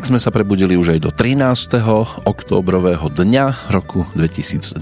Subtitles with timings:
[0.00, 1.76] tak sme sa prebudili už aj do 13.
[2.24, 4.80] októbrového dňa roku 2021.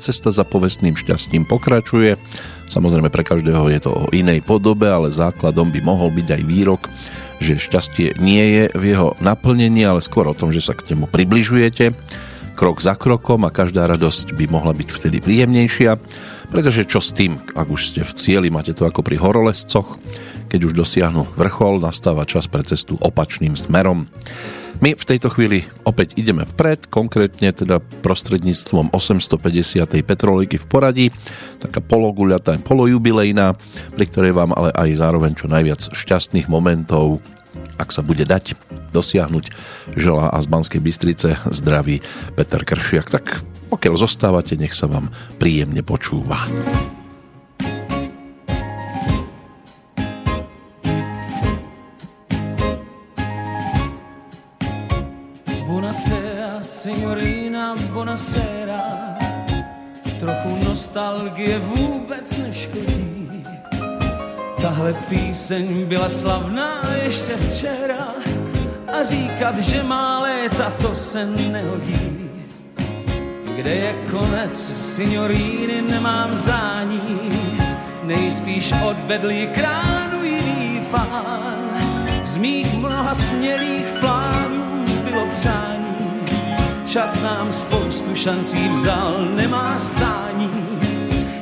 [0.00, 2.16] Cesta za povestným šťastím pokračuje.
[2.64, 6.88] Samozrejme pre každého je to o inej podobe, ale základom by mohol byť aj výrok,
[7.36, 11.04] že šťastie nie je v jeho naplnení, ale skôr o tom, že sa k nemu
[11.12, 11.92] približujete
[12.60, 15.96] krok za krokom a každá radosť by mohla byť vtedy príjemnejšia,
[16.52, 19.96] pretože čo s tým, ak už ste v cieli, máte to ako pri horolescoch,
[20.52, 24.04] keď už dosiahnu vrchol, nastáva čas pre cestu opačným smerom.
[24.84, 30.04] My v tejto chvíli opäť ideme vpred, konkrétne teda prostredníctvom 850.
[30.04, 31.06] Petroliky v poradí,
[31.64, 33.56] taká pologuľatá, polojubilejná,
[33.96, 37.24] pri ktorej vám ale aj zároveň čo najviac šťastných momentov,
[37.78, 38.54] ak sa bude dať
[38.90, 39.44] dosiahnuť,
[39.94, 42.02] želá a z Banskej Bystrice zdraví
[42.34, 43.08] Peter Kršiak.
[43.10, 43.24] Tak
[43.70, 46.46] pokiaľ zostávate, nech sa vám príjemne počúva.
[56.70, 59.16] signorina, buonasera.
[60.20, 63.09] Trochu nostalgie vůbec neškodí.
[64.62, 68.14] Tahle píseň byla slavná ještě včera
[68.92, 72.30] a říkat, že má léta, to se nehodí.
[73.56, 77.00] Kde je konec, signoríny, nemám zdání,
[78.02, 81.54] nejspíš odvedl kránu jiný pán.
[82.24, 85.80] Z mých mnoha smělých plánů zbylo přání,
[86.86, 90.50] Čas nám spoustu šancí vzal, nemá stání.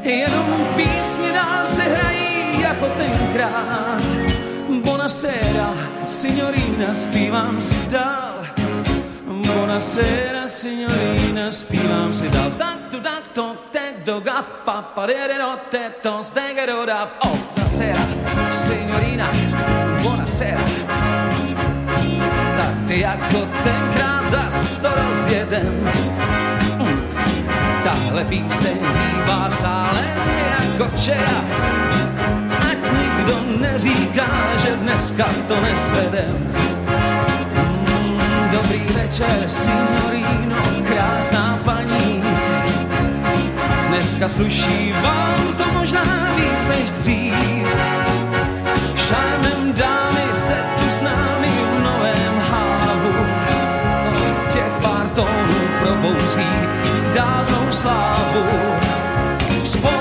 [0.03, 2.28] Jenom písně nás se hrají
[2.69, 4.03] jako tenkrát.
[4.85, 5.71] Bonasera,
[6.07, 8.45] signorina, zpívám si dál.
[9.27, 12.51] Bonasera, signorina, zpívám si dál.
[12.59, 16.67] Tak tu, tak to, te do ga, pa, pa, de, de, do, te, to, stege,
[16.67, 17.11] do, da.
[17.25, 18.03] Oh, buonasera,
[18.51, 19.29] signorina,
[20.03, 20.65] buonasera.
[22.57, 25.91] Tak ty jako tenkrát zas to rozjedem.
[27.85, 30.15] Tahle píseň hýbá v sále
[30.79, 31.45] jako včera.
[33.29, 36.55] Nikdo neříká, že dneska to nesvedem.
[38.53, 40.57] Dobrý večer, signorino,
[40.89, 42.23] krásná paní.
[43.89, 47.35] Dneska sluší vám to možná víc než dřív.
[48.97, 52.79] Šármem dámy jste tu s námi v novém hávu
[55.19, 56.51] tónu probouzí
[57.15, 58.45] dávnou slávu.
[59.65, 59.98] Spolu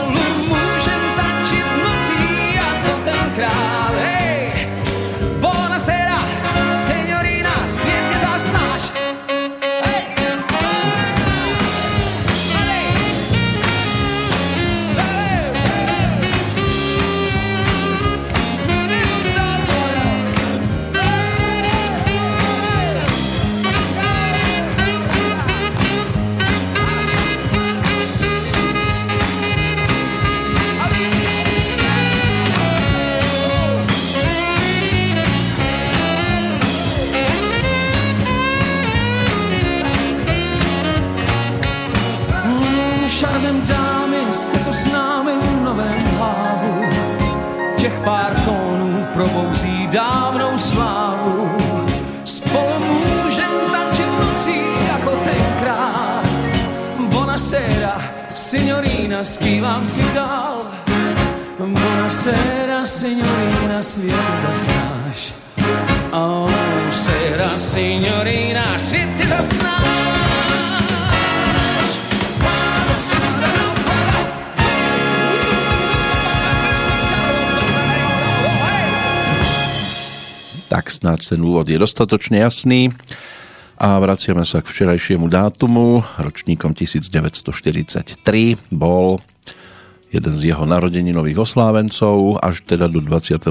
[53.38, 56.24] můžem tančit nocí jako tenkrát.
[57.00, 58.02] Bonasera,
[58.34, 60.62] signorina, zpívám si dál.
[61.60, 65.34] Bonasera, signorina, svět zasnáš.
[66.12, 66.52] Oh,
[66.92, 70.27] sera, signorina, svět zasnáš.
[80.68, 82.92] Tak snáď ten úvod je dostatočne jasný
[83.80, 86.04] a vraciame sa k včerajšiemu dátumu.
[86.20, 88.20] Ročníkom 1943
[88.76, 89.24] bol
[90.12, 93.48] jeden z jeho narodeninových oslávencov až teda do 27.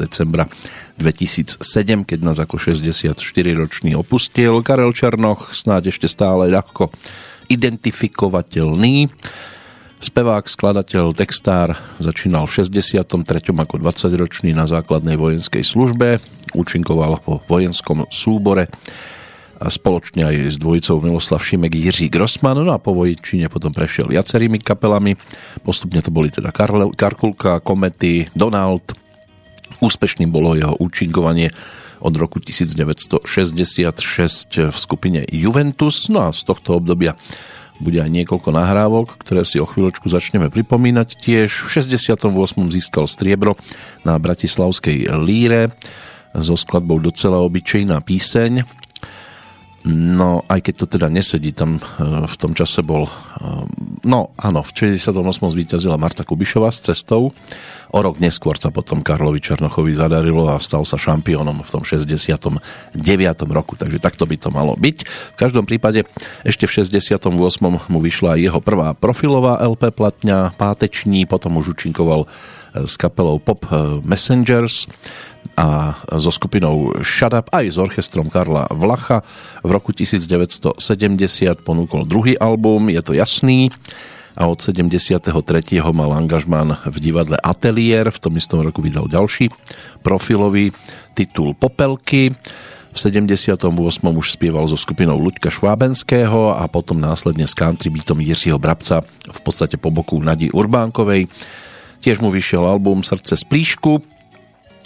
[0.00, 0.48] decembra
[0.96, 1.60] 2007,
[2.08, 4.64] keď nás ako 64-ročný opustil.
[4.64, 6.88] Karel Černoch snáď ešte stále ľahko
[7.52, 9.12] identifikovateľný
[9.96, 13.08] Spevák, skladateľ, textár začínal v 63.
[13.56, 16.20] ako 20-ročný na základnej vojenskej službe,
[16.54, 18.68] účinkoval vo vojenskom súbore
[19.56, 24.12] a spoločne aj s dvojicou Miloslav Šimek Jiří Grossman, no a po vojčine potom prešiel
[24.12, 25.16] viacerými kapelami,
[25.64, 26.52] postupne to boli teda
[26.92, 28.92] Karkulka, Komety, Donald,
[29.80, 31.56] úspešným bolo jeho účinkovanie
[32.04, 37.16] od roku 1966 v skupine Juventus, no a z tohto obdobia
[37.76, 41.20] bude aj niekoľko nahrávok, ktoré si o chvíľočku začneme pripomínať.
[41.20, 42.32] Tiež v 68.
[42.72, 43.60] získal striebro
[44.00, 45.76] na Bratislavskej líre
[46.40, 48.66] so skladbou docela obyčejná píseň.
[49.86, 53.06] No, aj keď to teda nesedí, tam v tom čase bol...
[54.02, 55.14] No, áno, v 68.
[55.30, 57.30] zvíťazila Marta Kubišová s cestou
[57.94, 62.58] O rok neskôr sa potom Karlovi Černochovi zadarilo a stal sa šampiónom v tom 69.
[63.46, 64.96] roku, takže takto by to malo byť.
[65.06, 66.02] V každom prípade
[66.42, 67.30] ešte v 68.
[67.62, 72.26] mu vyšla jeho prvá profilová LP platňa Páteční, potom už účinkoval
[72.74, 73.64] s kapelou Pop
[74.02, 74.90] Messengers
[75.56, 79.24] a so skupinou Shut Up aj s orchestrom Karla Vlacha.
[79.64, 80.76] V roku 1970
[81.64, 83.72] ponúkol druhý album, je to jasný
[84.36, 85.32] a od 73.
[85.96, 89.48] mal angažmán v divadle Atelier, v tom istom roku vydal ďalší
[90.04, 90.76] profilový
[91.16, 92.36] titul Popelky.
[92.92, 93.68] V 78.
[94.04, 99.40] už spieval so skupinou Luďka Švábenského a potom následne s country beatom Jiřího Brabca v
[99.40, 101.28] podstate po boku Nadi Urbánkovej.
[102.00, 104.15] Tiež mu vyšiel album Srdce z plíšku.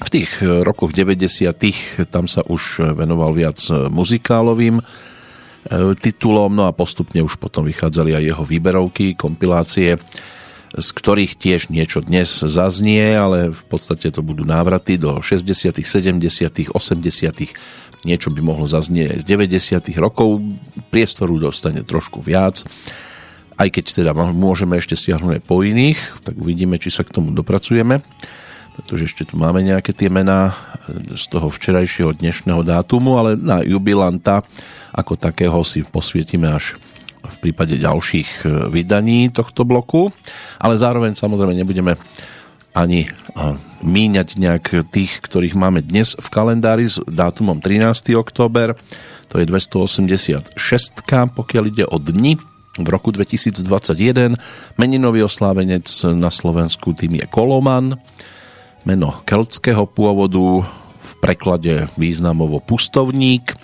[0.01, 2.09] V tých rokoch 90.
[2.09, 4.81] tam sa už venoval viac muzikálovým
[5.61, 10.01] E, titulom, no a postupne už potom vychádzali aj jeho výberovky, kompilácie,
[10.73, 16.73] z ktorých tiež niečo dnes zaznie, ale v podstate to budú návraty do 60., 70.,
[16.73, 18.09] 80.
[18.09, 20.01] Niečo by mohlo zaznieť aj z 90.
[20.01, 20.41] rokov,
[20.89, 22.65] priestoru dostane trošku viac,
[23.61, 28.01] aj keď teda môžeme ešte stiahnuť po iných, tak uvidíme, či sa k tomu dopracujeme
[28.81, 30.57] pretože ešte tu máme nejaké tie mená
[31.13, 34.41] z toho včerajšieho dnešného dátumu, ale na jubilanta
[34.97, 36.81] ako takého si posvietime až
[37.21, 40.09] v prípade ďalších e, vydaní tohto bloku,
[40.57, 42.01] ale zároveň samozrejme nebudeme
[42.73, 43.09] ani e,
[43.85, 48.17] míňať nejak tých, ktorých máme dnes v kalendári s dátumom 13.
[48.17, 48.73] október,
[49.29, 50.57] to je 286,
[51.37, 52.41] pokiaľ ide o dni
[52.81, 54.41] v roku 2021.
[54.81, 55.85] Meninový oslávenec
[56.17, 58.01] na Slovensku tým je Koloman,
[58.85, 60.65] meno keltského pôvodu,
[61.01, 63.57] v preklade významovo pustovník,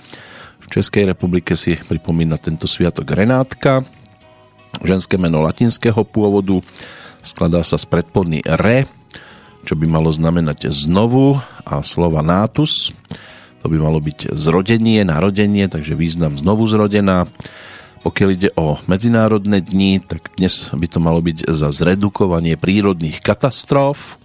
[0.67, 3.87] v Českej republike si pripomína tento sviatok Renátka.
[4.83, 6.59] Ženské meno latinského pôvodu
[7.23, 8.91] skladá sa z predpodný re,
[9.63, 12.91] čo by malo znamenať znovu a slova natus.
[13.63, 17.31] To by malo byť zrodenie, narodenie, takže význam znovu zrodená.
[18.03, 24.19] Pokiaľ ide o medzinárodné dni, tak dnes by to malo byť za zredukovanie prírodných katastrof.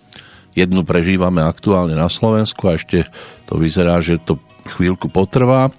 [0.52, 3.08] Jednu prežívame aktuálne na Slovensku a ešte
[3.48, 4.36] to vyzerá, že to
[4.68, 5.72] chvíľku potrvá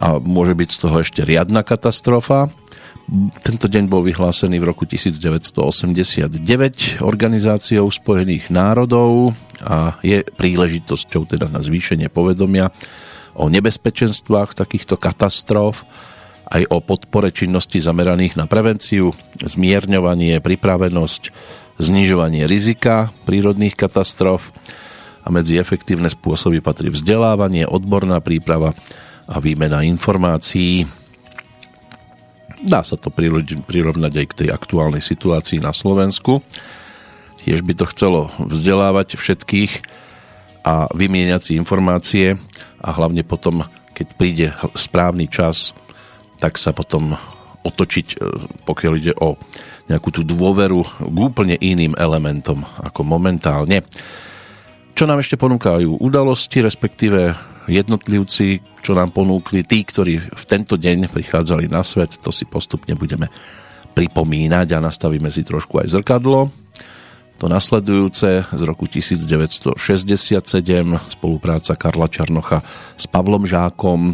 [0.00, 2.48] a môže byť z toho ešte riadna katastrofa.
[3.42, 11.60] Tento deň bol vyhlásený v roku 1989 Organizáciou spojených národov a je príležitosťou teda na
[11.60, 12.72] zvýšenie povedomia
[13.36, 15.84] o nebezpečenstvách takýchto katastrof,
[16.50, 21.22] aj o podpore činnosti zameraných na prevenciu, zmierňovanie, pripravenosť,
[21.80, 24.52] znižovanie rizika prírodných katastrof
[25.24, 28.76] a medzi efektívne spôsoby patrí vzdelávanie, odborná príprava,
[29.30, 30.90] a výmena informácií.
[32.60, 33.08] Dá sa to
[33.64, 36.42] prirovnať aj k tej aktuálnej situácii na Slovensku.
[37.40, 39.72] Tiež by to chcelo vzdelávať všetkých
[40.66, 42.36] a vymieňať si informácie
[42.84, 43.64] a hlavne potom,
[43.96, 45.72] keď príde správny čas,
[46.36, 47.16] tak sa potom
[47.64, 48.16] otočiť, e,
[48.68, 49.40] pokiaľ ide o
[49.90, 53.82] nejakú tú dôveru k úplne iným elementom ako momentálne.
[54.94, 57.34] Čo nám ešte ponúkajú udalosti, respektíve
[57.66, 62.94] jednotlivci, čo nám ponúkli, tí, ktorí v tento deň prichádzali na svet, to si postupne
[62.94, 63.26] budeme
[63.94, 66.50] pripomínať a nastavíme si trošku aj zrkadlo.
[67.40, 69.80] To nasledujúce z roku 1967,
[71.08, 72.60] spolupráca Karla Čarnocha
[73.00, 74.12] s Pavlom Žákom,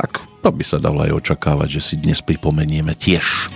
[0.00, 3.52] tak to by sa dalo aj očakávať, že si dnes pripomenieme tiež.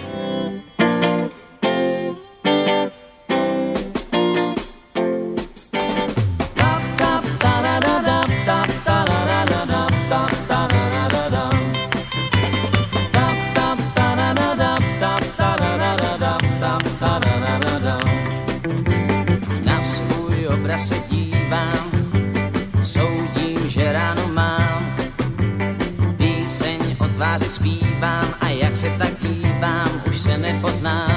[30.48, 31.07] Rozbíjať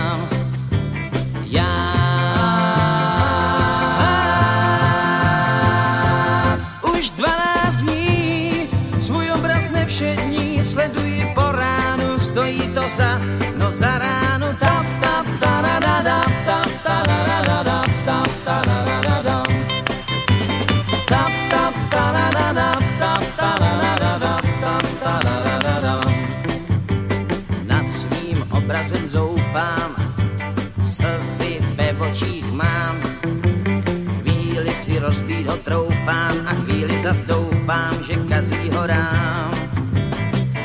[35.72, 39.52] troufám a chvíli zas doufám, že kazí ho rám.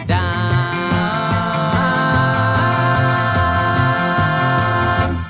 [0.06, 0.26] Dám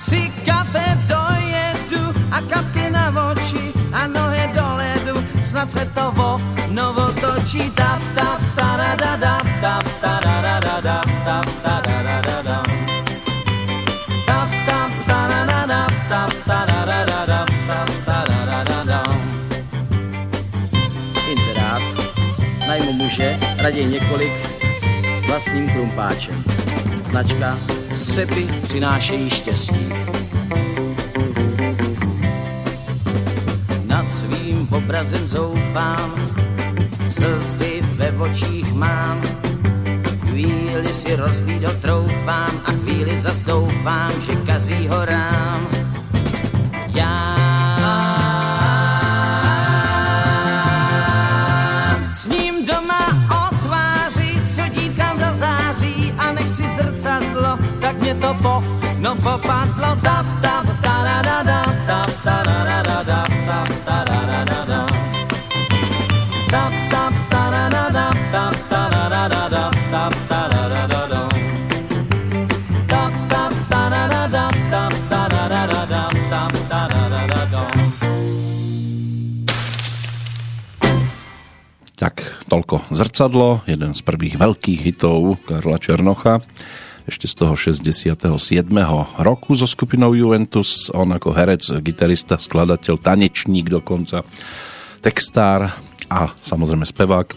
[0.00, 6.40] si kafe dojedu a kapky na oči a nohy do ledu, snad se to vo
[6.73, 7.68] novo točí.
[7.76, 9.45] Tap, tap, tarada,
[23.66, 24.32] raději několik
[25.26, 26.44] vlastním krumpáčem.
[27.04, 27.58] Značka
[27.94, 29.92] Střepy přinášejí štěstí.
[33.87, 36.14] Nad svým obrazem zoufám,
[37.08, 39.23] slzy ve očích mám.
[40.20, 45.85] Chvíli si rozlít ho troufám a chvíli zas doufám, že kazí ho rám.
[59.26, 59.56] No.
[81.97, 86.38] Tak, toľko Zrcadlo, jeden z prvých veľkých hitov Karla Černocha,
[87.06, 88.26] ešte z toho 67.
[89.22, 94.26] roku so skupinou Juventus, on ako herec, gitarista, skladateľ, tanečník dokonca,
[94.98, 95.70] textár
[96.10, 97.30] a samozrejme spevák.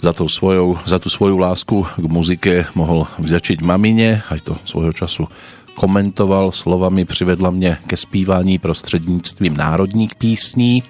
[0.00, 4.96] Za, tou svojou, za tú svoju lásku k muzike mohol vďačiť mamine, aj to svojho
[4.96, 5.28] času
[5.76, 10.82] komentoval slovami privedla mne ke zpívání prostřednictvím národních písní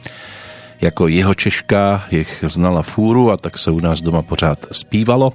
[0.81, 5.33] jako jeho Češka jich znala fúru a tak se u nás doma pořád zpívalo.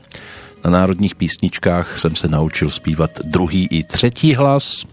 [0.65, 4.85] Na národních písničkách jsem se naučil zpívat druhý i třetí hlas.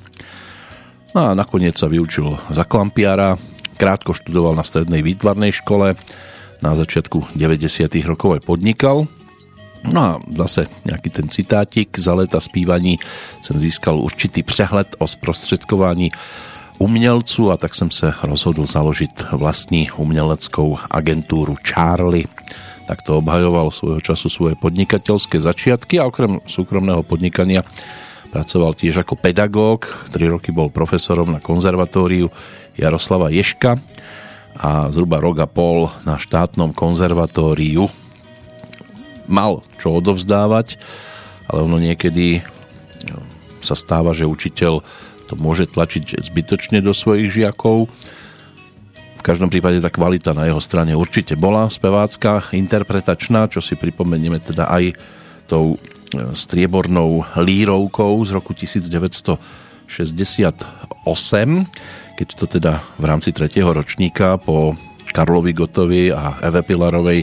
[1.14, 3.40] No a nakoniec sa vyučil za klampiara,
[3.80, 5.96] krátko študoval na strednej výtvarnej škole,
[6.60, 7.88] na začiatku 90.
[8.04, 9.08] rokov aj podnikal.
[9.88, 13.00] No a zase nejaký ten citátik za leta zpívaní
[13.40, 16.12] jsem získal určitý přehled o sprostředkování
[16.78, 22.28] umělců a tak jsem se rozhodl založit vlastní uměleckou agentúru Charlie.
[22.86, 27.62] Tak to obhajoval svojho času svoje podnikateľské začiatky a okrem súkromného podnikania
[28.34, 29.86] pracoval tiež ako pedagóg.
[30.10, 32.32] 3 roky bol profesorom na konzervatóriu
[32.74, 33.76] Jaroslava Ješka
[34.56, 37.88] a zhruba rok a pol na štátnom konzervatóriu
[39.30, 40.76] mal čo odovzdávať,
[41.48, 42.42] ale ono niekedy
[43.62, 44.82] sa stáva, že učiteľ
[45.30, 47.88] to môže tlačiť zbytočne do svojich žiakov.
[49.22, 54.42] V každom prípade tá kvalita na jeho strane určite bola spevácka, interpretačná, čo si pripomenieme
[54.42, 54.98] teda aj
[55.46, 55.78] tou
[56.34, 59.38] striebornou lírovkou z roku 1968,
[62.18, 64.74] keď to teda v rámci tretieho ročníka po
[65.14, 67.22] Karlovi Gotovi a Eve Pilarovej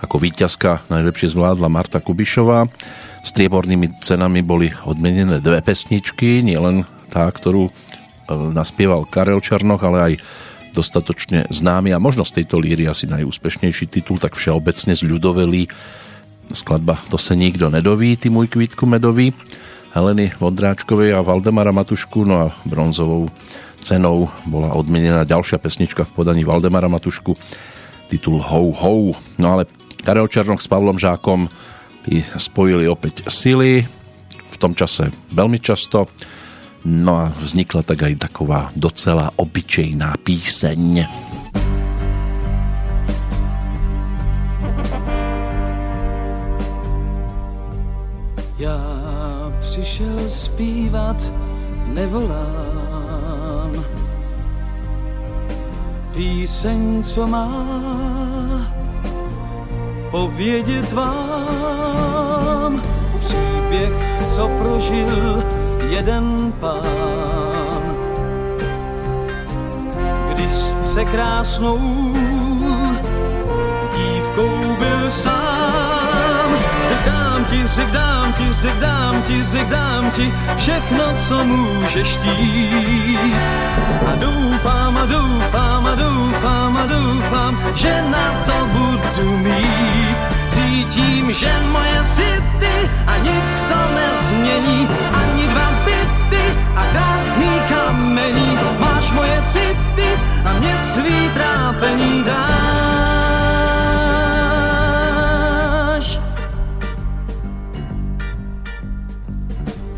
[0.00, 2.72] ako víťazka najlepšie zvládla Marta Kubišová.
[3.20, 7.72] Striebornými cenami boli odmenené dve pesničky, nielen tá, ktorú e,
[8.52, 10.12] naspieval Karel Černoch, ale aj
[10.74, 15.70] dostatočne známy a možno z tejto líry asi najúspešnejší titul, tak všeobecne z ľudovelí.
[16.50, 19.32] Skladba To se nikto nedoví, ty môj kvítku medový.
[19.94, 23.30] Heleny Vondráčkovej a Valdemara Matušku, no a bronzovou
[23.78, 27.38] cenou bola odmenená ďalšia pesnička v podaní Valdemara Matušku,
[28.10, 29.14] titul Ho Ho.
[29.38, 29.70] No ale
[30.02, 31.46] Karel Černoch s Pavlom Žákom
[32.36, 33.86] spojili opäť sily,
[34.50, 36.10] v tom čase veľmi často,
[36.84, 41.06] no a vznikla tak aj taková docela obyčejná píseň.
[48.58, 48.80] Já
[49.60, 51.16] přišel zpívat,
[51.86, 53.84] nevolám.
[56.14, 57.50] Píseň, co má
[60.10, 62.82] povědět vám.
[63.20, 63.92] Příběh,
[64.34, 65.63] co prožil
[65.94, 67.82] jeden pán.
[70.34, 71.78] Když s překrásnou
[73.96, 76.48] dívkou byl sám.
[76.88, 82.08] Řek dám ti, řek dám ti, řek dám ti, řek dám ti všechno, co můžeš
[82.16, 83.34] chtít.
[84.06, 90.43] A doufám, a doufám, a doufám, a doufám, že na to budu mít.
[90.84, 92.28] Cítím, že moje si
[92.60, 96.44] ty a nic to nezmění, ani dva byty
[96.76, 98.58] a drahný kamení.
[98.78, 100.10] Máš moje city
[100.44, 102.44] a mě svý trápení dáš.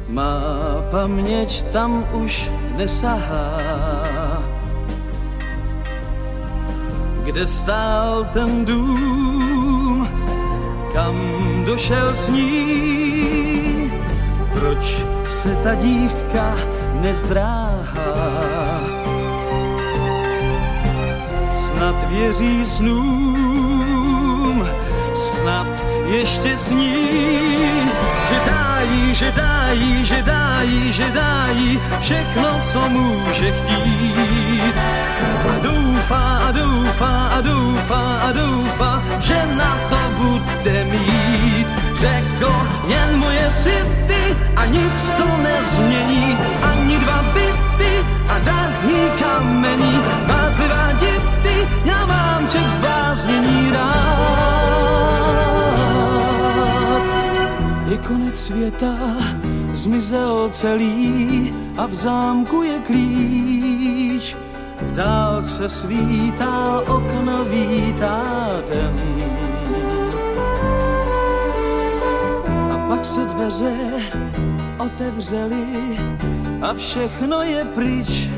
[0.09, 0.39] Má
[0.91, 3.59] paměť tam už nesahá,
[7.25, 9.56] kde stál ten dům,
[10.97, 11.17] kam
[11.65, 13.93] došel s ní,
[14.53, 16.57] proč se ta dívka
[17.01, 18.81] nezdráhá.
[21.53, 23.89] Snad věří snům,
[25.15, 25.67] snad
[26.07, 27.07] ještě sní,
[28.29, 34.77] že dájí, že dájí, že dájí, že dájí všechno, co může chtít.
[35.53, 35.59] A
[36.07, 41.67] doufá, a doufá, a doufá, a doufá, že na to bude mít.
[41.99, 42.53] Řekl
[42.87, 50.01] jen moje city a nic to nezmění, ani dva byty a drahý kamení.
[50.27, 54.17] Vázlivá děty, já mám ček zbláznění rád.
[57.89, 58.95] Je konec světa,
[59.75, 63.56] zmizel celý a v zámku je klíč.
[64.97, 68.97] Dálce svítá okno vítátem.
[72.73, 73.77] A pak se dveře
[74.79, 75.99] otevřely
[76.63, 78.29] a všechno je pryč.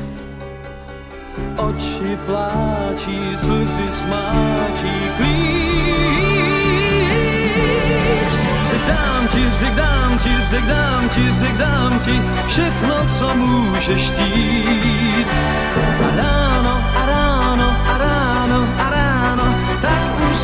[1.57, 5.79] Oči pláčí, slzy smáčí, klíč.
[8.87, 15.27] Dám ti, řek dám ti, řek dám ti, řek dám ti všechno, co můžeš chtít.
[16.03, 16.58] A ráno,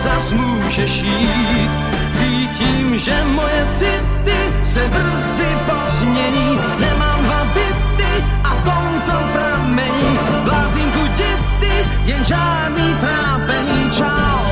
[0.06, 1.72] zas můžeš jít.
[2.14, 6.60] Cítím, že moje city se brzy pozmění.
[6.80, 8.12] Nemám dva byty
[8.44, 10.20] a tomto pramení.
[10.44, 11.74] Blázím tu děty,
[12.06, 13.92] jen žádný trápení.
[13.98, 14.46] Čau.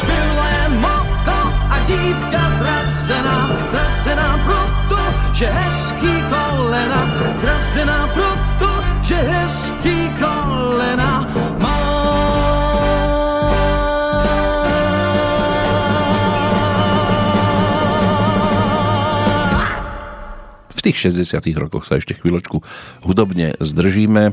[0.00, 1.38] Zbylo jen moto
[1.70, 3.38] a dívka zrazená,
[3.72, 7.02] zrazená proto, že hezký kolena,
[7.40, 8.70] zrazená proto,
[9.02, 11.37] že hezký kolena
[20.78, 22.62] V tých 60 rokoch sa ešte chvíľočku
[23.02, 24.30] hudobne zdržíme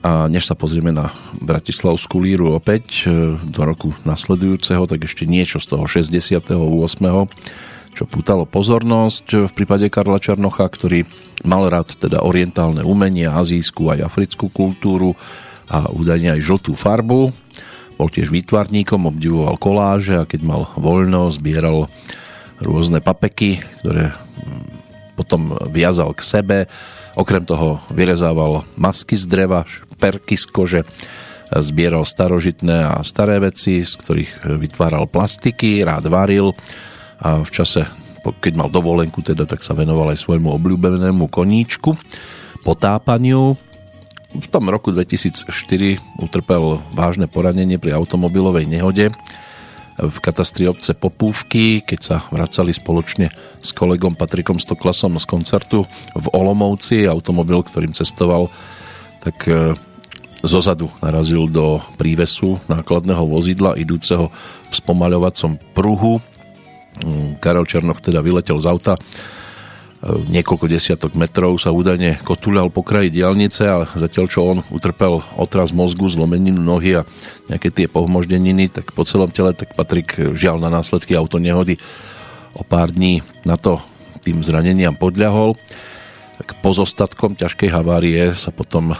[0.00, 5.60] a než sa pozrieme na Bratislavskú líru opäť e, do roku nasledujúceho, tak ešte niečo
[5.60, 6.56] z toho 68.
[7.94, 11.04] čo pútalo pozornosť v prípade Karla Černocha, ktorý
[11.44, 15.14] mal rád teda orientálne umenie, azijskú aj africkú kultúru
[15.68, 17.30] a údajne aj žltú farbu.
[18.00, 21.92] Bol tiež výtvarníkom, obdivoval koláže a keď mal voľno, zbieral
[22.56, 24.16] rôzne papeky, ktoré
[25.20, 26.58] potom viazal k sebe.
[27.12, 30.82] Okrem toho vyrezával masky z dreva, šperky z kože,
[31.52, 36.56] zbieral starožitné a staré veci, z ktorých vytváral plastiky, rád varil
[37.20, 37.84] a v čase,
[38.40, 41.92] keď mal dovolenku, teda, tak sa venoval aj svojmu obľúbenému koníčku,
[42.64, 43.58] potápaniu.
[44.30, 45.50] V tom roku 2004
[46.22, 49.10] utrpel vážne poranenie pri automobilovej nehode
[50.00, 53.28] v katastri obce Popúvky, keď sa vracali spoločne
[53.60, 55.84] s kolegom Patrikom Stoklasom z koncertu
[56.16, 57.04] v Olomovci.
[57.04, 58.48] Automobil, ktorým cestoval,
[59.20, 59.76] tak e,
[60.40, 64.32] zozadu narazil do prívesu nákladného vozidla idúceho
[64.68, 66.16] v spomaľovacom pruhu.
[67.04, 68.94] Mm, Karel Černoch teda vyletel z auta
[70.00, 75.76] niekoľko desiatok metrov sa údajne kotúľal po kraji diálnice a zatiaľ čo on utrpel otraz
[75.76, 77.06] mozgu, zlomeninu nohy a
[77.52, 81.76] nejaké tie pohmoždeniny, tak po celom tele, tak Patrik žial na následky autonehody
[82.56, 83.76] o pár dní na to
[84.24, 85.56] tým zraneniam podľahol.
[86.40, 88.96] Tak pozostatkom ťažkej havárie sa potom e,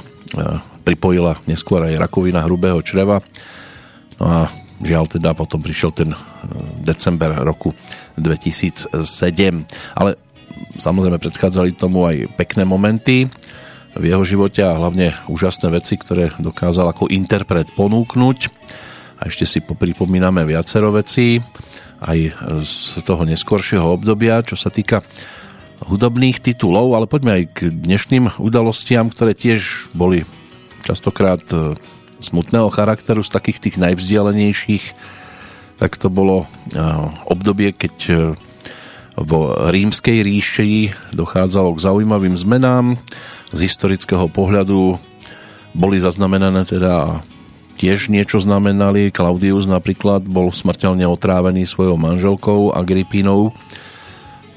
[0.85, 3.25] pripojila neskôr aj rakovina hrubého čreva.
[4.21, 4.39] No a
[4.85, 6.19] žiaľ teda potom prišiel ten e,
[6.85, 7.73] december roku
[8.21, 8.93] 2007.
[9.97, 10.21] Ale
[10.81, 13.29] samozrejme predchádzali tomu aj pekné momenty
[13.93, 18.39] v jeho živote a hlavne úžasné veci, ktoré dokázal ako interpret ponúknuť.
[19.21, 21.45] A ešte si popripomíname viacero vecí
[22.01, 22.19] aj
[22.65, 25.05] z toho neskoršieho obdobia, čo sa týka
[25.85, 30.25] hudobných titulov, ale poďme aj k dnešným udalostiam, ktoré tiež boli
[30.85, 31.77] častokrát e,
[32.25, 34.85] smutného charakteru z takých tých najvzdialenejších
[35.81, 36.47] tak to bolo e,
[37.25, 38.15] obdobie, keď e,
[39.19, 40.71] vo rímskej ríši
[41.15, 42.99] dochádzalo k zaujímavým zmenám.
[43.51, 44.99] Z historického pohľadu
[45.75, 47.23] boli zaznamenané teda
[47.81, 49.11] tiež niečo znamenali.
[49.11, 53.55] Claudius napríklad bol smrteľne otrávený svojou manželkou Agrippínou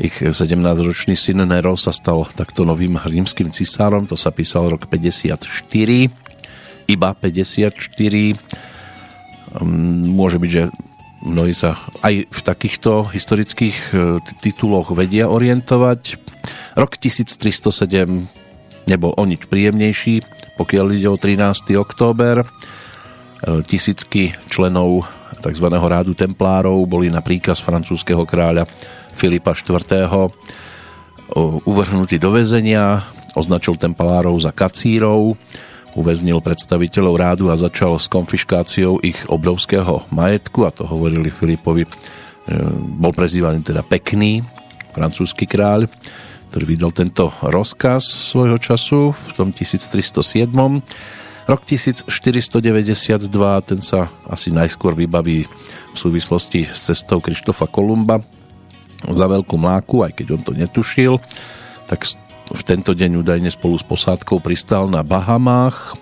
[0.01, 5.37] Ich 17-ročný syn Nero sa stal takto novým rímským cisárom, to sa písal rok 54,
[6.89, 7.77] iba 54.
[9.53, 10.63] Hm, môže byť, že
[11.23, 16.19] mnohí sa aj v takýchto historických e, tituloch vedia orientovať.
[16.75, 18.27] Rok 1307
[18.91, 20.21] nebol o nič príjemnejší,
[20.59, 21.79] pokiaľ ide o 13.
[21.79, 22.43] október.
[22.43, 22.45] E,
[23.63, 25.07] tisícky členov
[25.39, 25.67] tzv.
[25.67, 28.67] rádu templárov boli na príkaz francúzského kráľa
[29.15, 30.31] Filipa IV.
[31.67, 33.03] uvrhnutí do väzenia,
[33.35, 35.35] označil templárov za kacírov,
[35.93, 41.85] uväznil predstaviteľov rádu a začal s konfiškáciou ich obrovského majetku a to hovorili Filipovi.
[41.85, 41.89] E,
[42.97, 44.41] bol prezývaný teda pekný
[44.93, 45.89] francúzsky kráľ,
[46.53, 50.53] ktorý vydal tento rozkaz svojho času v tom 1307.
[51.43, 53.27] Rok 1492,
[53.67, 55.49] ten sa asi najskôr vybaví
[55.93, 58.23] v súvislosti s cestou Krištofa Kolumba
[59.03, 61.19] za veľkú mláku, aj keď on to netušil,
[61.91, 62.07] tak
[62.51, 65.95] v tento deň údajne spolu s posádkou pristal na Bahamách,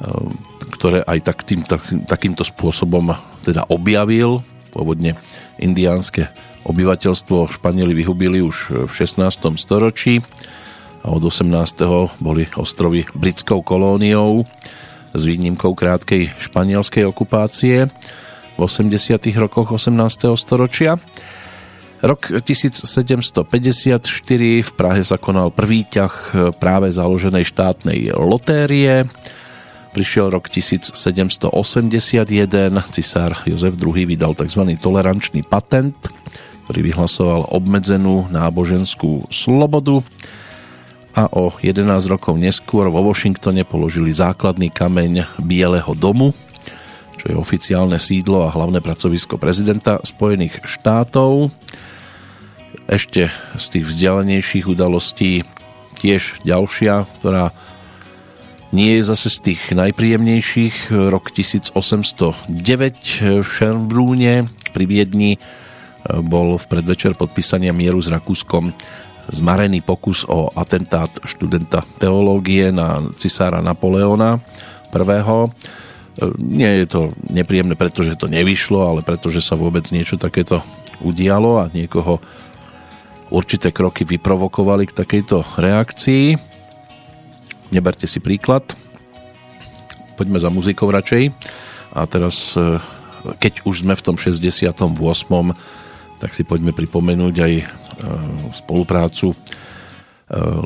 [0.00, 0.32] ehm,
[0.72, 3.12] ktoré aj tak tým, tak, takýmto spôsobom
[3.44, 4.40] teda objavil.
[4.72, 5.16] Pôvodne
[5.56, 6.28] indiánske
[6.66, 9.56] obyvateľstvo Španieli vyhubili už v 16.
[9.56, 10.20] storočí
[11.06, 12.18] a od 18.
[12.18, 14.42] boli ostrovy britskou kolóniou
[15.14, 17.86] s výnimkou krátkej španielskej okupácie
[18.56, 19.14] v 80.
[19.38, 20.34] rokoch 18.
[20.34, 20.98] storočia.
[22.06, 23.42] Rok 1754
[24.62, 29.10] v Prahe sa konal prvý ťah práve založenej štátnej lotérie.
[29.90, 31.50] Prišiel rok 1781,
[32.94, 34.62] cisár Jozef II vydal tzv.
[34.78, 35.98] tolerančný patent,
[36.70, 39.98] ktorý vyhlasoval obmedzenú náboženskú slobodu
[41.18, 46.30] a o 11 rokov neskôr vo Washingtone položili základný kameň Bieleho domu,
[47.18, 51.50] čo je oficiálne sídlo a hlavné pracovisko prezidenta Spojených štátov.
[52.86, 55.42] Ešte z tých vzdialenejších udalostí
[55.98, 57.50] tiež ďalšia, ktorá
[58.70, 60.94] nie je zase z tých najpríjemnejších.
[60.94, 62.46] Rok 1809
[63.42, 65.42] v Schönbrúne pri Viedni
[66.06, 68.70] bol v predvečer podpísania mieru s Rakúskom
[69.34, 74.38] zmarený pokus o atentát študenta teológie na cisára Napoleona
[74.94, 75.22] I.
[76.38, 80.62] Nie je to nepríjemné, pretože to nevyšlo, ale pretože sa vôbec niečo takéto
[81.02, 82.22] udialo a niekoho
[83.30, 86.36] určité kroky vyprovokovali k takejto reakcii.
[87.74, 88.62] Neberte si príklad.
[90.14, 91.34] Poďme za muzikou radšej.
[91.96, 92.78] A teraz, e,
[93.42, 95.54] keď už sme v tom 68.
[96.16, 97.64] tak si poďme pripomenúť aj e,
[98.56, 99.36] spoluprácu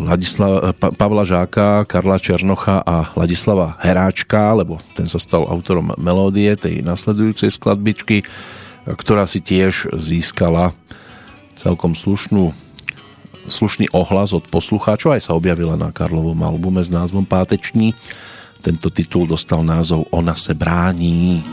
[0.00, 6.80] Ladislav, Pavla Žáka, Karla Černocha a Ladislava Heráčka, lebo ten sa stal autorom melódie tej
[6.80, 8.24] nasledujúcej skladbičky,
[8.88, 10.72] ktorá si tiež získala
[11.60, 12.56] celkom slušnú
[13.50, 17.92] slušný ohlas od poslucháčov, aj sa objavila na Karlovom albume s názvom Páteční.
[18.64, 21.44] Tento titul dostal názov Ona se brání.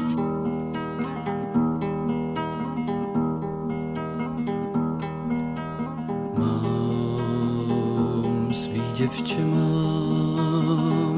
[8.97, 11.17] děvče mám,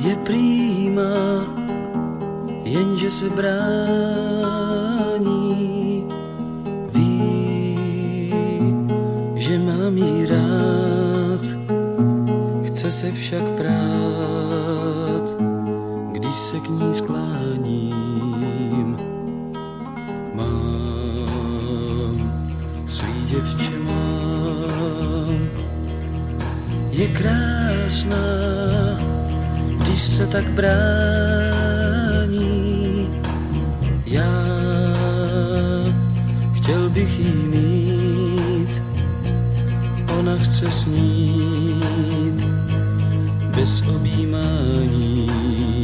[0.00, 1.12] je prýma,
[2.64, 5.37] jenže se brání.
[9.90, 11.40] Mám jí rád,
[12.66, 15.24] chce se však prát,
[16.12, 18.98] když se k ní skláním.
[20.34, 22.32] Mám
[22.88, 23.78] svý děvče
[26.90, 28.16] je krásná,
[29.78, 30.68] když se tak brání.
[34.06, 34.44] Já
[36.54, 37.87] chtěl bych jí mít,
[40.28, 41.84] ona chce snít
[43.54, 45.77] bez objímání.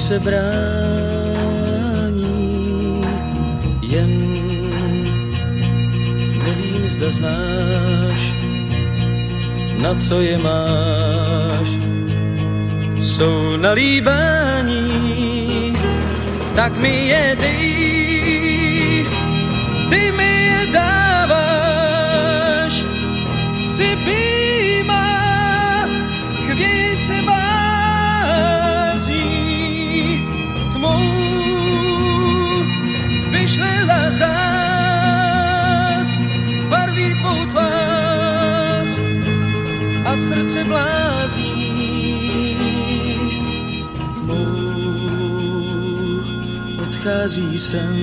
[0.00, 1.60] Se brání,
[3.82, 4.10] jen
[6.44, 8.32] nevím, zda znáš,
[9.82, 11.68] na co je máš,
[13.00, 14.88] jsou na líbání,
[16.54, 17.79] tak mi je dej,
[47.00, 47.96] odchází sen,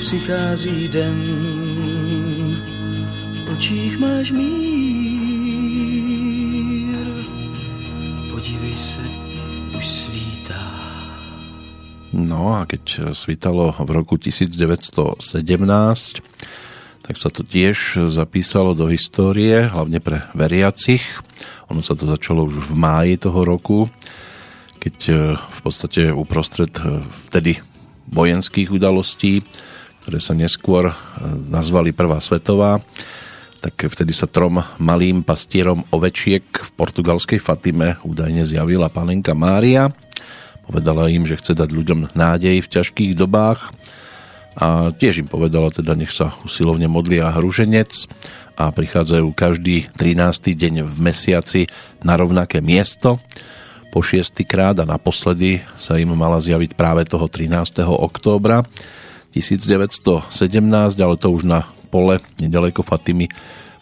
[0.00, 1.20] přichází den,
[3.44, 4.48] v očích máš mír.
[8.30, 9.04] Podívej se,
[9.76, 10.64] už svítá.
[12.12, 15.20] No a keď svítalo v roku 1917,
[17.04, 21.04] tak sa to tiež zapísalo do histórie, hlavne pre veriacich.
[21.68, 23.92] Ono sa to začalo už v máji toho roku,
[24.78, 27.58] keď e, v podstate uprostred e, vtedy
[28.08, 29.44] vojenských udalostí,
[30.00, 30.94] ktoré sa neskôr e,
[31.50, 32.80] nazvali Prvá svetová,
[33.58, 39.90] tak vtedy sa trom malým pastierom ovečiek v portugalskej Fatime údajne zjavila panenka Mária.
[40.62, 43.74] Povedala im, že chce dať ľuďom nádej v ťažkých dobách
[44.58, 48.10] a tiež im povedala teda, nech sa usilovne modlia hruženec
[48.58, 50.50] a prichádzajú každý 13.
[50.54, 51.62] deň v mesiaci
[52.02, 53.22] na rovnaké miesto.
[53.88, 57.88] Po šiestýkrát a naposledy sa im mala zjaviť práve toho 13.
[57.88, 58.68] októbra
[59.32, 60.28] 1917,
[61.00, 63.32] ale to už na pole nedaleko Fatimy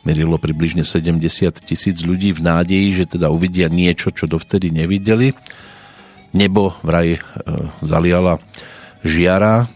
[0.06, 1.18] merilo približne 70
[1.66, 5.34] tisíc ľudí v nádeji, že teda uvidia niečo, čo dovtedy nevideli.
[6.30, 7.20] Nebo vraj e,
[7.82, 8.38] zaliala
[9.02, 9.66] žiara,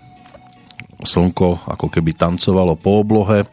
[1.02, 3.50] slnko ako keby tancovalo po oblohe.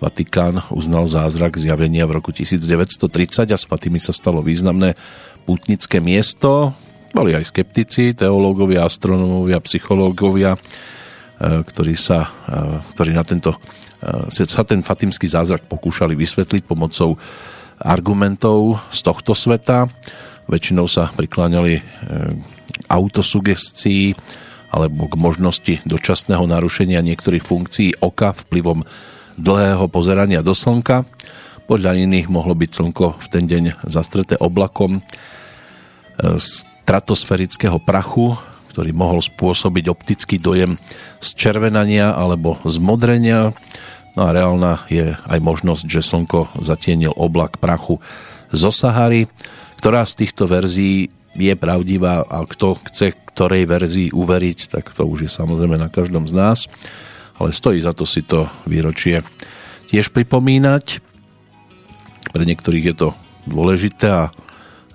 [0.00, 4.96] Vatikán uznal zázrak zjavenia v roku 1930 a s Fatimy sa stalo významné
[5.44, 6.72] pútnické miesto.
[7.14, 10.58] Boli aj skeptici, teológovia, astronómovia, psychológovia, e,
[11.62, 12.58] ktorí, sa, e,
[12.96, 13.54] ktorí na tento
[14.02, 17.14] e, sa ten fatimský zázrak pokúšali vysvetliť pomocou
[17.78, 19.86] argumentov z tohto sveta.
[20.50, 21.80] Väčšinou sa prikláňali
[22.92, 24.12] autosugestii
[24.74, 28.82] alebo k možnosti dočasného narušenia niektorých funkcií oka vplyvom
[29.38, 31.06] dlhého pozerania do slnka.
[31.64, 35.00] Podľa iných mohlo byť slnko v ten deň zastreté oblakom e,
[36.36, 38.36] stratosferického prachu,
[38.74, 40.76] ktorý mohol spôsobiť optický dojem
[41.24, 43.56] z červenania alebo zmodrenia.
[44.12, 47.96] No a reálna je aj možnosť, že slnko zatienil oblak prachu
[48.52, 49.26] zo Sahary,
[49.80, 55.26] ktorá z týchto verzií je pravdivá a kto chce ktorej verzii uveriť, tak to už
[55.26, 56.58] je samozrejme na každom z nás.
[57.34, 59.26] Ale stojí za to si to výročie
[59.90, 61.13] tiež pripomínať.
[62.34, 63.08] Pre niektorých je to
[63.46, 64.34] dôležité a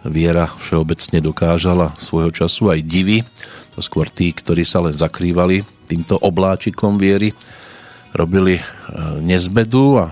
[0.03, 3.23] viera všeobecne dokážala svojho času aj divy.
[3.75, 7.31] To skôr tí, ktorí sa len zakrývali týmto obláčikom viery,
[8.11, 8.63] robili e,
[9.23, 10.05] nezbedu a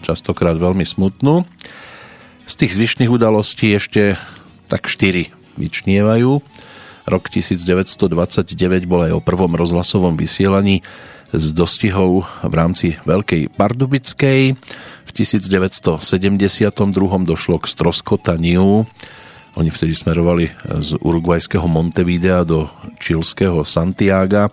[0.00, 1.44] častokrát veľmi smutnú.
[2.48, 4.16] Z tých zvyšných udalostí ešte
[4.72, 6.40] tak štyri vyčnievajú.
[7.04, 10.80] Rok 1929 bol aj o prvom rozhlasovom vysielaní
[11.34, 14.56] s dostihou v rámci Veľkej Pardubickej.
[15.14, 16.74] V 1972
[17.22, 18.82] došlo k stroskotaniu.
[19.54, 20.50] Oni vtedy smerovali
[20.82, 22.66] z urugvajského Montevidea do
[22.98, 24.50] čilského Santiaga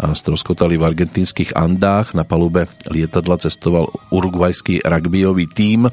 [0.00, 2.16] a stroskotali v argentínskych Andách.
[2.16, 5.92] Na palube lietadla cestoval urugvajský rugbyový tím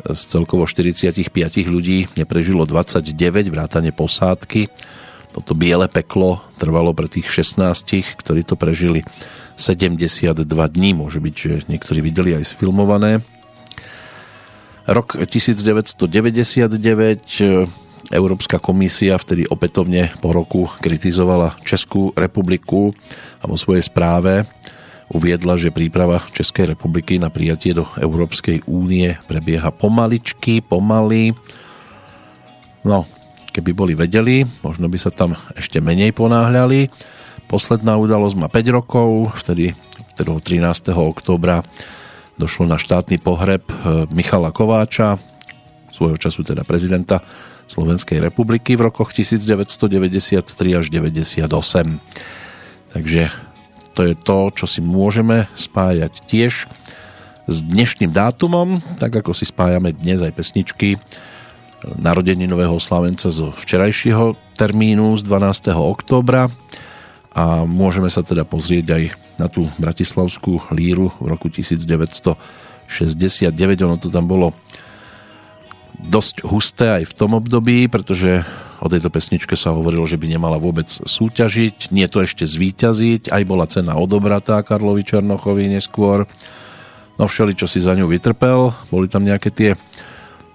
[0.00, 1.28] z celkovo 45
[1.68, 4.72] ľudí neprežilo 29 vrátane posádky.
[5.36, 9.04] Toto biele peklo trvalo pre tých 16, ktorí to prežili
[9.56, 10.94] 72 dní.
[10.94, 13.24] Môže byť, že niektorí videli aj sfilmované.
[14.86, 16.78] Rok 1999
[18.14, 22.94] Európska komisia vtedy opätovne po roku kritizovala Českú republiku
[23.42, 24.46] a vo svojej správe
[25.10, 31.34] uviedla, že príprava Českej republiky na prijatie do Európskej únie prebieha pomaličky, pomaly.
[32.86, 33.06] No,
[33.50, 36.90] keby boli vedeli, možno by sa tam ešte menej ponáhľali.
[37.46, 39.78] Posledná udalosť má 5 rokov, vtedy,
[40.18, 40.90] vtedy 13.
[40.98, 41.62] oktobra
[42.34, 45.22] došlo na štátny pohreb eh, Michala Kováča,
[45.94, 47.22] svojho času teda prezidenta
[47.70, 50.42] Slovenskej republiky v rokoch 1993
[50.74, 51.46] až 98.
[52.94, 53.22] Takže
[53.94, 56.66] to je to, čo si môžeme spájať tiež
[57.46, 60.98] s dnešným dátumom, tak ako si spájame dnes aj pesničky
[61.86, 65.70] nového slavenca zo včerajšieho termínu z 12.
[65.78, 66.50] októbra
[67.36, 69.02] a môžeme sa teda pozrieť aj
[69.36, 72.40] na tú bratislavskú líru v roku 1969.
[73.84, 74.56] Ono to tam bolo
[76.00, 78.40] dosť husté aj v tom období, pretože
[78.80, 83.42] o tejto pesničke sa hovorilo, že by nemala vôbec súťažiť, nie to ešte zvíťaziť, aj
[83.44, 86.24] bola cena odobratá Karlovi Černochovi neskôr.
[87.16, 89.70] No všeli, čo si za ňu vytrpel, boli tam nejaké tie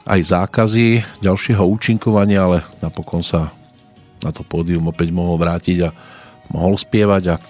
[0.05, 3.53] aj zákazy ďalšieho účinkovania, ale napokon sa
[4.21, 5.89] na to pódium opäť mohol vrátiť a
[6.49, 7.41] mohol spievať a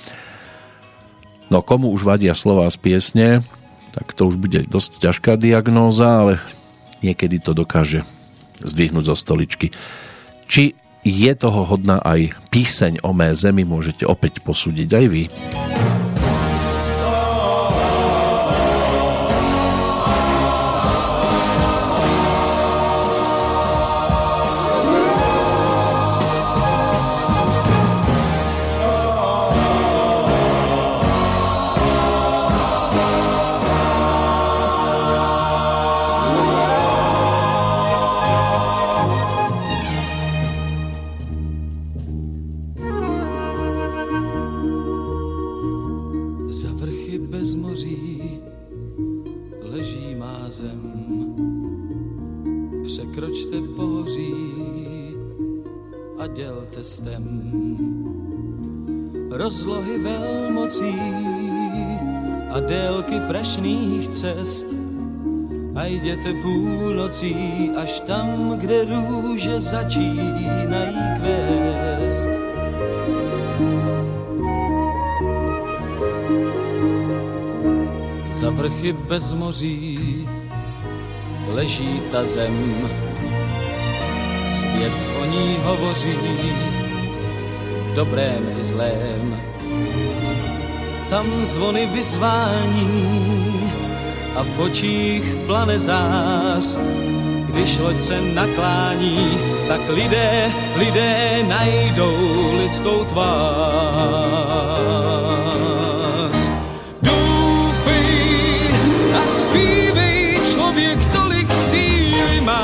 [1.47, 3.29] no komu už vadia slova z piesne,
[3.91, 6.33] tak to už bude dosť ťažká diagnóza, ale
[7.03, 8.03] niekedy to dokáže
[8.63, 9.71] zdvihnúť zo stoličky.
[10.47, 15.23] Či je toho hodná aj píseň o mé zemi, môžete opäť posúdiť aj vy.
[64.21, 64.65] Cest.
[65.75, 67.35] A jděte půlnocí
[67.77, 72.27] až tam, kde růže začínají kvést.
[78.33, 80.27] Za vrchy bez moří
[81.47, 82.87] leží ta zem,
[84.43, 86.80] svět o ní hovoří
[87.95, 89.41] dobrém i zlém.
[91.09, 93.61] Tam zvony vyzvání
[94.35, 96.77] a v očích plane zář.
[97.45, 103.31] Když loď se naklání, tak lidé, lidé najdou lidskou tvář.
[107.01, 108.71] Doufej
[109.15, 112.63] a zpívej, člověk tolik síly má,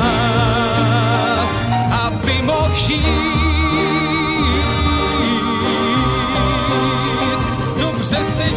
[1.92, 3.37] aby mohl žít.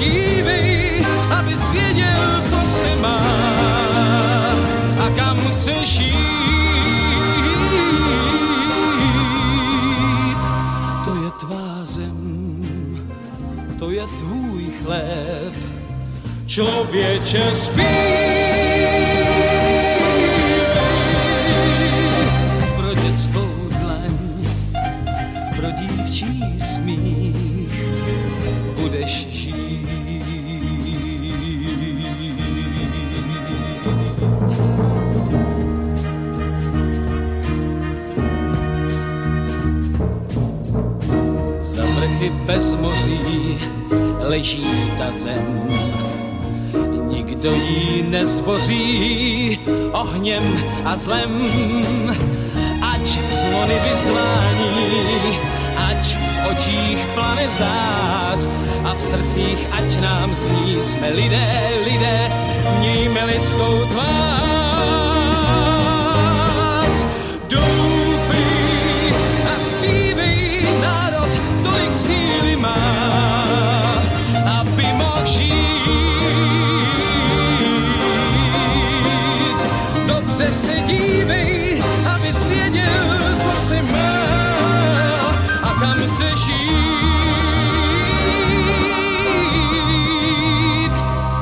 [0.01, 2.41] Se dívej, aby svěděl,
[5.61, 6.17] chceš jít.
[11.05, 12.61] To je tvá zem,
[13.79, 15.55] to je tvůj chléb,
[16.47, 18.70] člověče spíš.
[42.29, 43.59] Bez moří
[44.19, 44.67] leží
[44.99, 45.69] ta zem.
[47.09, 49.59] Nikdo ji nezboří
[49.93, 50.43] ohněm
[50.85, 51.47] a zlem,
[52.83, 55.39] ať zvony vyzvání,
[55.77, 58.49] ať v očích plane zář
[58.85, 62.31] a v srdcích ať nám zní jsme lidé, lidé,
[62.79, 64.50] mějme lidskou tvář.
[86.49, 86.91] Jít.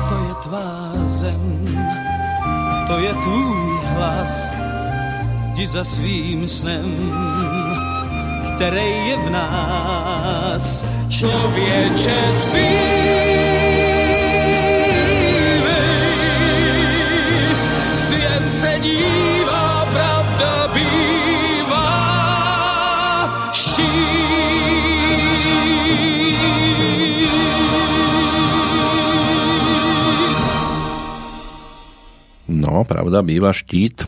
[0.09, 1.65] To je tvá zem,
[2.87, 4.51] to je tvůj hlas,
[5.53, 7.13] jdi za svým snem,
[8.55, 10.85] který je v nás.
[11.09, 13.49] Člověče zbýt.
[18.59, 19.38] se dívá,
[32.83, 34.05] Pravda býva štít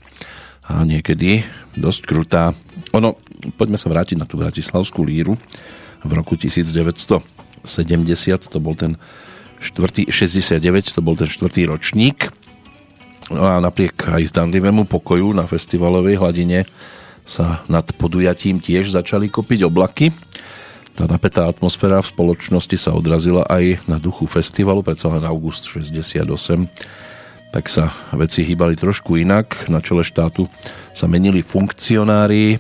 [0.68, 1.44] a niekedy
[1.76, 2.44] dosť krutá.
[2.92, 3.18] Ono,
[3.56, 5.40] poďme sa vrátiť na tú Bratislavskú líru.
[6.02, 7.22] V roku 1970
[8.48, 9.00] to bol ten
[9.62, 10.10] 4.
[10.10, 10.58] 69,
[10.94, 12.34] to bol ten štvrtý ročník
[13.32, 16.68] No a napriek aj zdanlivému pokoju na festivalovej hladine
[17.24, 20.12] sa nad podujatím tiež začali kopiť oblaky.
[21.00, 26.28] Tá napätá atmosféra v spoločnosti sa odrazila aj na duchu festivalu, predsa len august 68.
[27.52, 29.68] tak sa veci hýbali trošku inak.
[29.68, 30.48] Na čele štátu
[30.96, 32.58] sa menili funkcionári.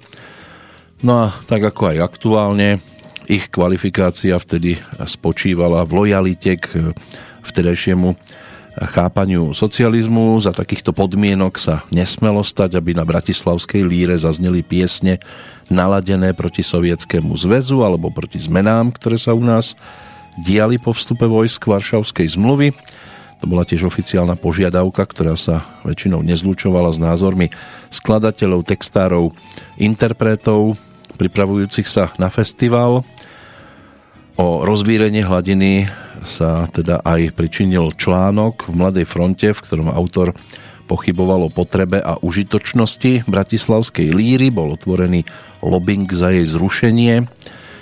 [1.01, 2.69] No a tak ako aj aktuálne,
[3.31, 4.77] ich kvalifikácia vtedy
[5.07, 6.91] spočívala v lojalite k
[7.47, 8.19] vtedajšiemu
[8.91, 10.39] chápaniu socializmu.
[10.43, 15.19] Za takýchto podmienok sa nesmelo stať, aby na Bratislavskej líre zazneli piesne
[15.71, 19.79] naladené proti Sovietskému zväzu alebo proti zmenám, ktoré sa u nás
[20.43, 22.75] diali po vstupe vojsk Varšavskej zmluvy.
[23.41, 27.49] To bola tiež oficiálna požiadavka, ktorá sa väčšinou nezlučovala s názormi
[27.89, 29.33] skladateľov, textárov,
[29.81, 30.77] interpretov,
[31.17, 33.01] pripravujúcich sa na festival.
[34.37, 35.89] O rozvírenie hladiny
[36.21, 40.37] sa teda aj pričinil článok v Mladej fronte, v ktorom autor
[40.85, 45.25] pochyboval o potrebe a užitočnosti Bratislavskej líry, bol otvorený
[45.65, 47.25] lobbying za jej zrušenie.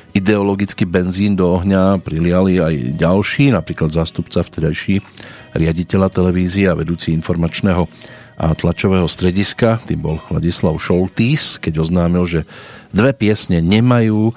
[0.10, 5.06] Ideologický benzín do ohňa priliali aj ďalší, napríklad zástupca vtedajší
[5.54, 7.86] riaditeľa televízie a vedúci informačného
[8.40, 12.42] a tlačového strediska, tým bol Ladislav Šoltís, keď oznámil, že
[12.96, 14.32] dve piesne nemajú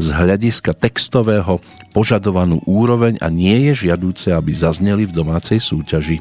[0.00, 1.62] z hľadiska textového
[1.94, 6.18] požadovanú úroveň a nie je žiadúce, aby zazneli v domácej súťaži.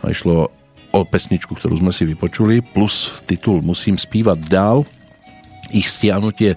[0.00, 0.48] No, išlo
[0.94, 4.88] o pesničku, ktorú sme si vypočuli, plus titul Musím spívať dál.
[5.72, 6.56] Ich stiahnutie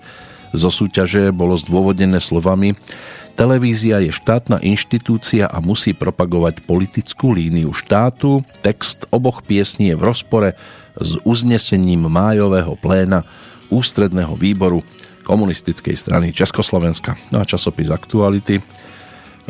[0.55, 2.73] zo súťaže bolo zdôvodnené slovami
[3.35, 8.47] Televízia je štátna inštitúcia a musí propagovať politickú líniu štátu.
[8.63, 10.49] Text oboch piesní je v rozpore
[10.95, 13.27] s uznesením májového pléna
[13.67, 14.87] Ústredného výboru
[15.27, 17.19] komunistickej strany Československa.
[17.27, 18.63] No a časopis Aktuality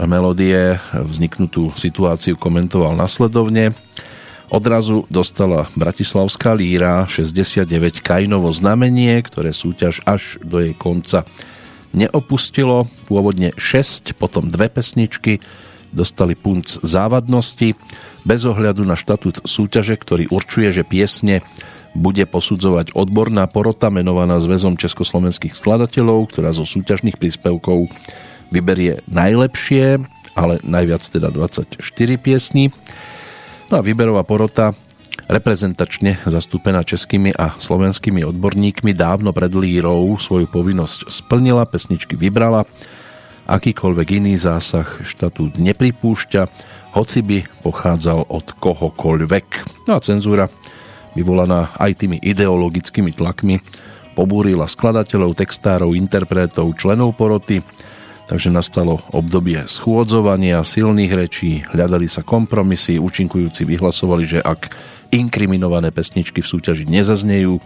[0.02, 3.70] melódie vzniknutú situáciu komentoval nasledovne.
[4.54, 11.26] Odrazu dostala Bratislavská líra 69 Kajnovo znamenie, ktoré súťaž až do jej konca
[11.96, 12.86] neopustilo.
[13.10, 15.42] Pôvodne 6, potom dve pesničky
[15.96, 17.74] dostali punc závadnosti
[18.28, 21.42] bez ohľadu na štatút súťaže, ktorý určuje, že piesne
[21.96, 27.88] bude posudzovať odborná porota menovaná Zväzom československých skladateľov, ktorá zo súťažných príspevkov
[28.52, 30.04] vyberie najlepšie,
[30.36, 31.80] ale najviac teda 24
[32.20, 32.76] piesní.
[33.66, 34.78] No a výberová porota
[35.26, 42.70] reprezentačne zastúpená českými a slovenskými odborníkmi dávno pred lírou svoju povinnosť splnila, pesničky vybrala,
[43.50, 46.42] akýkoľvek iný zásah štatút nepripúšťa,
[46.94, 49.46] hoci by pochádzal od kohokoľvek.
[49.90, 50.46] No a cenzúra
[51.18, 53.66] vyvolaná aj tými ideologickými tlakmi,
[54.14, 57.66] pobúrila skladateľov, textárov, interpretov, členov poroty,
[58.26, 64.74] takže nastalo obdobie schôdzovania, silných rečí, hľadali sa kompromisy, účinkujúci vyhlasovali, že ak
[65.14, 67.62] inkriminované pesničky v súťaži nezaznejú,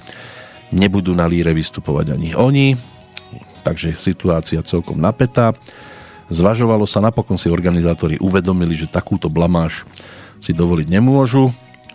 [0.75, 2.67] nebudú na líre vystupovať ani oni,
[3.63, 5.55] takže situácia celkom napätá.
[6.29, 9.87] Zvažovalo sa, napokon si organizátori uvedomili, že takúto blamáž
[10.37, 11.49] si dovoliť nemôžu,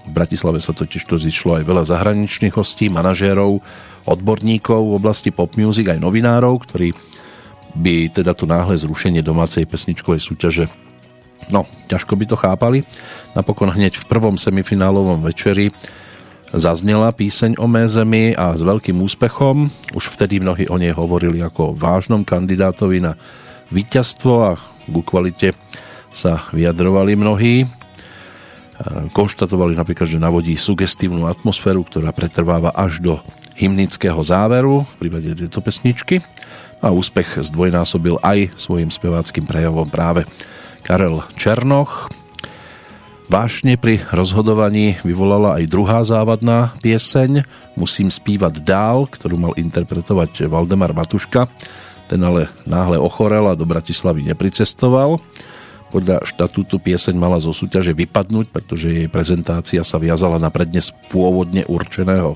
[0.04, 3.64] v Bratislave sa totiž to zišlo aj veľa zahraničných hostí, manažérov,
[4.04, 6.92] odborníkov v oblasti pop music, aj novinárov, ktorí
[7.74, 10.66] by teda to náhle zrušenie domácej pesničkovej súťaže
[11.50, 12.86] no, ťažko by to chápali.
[13.36, 15.74] Napokon hneď v prvom semifinálovom večeri
[16.54, 19.68] zaznela píseň o mé zemi a s veľkým úspechom.
[19.92, 23.18] Už vtedy mnohí o nej hovorili ako o vážnom kandidátovi na
[23.74, 24.50] víťazstvo a
[24.86, 25.58] ku kvalite
[26.14, 27.66] sa vyjadrovali mnohí.
[29.14, 33.14] Konštatovali napríklad, že navodí sugestívnu atmosféru, ktorá pretrváva až do
[33.54, 36.22] hymnického záveru v prípade tejto pesničky
[36.84, 40.28] a úspech zdvojnásobil aj svojim speváckým prejavom práve
[40.84, 42.12] Karel Černoch.
[43.32, 50.94] Vášne pri rozhodovaní vyvolala aj druhá závadná pieseň Musím spívať dál, ktorú mal interpretovať Valdemar
[50.94, 51.50] Matuška.
[52.06, 55.18] Ten ale náhle ochorel a do Bratislavy nepricestoval
[55.94, 61.62] podľa štatútu pieseň mala zo súťaže vypadnúť, pretože jej prezentácia sa viazala na prednes pôvodne
[61.70, 62.34] určeného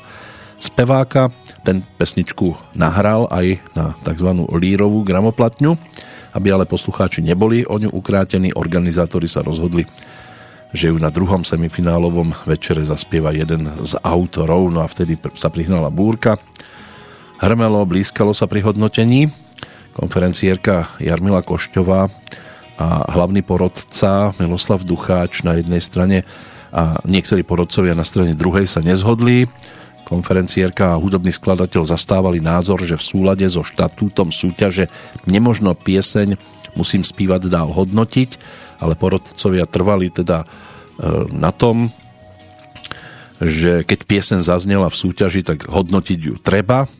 [0.58, 1.30] speváka.
[1.62, 4.28] Ten pesničku nahral aj na tzv.
[4.58, 5.78] lírovú gramoplatňu.
[6.36, 9.88] Aby ale poslucháči neboli o ňu ukrátení, organizátori sa rozhodli,
[10.76, 15.88] že ju na druhom semifinálovom večere zaspieva jeden z autorov, no a vtedy sa prihnala
[15.88, 16.36] búrka.
[17.40, 19.32] Hrmelo, blízkalo sa pri hodnotení.
[19.96, 22.12] Konferenciérka Jarmila Košťová
[22.78, 26.22] a hlavný porodca Miloslav Ducháč na jednej strane
[26.70, 29.48] a niektorí porodcovia na strane druhej sa nezhodli.
[30.08, 34.88] Konferenciérka a hudobný skladateľ zastávali názor, že v súlade so štatútom súťaže
[35.28, 36.40] nemožno pieseň
[36.72, 38.40] musím spívať dál hodnotiť,
[38.80, 40.46] ale porodcovia trvali teda e,
[41.28, 41.92] na tom,
[43.38, 46.90] že keď piesen zaznela v súťaži, tak hodnotiť ju treba.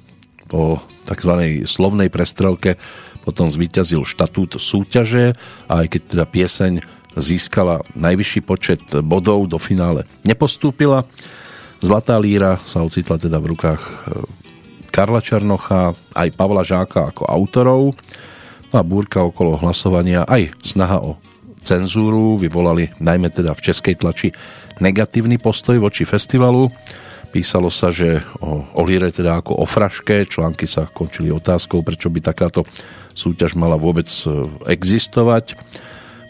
[0.49, 1.65] Po tzv.
[1.65, 2.77] slovnej prestrelke
[3.25, 5.37] potom zvíťazil štatút súťaže
[5.69, 6.73] a aj keď teda pieseň
[7.19, 11.05] získala najvyšší počet bodov, do finále nepostúpila.
[11.79, 13.93] Zlatá líra sa ocitla teda v rukách e,
[14.91, 17.95] Karla Černocha, aj Pavla Žáka ako autorov.
[18.69, 21.23] No a búrka okolo hlasovania, aj snaha o
[21.63, 24.35] cenzúru vyvolali najmä teda v českej tlači
[24.83, 26.67] negatívny postoj voči festivalu.
[27.31, 32.11] Písalo sa, že o, o líre teda ako o fraške, články sa končili otázkou, prečo
[32.11, 32.67] by takáto
[33.15, 35.55] súťaž mala vôbec e, existovať.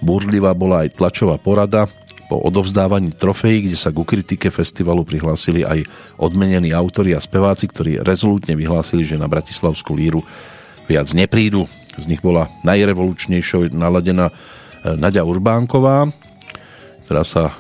[0.05, 1.89] Búrlivá bola aj tlačová porada
[2.29, 5.89] po odovzdávaní trofejí, kde sa ku kritike festivalu prihlásili aj
[6.21, 10.21] odmenení autori a speváci, ktorí rezolútne vyhlásili, že na Bratislavskú líru
[10.85, 11.65] viac neprídu.
[11.97, 14.33] Z nich bola najrevolučnejšou naladená e,
[14.95, 16.13] Nadia Urbánková,
[17.09, 17.57] ktorá sa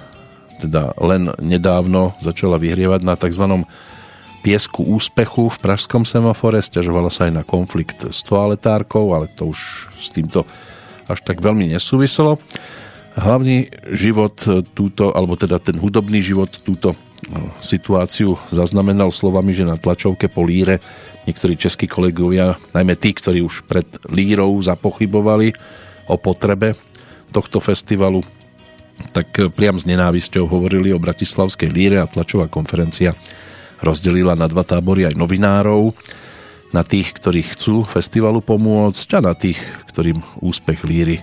[0.60, 3.64] teda len nedávno začala vyhrievať na tzv.
[4.44, 6.60] piesku úspechu v pražskom semafore.
[6.60, 10.44] Sťažovala sa aj na konflikt s toaletárkou, ale to už s týmto
[11.08, 12.36] až tak veľmi nesúviselo.
[13.16, 14.36] Hlavný život
[14.76, 16.92] túto, alebo teda ten hudobný život túto
[17.32, 20.78] no, situáciu zaznamenal slovami, že na tlačovke po líre
[21.24, 25.52] niektorí českí kolegovia, najmä tí, ktorí už pred lírou zapochybovali
[26.08, 26.76] o potrebe
[27.32, 28.24] tohto festivalu,
[29.12, 33.14] tak priam s nenávisťou hovorili o Bratislavskej líre a tlačová konferencia
[33.78, 35.94] rozdelila na dva tábory aj novinárov,
[36.74, 39.56] na tých, ktorí chcú festivalu pomôcť a na tých,
[39.88, 41.22] ktorým úspech líry e,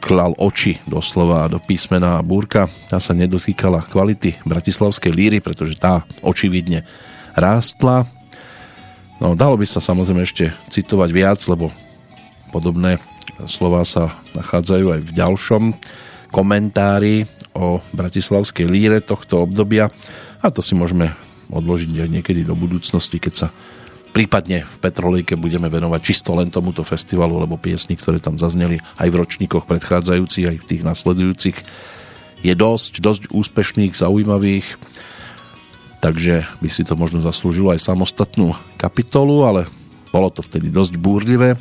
[0.00, 2.68] klal oči doslova do písmena a búrka.
[2.88, 6.84] Tá sa nedotýkala kvality bratislavskej líry, pretože tá očividne
[7.36, 8.08] rástla.
[9.20, 11.72] No, dalo by sa samozrejme ešte citovať viac, lebo
[12.52, 13.00] podobné
[13.48, 15.62] slova sa nachádzajú aj v ďalšom
[16.32, 17.24] komentári
[17.56, 19.88] o bratislavskej líre tohto obdobia
[20.44, 21.12] a to si môžeme
[21.48, 23.48] odložiť aj niekedy do budúcnosti, keď sa
[24.12, 29.08] prípadne v Petrolejke budeme venovať čisto len tomuto festivalu, lebo piesni, ktoré tam zazneli aj
[29.10, 31.56] v ročníkoch predchádzajúcich, aj v tých nasledujúcich,
[32.44, 34.66] je dosť, dosť úspešných, zaujímavých,
[36.04, 39.60] takže by si to možno zaslúžilo aj samostatnú kapitolu, ale
[40.14, 41.58] bolo to vtedy dosť búrlivé,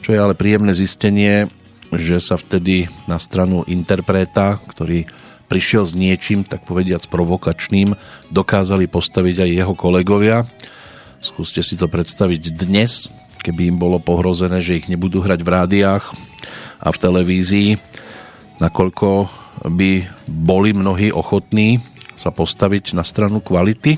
[0.00, 1.50] čo je ale príjemné zistenie,
[1.94, 5.06] že sa vtedy na stranu interpreta, ktorý
[5.46, 7.94] prišiel s niečím, tak povediac provokačným,
[8.32, 10.48] dokázali postaviť aj jeho kolegovia.
[11.24, 13.08] Skúste si to predstaviť dnes,
[13.40, 16.04] keby im bolo pohrozené, že ich nebudú hrať v rádiách
[16.84, 17.80] a v televízii,
[18.60, 19.32] nakoľko
[19.72, 21.80] by boli mnohí ochotní
[22.12, 23.96] sa postaviť na stranu kvality.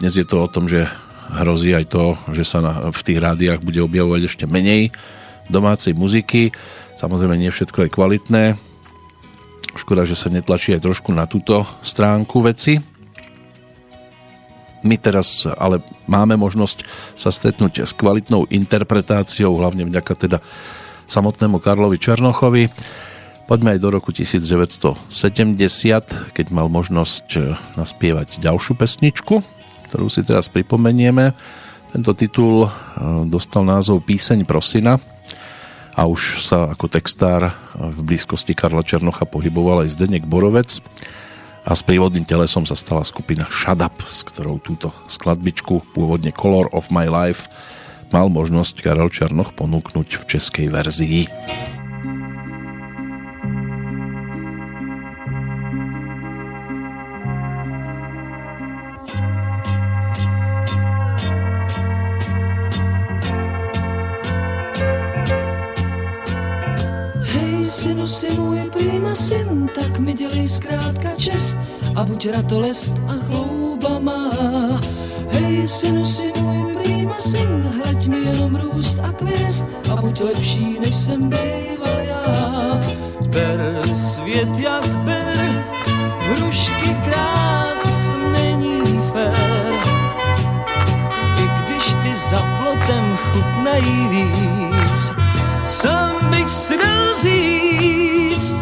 [0.00, 0.88] Dnes je to o tom, že
[1.36, 4.88] hrozí aj to, že sa na, v tých rádiách bude objavovať ešte menej
[5.52, 6.48] domácej muziky.
[6.96, 8.44] Samozrejme nie všetko je kvalitné.
[9.76, 12.91] Škoda, že sa netlačí aj trošku na túto stránku veci.
[14.82, 15.78] My teraz ale
[16.10, 16.82] máme možnosť
[17.14, 20.38] sa stretnúť s kvalitnou interpretáciou, hlavne vďaka teda
[21.06, 22.66] samotnému Karlovi Černochovi.
[23.46, 25.12] Poďme aj do roku 1970,
[26.32, 29.34] keď mal možnosť eh, naspievať ďalšiu pesničku,
[29.90, 31.34] ktorú si teraz pripomenieme.
[31.92, 32.70] Tento titul eh,
[33.28, 34.96] dostal názov Píseň prosina
[35.92, 40.80] a už sa ako textár v blízkosti Karla Černocha pohyboval aj Zdenek Borovec
[41.62, 46.74] a s prívodným telesom sa stala skupina Shut Up, s ktorou túto skladbičku, pôvodne Color
[46.74, 47.46] of My Life,
[48.10, 51.30] mal možnosť Karel Černoch ponúknuť v českej verzii.
[67.72, 71.56] Synu si můj prýma syn, tak mi dělej zkrátka čest
[71.96, 74.30] a buď ratolest a chlouba má.
[75.30, 80.78] Hej, synu si můj prýma syn, hleď mi jenom růst a kvěst a buď lepší,
[80.80, 82.80] než jsem býval já.
[83.20, 85.64] Ber svět jak ber,
[86.20, 89.74] hrušky krás není fér.
[91.38, 95.12] I když ty za plotem chutnají víc,
[95.66, 96.11] sám
[96.42, 98.56] bych si dal říct.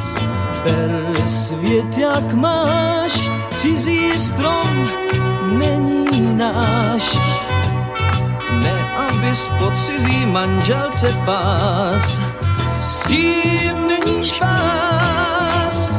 [0.64, 3.20] Ber svět, jak máš,
[3.51, 4.91] cizí strom
[5.53, 7.18] není náš.
[8.62, 8.74] Ne,
[9.09, 12.20] abys po cizí manželce pás,
[12.83, 15.91] s tím není špás.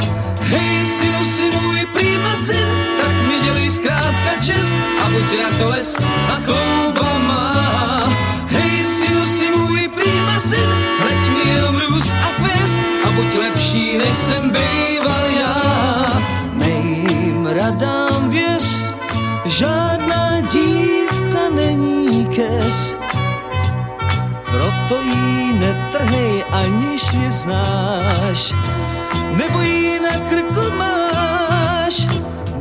[0.42, 2.68] Hej, synu, si můj prýma syn,
[3.02, 7.61] tak mi dělej zkrátka čest a buď ratolest a kouba má.
[10.42, 10.70] Syn,
[11.06, 16.22] leď mi jenom růst a kvěst a buď lepší, než jsem býval já.
[16.54, 18.84] Mým radám věř,
[19.46, 22.96] žádná dívka není kes.
[24.46, 28.54] proto jí netrhej, aniž je znáš,
[29.38, 32.08] nebo jí na krku máš.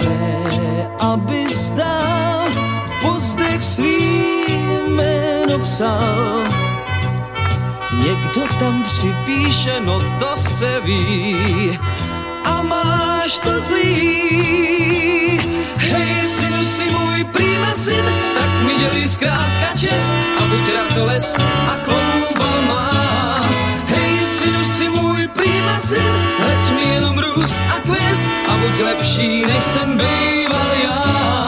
[0.05, 2.49] Ne, aby zdál,
[3.03, 4.45] pozdech svý
[4.89, 6.70] jméno psal.
[7.93, 11.79] Někdo tam připíše, no to se ví,
[12.45, 15.41] a máš to zlý.
[15.77, 21.37] Hej, synu, si můj prýma syn, tak mi dělí zkrátka čest a buď radoles
[21.69, 23.41] a chlouba má.
[23.87, 26.13] Hej, synu, si můj prýma syn,
[26.47, 31.40] leď mi jenom růst a kvěst a buď lepší, než jsem býval já.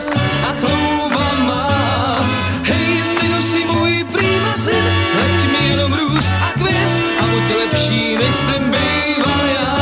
[0.00, 0.12] Radoles
[0.44, 1.68] a chlouba má.
[2.64, 4.84] Hej, synu, si můj prýma syn,
[5.20, 9.72] leď mi jenom růst a kvěst a buď lepší, než jsem býval já.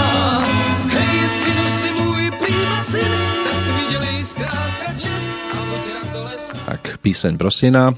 [0.91, 3.13] Hej, synu, si můj prýma syn,
[3.45, 3.63] tak
[4.03, 7.95] mi zkrátka čest a buď radoles Tak píseň Prosina,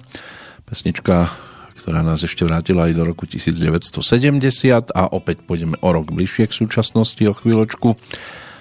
[0.68, 1.32] pesnička,
[1.80, 6.52] ktorá nás ešte vrátila aj do roku 1970 a opäť pôjdeme o rok bližšie k
[6.52, 7.96] súčasnosti o chvíľočku,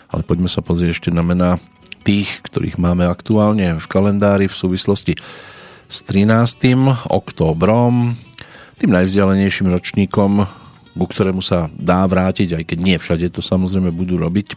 [0.09, 1.59] ale poďme sa pozrieť ešte na mená
[2.03, 5.13] tých, ktorých máme aktuálne v kalendári v súvislosti
[5.89, 7.09] s 13.
[7.09, 8.15] októbrom,
[8.79, 10.47] tým najvzdialenejším ročníkom,
[10.95, 14.55] ku ktorému sa dá vrátiť, aj keď nie všade to samozrejme budú robiť.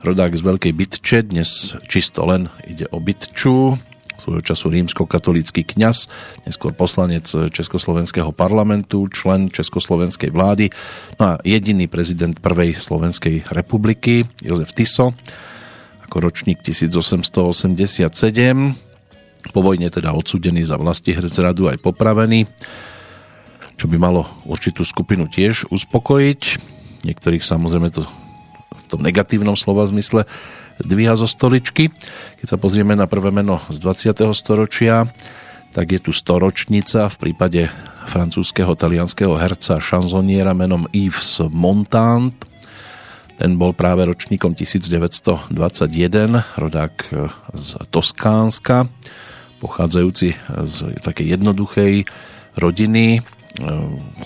[0.00, 3.76] Rodák z Veľkej Bytče, dnes čisto len ide o Bytču,
[4.20, 6.12] svojho času rímsko-katolícky kňaz,
[6.44, 10.68] neskôr poslanec Československého parlamentu, člen Československej vlády,
[11.16, 15.16] no a jediný prezident prvej Slovenskej republiky, Jozef Tiso,
[16.10, 18.10] ako ročník 1887,
[19.54, 22.50] po vojne teda odsudený za vlasti zradu aj popravený,
[23.78, 26.42] čo by malo určitú skupinu tiež uspokojiť.
[27.06, 28.02] Niektorých samozrejme to
[28.74, 30.26] v tom negatívnom slova zmysle
[30.82, 31.94] dvíha zo stoličky.
[32.42, 34.34] Keď sa pozrieme na prvé meno z 20.
[34.34, 35.06] storočia,
[35.70, 37.70] tak je tu storočnica v prípade
[38.10, 42.49] francúzského talianského herca šanzoniera menom Yves Montand.
[43.40, 45.56] Ten bol práve ročníkom 1921,
[46.60, 46.94] rodák
[47.56, 48.84] z Toskánska,
[49.64, 50.36] pochádzajúci
[50.68, 52.04] z takej jednoduchej
[52.60, 53.24] rodiny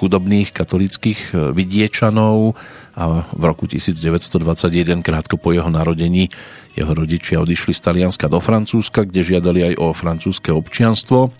[0.03, 2.59] chudobných katolických vidiečanov,
[2.99, 6.35] a v roku 1921, krátko po jeho narodení,
[6.75, 11.31] jeho rodičia odišli z Talianska do Francúzska, kde žiadali aj o francúzske občianstvo.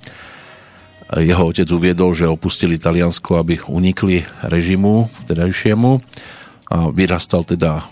[1.11, 5.91] Jeho otec uviedol, že opustili Taliansko, aby unikli režimu vtedajšiemu
[6.71, 7.87] vyrastal teda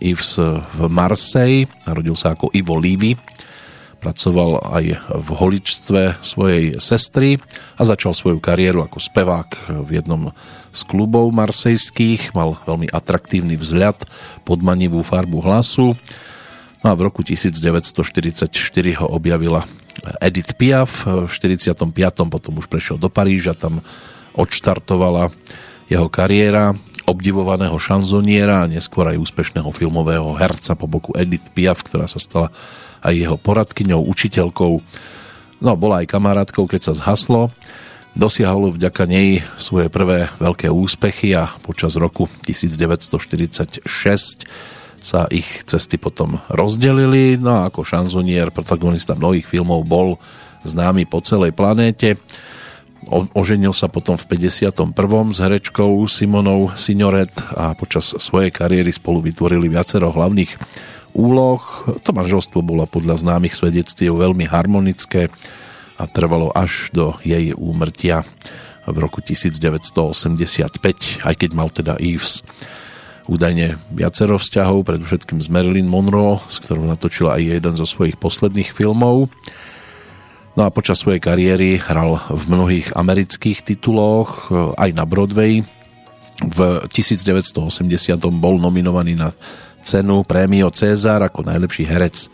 [0.00, 0.36] Yves
[0.76, 3.16] v Marseille, narodil sa ako Ivo Levy,
[4.04, 4.84] pracoval aj
[5.16, 7.40] v holičstve svojej sestry
[7.80, 10.36] a začal svoju kariéru ako spevák v jednom
[10.74, 14.04] z klubov marsejských, mal veľmi atraktívny vzhľad,
[14.44, 15.96] podmanivú farbu hlasu.
[16.84, 18.52] No a v roku 1944
[19.00, 19.64] ho objavila
[20.20, 21.88] Edith Piaf, v 45.
[22.28, 23.80] potom už prešiel do Paríža, tam
[24.36, 25.32] odštartovala
[25.88, 32.08] jeho kariéra obdivovaného šanzoniera a neskôr aj úspešného filmového herca po boku Edith Piaf, ktorá
[32.08, 32.48] sa stala
[33.04, 34.72] aj jeho poradkyňou, učiteľkou.
[35.60, 37.52] No, bola aj kamarátkou, keď sa zhaslo
[38.14, 43.90] Dosiahol vďaka nej svoje prvé veľké úspechy a počas roku 1946
[45.02, 47.34] sa ich cesty potom rozdelili.
[47.34, 50.22] No a ako šanzonier, protagonista mnohých filmov bol
[50.62, 52.14] známy po celej planéte.
[53.10, 54.72] Oženil sa potom v 51.
[55.34, 60.56] s herečkou Simonou Signoret a počas svojej kariéry spolu vytvorili viacero hlavných
[61.12, 61.60] úloh.
[62.00, 65.28] To manželstvo bolo podľa známych svedectiev veľmi harmonické
[66.00, 68.26] a trvalo až do jej úmrtia
[68.84, 72.44] v roku 1985, aj keď mal teda Eves
[73.24, 78.68] údajne viacero vzťahov, predovšetkým s Marilyn Monroe, s ktorou natočila aj jeden zo svojich posledných
[78.68, 79.32] filmov.
[80.54, 85.66] No a počas svojej kariéry hral v mnohých amerických tituloch, aj na Broadway.
[86.38, 86.58] V
[86.90, 87.58] 1980
[88.38, 89.34] bol nominovaný na
[89.82, 92.30] cenu prémio César ako najlepší herec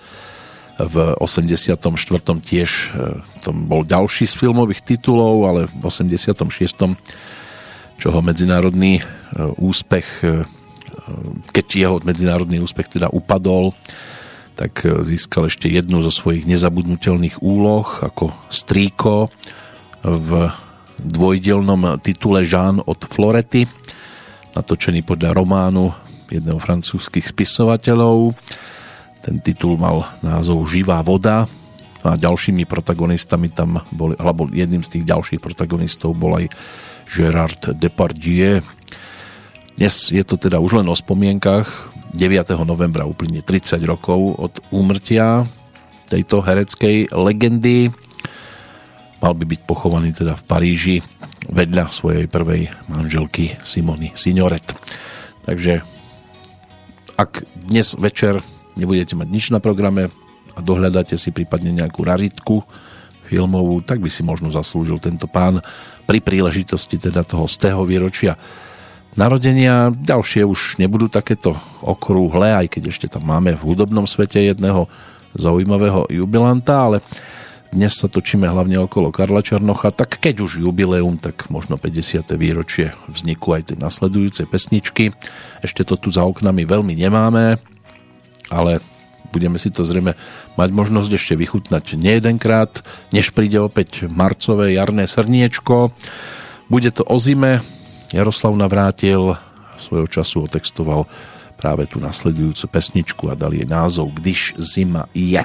[0.81, 1.77] v 84.
[2.41, 3.11] tiež e,
[3.45, 6.41] to bol ďalší z filmových titulov, ale v 86.
[8.01, 9.05] čo ho medzinárodný e,
[9.61, 10.49] úspech e,
[11.53, 13.75] keď jeho medzinárodný úspech teda upadol,
[14.57, 19.29] tak získal ešte jednu zo svojich nezabudnutelných úloh ako strýko
[20.05, 20.31] v
[21.01, 23.65] dvojdielnom titule Jean od Florety,
[24.53, 25.93] natočený podľa románu
[26.29, 28.37] jedného francúzských spisovateľov
[29.21, 31.45] ten titul mal názov Živá voda,
[32.01, 36.49] a ďalšími protagonistami tam boli, alebo jedným z tých ďalších protagonistov bol aj
[37.05, 38.65] Gerard Depardieu.
[39.77, 41.90] Dnes je to teda už len o spomienkach.
[42.11, 42.67] 9.
[42.67, 45.47] novembra uplynie 30 rokov od úmrtia
[46.11, 47.95] tejto hereckej legendy.
[49.23, 50.97] Mal by byť pochovaný teda v Paríži
[51.47, 54.75] vedľa svojej prvej manželky Simony Signoret.
[55.47, 55.87] Takže
[57.15, 58.43] ak dnes večer
[58.75, 60.11] nebudete mať nič na programe
[60.55, 62.67] a dohľadáte si prípadne nejakú raritku
[63.31, 65.63] filmovú, tak by si možno zaslúžil tento pán
[66.11, 68.35] pri príležitosti teda toho z tého výročia
[69.19, 69.91] narodenia.
[69.91, 74.87] Ďalšie už nebudú takéto okrúhle, aj keď ešte tam máme v hudobnom svete jedného
[75.35, 76.99] zaujímavého jubilanta, ale
[77.71, 82.27] dnes sa točíme hlavne okolo Karla Černocha, tak keď už jubileum, tak možno 50.
[82.35, 85.15] výročie vzniku aj tej nasledujúcej pesničky.
[85.63, 87.63] Ešte to tu za oknami veľmi nemáme,
[88.51, 88.83] ale
[89.31, 90.19] budeme si to zrejme
[90.59, 92.83] mať možnosť ešte vychutnať nejedenkrát,
[93.15, 95.95] než príde opäť marcové jarné srniečko.
[96.67, 97.63] Bude to o zime.
[98.11, 99.39] Jaroslav Navrátil
[99.79, 101.07] svojho času otextoval
[101.57, 105.45] práve tú nasledujúcu pesničku a dal jej názov Když zima je.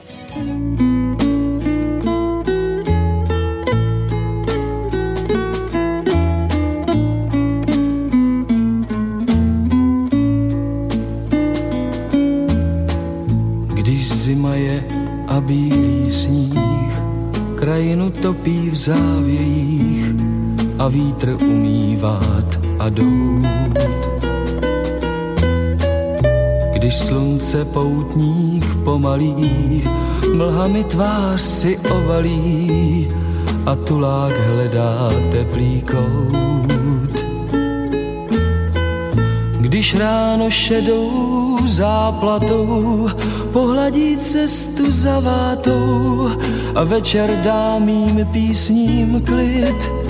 [15.35, 16.95] a bílý sníh
[17.59, 19.64] krajinu topí v závějích
[20.79, 23.45] a vítr umývát a dout.
[26.73, 29.83] Když slunce poutních pomalí,
[30.33, 33.07] mlhami tvář si ovalí
[33.65, 37.25] a tulák hledá teplý kout.
[39.59, 43.09] Když ráno šedou záplatou
[43.51, 46.29] pohladí cestu za vátou
[46.75, 50.04] a večer dá mým písním klid.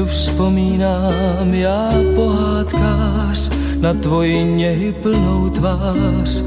[0.00, 6.44] Tu vzpomínám já pohádkář na tvoji něhy plnou tvář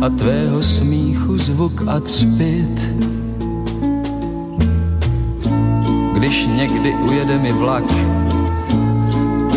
[0.00, 2.94] a tvého smíchu zvuk a třpit.
[6.12, 7.84] Když někdy ujede mi vlak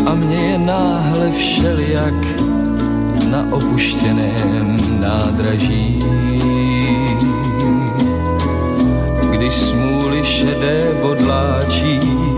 [0.05, 2.13] a mě je náhle všelijak,
[3.31, 5.99] na opuštěném nádraží.
[9.31, 12.28] Když smůly šedé bodláčí,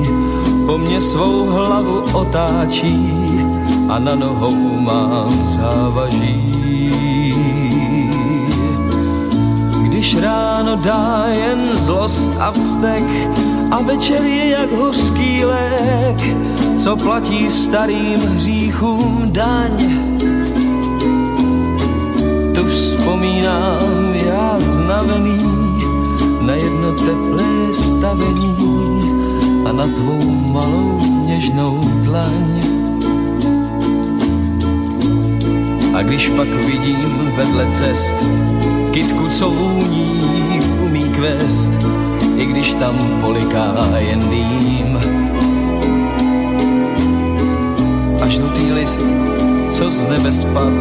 [0.66, 3.20] po mně svou hlavu otáčí
[3.90, 6.52] a na nohou mám závaží.
[9.84, 13.04] Když ráno dá jen zlost a vztek
[13.72, 16.22] a večer je jak hořký lék,
[16.78, 20.02] co platí starým hříchům daň
[22.56, 25.38] tu vzpomínám já znavený
[26.42, 28.81] na jedno teplé stavení
[29.72, 32.62] a na tvou malou něžnou dlaň.
[35.96, 38.16] A když pak vidím vedle cest
[38.92, 40.20] kytku, co vůní
[40.86, 41.72] umí kvést,
[42.38, 45.00] i když tam poliká jen dým.
[48.24, 49.06] A žlutý list,
[49.70, 50.74] co z nebe spad,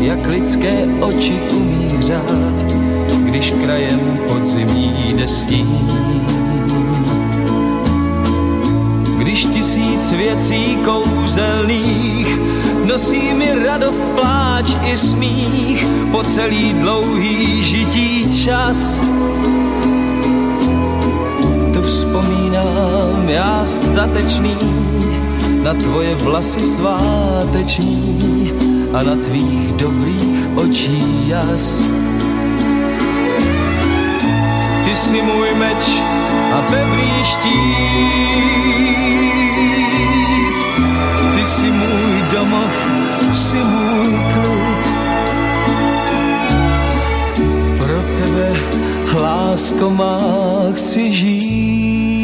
[0.00, 2.56] jak lidské oči umí řád,
[3.24, 5.64] když krajem podzimní destí.
[9.38, 12.38] Když tisíc věcí kouzelných
[12.84, 19.00] nosí mi radost, pláč i smích po celý dlouhý žití čas.
[21.72, 24.56] Tu vzpomínám já statečný
[25.62, 28.52] na tvoje vlasy sváteční
[28.92, 31.82] a na tvých dobrých očí jas.
[34.84, 36.00] Ty si můj meč
[36.52, 39.27] a pevný štít.
[42.32, 42.74] Domov,
[43.32, 44.84] si můj klid.
[47.78, 48.48] Pro tebe,
[49.14, 50.18] lásko má,
[50.74, 52.18] chci žít.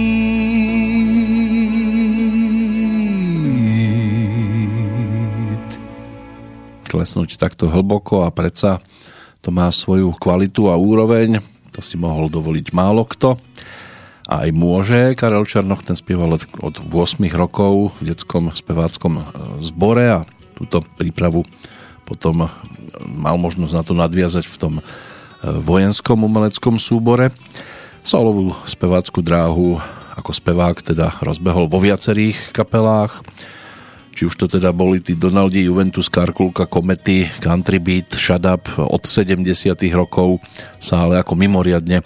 [6.94, 8.78] klesnúť takto hlboko a predsa
[9.42, 11.42] to má svoju kvalitu a úroveň.
[11.74, 13.34] To si mohol dovoliť málo kto.
[14.34, 15.14] A aj môže.
[15.14, 19.24] Karel Černoch ten spieval od 8 rokov v detskom speváckom e,
[19.62, 20.18] zbore a
[20.58, 21.46] túto prípravu
[22.02, 22.50] potom
[23.06, 24.82] mal možnosť na to nadviazať v tom e,
[25.46, 27.30] vojenskom umeleckom súbore.
[28.02, 29.78] Solovú spevácku dráhu
[30.18, 33.22] ako spevák teda rozbehol vo viacerých kapelách
[34.14, 39.02] či už to teda boli tí Donaldi, Juventus, Karkulka, Komety, Country Beat, Shut Up od
[39.02, 39.42] 70
[39.90, 40.38] rokov
[40.78, 42.04] sa ale ako mimoriadne e,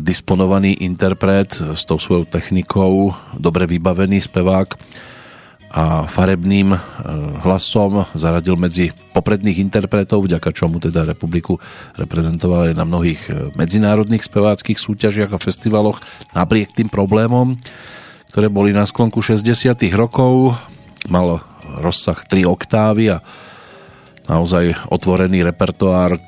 [0.00, 4.78] disponovaný interpret s tou svojou technikou, dobre vybavený spevák
[5.68, 6.78] a farebným e,
[7.44, 11.60] hlasom zaradil medzi popredných interpretov, vďaka čomu teda republiku
[12.00, 16.00] reprezentoval aj na mnohých e, medzinárodných speváckých súťažiach a festivaloch
[16.32, 17.52] napriek tým problémom,
[18.32, 19.44] ktoré boli na sklonku 60
[19.92, 20.56] rokov.
[21.12, 21.44] Mal
[21.76, 23.20] rozsah 3 oktávy a
[24.28, 26.20] naozaj otvorený repertoár,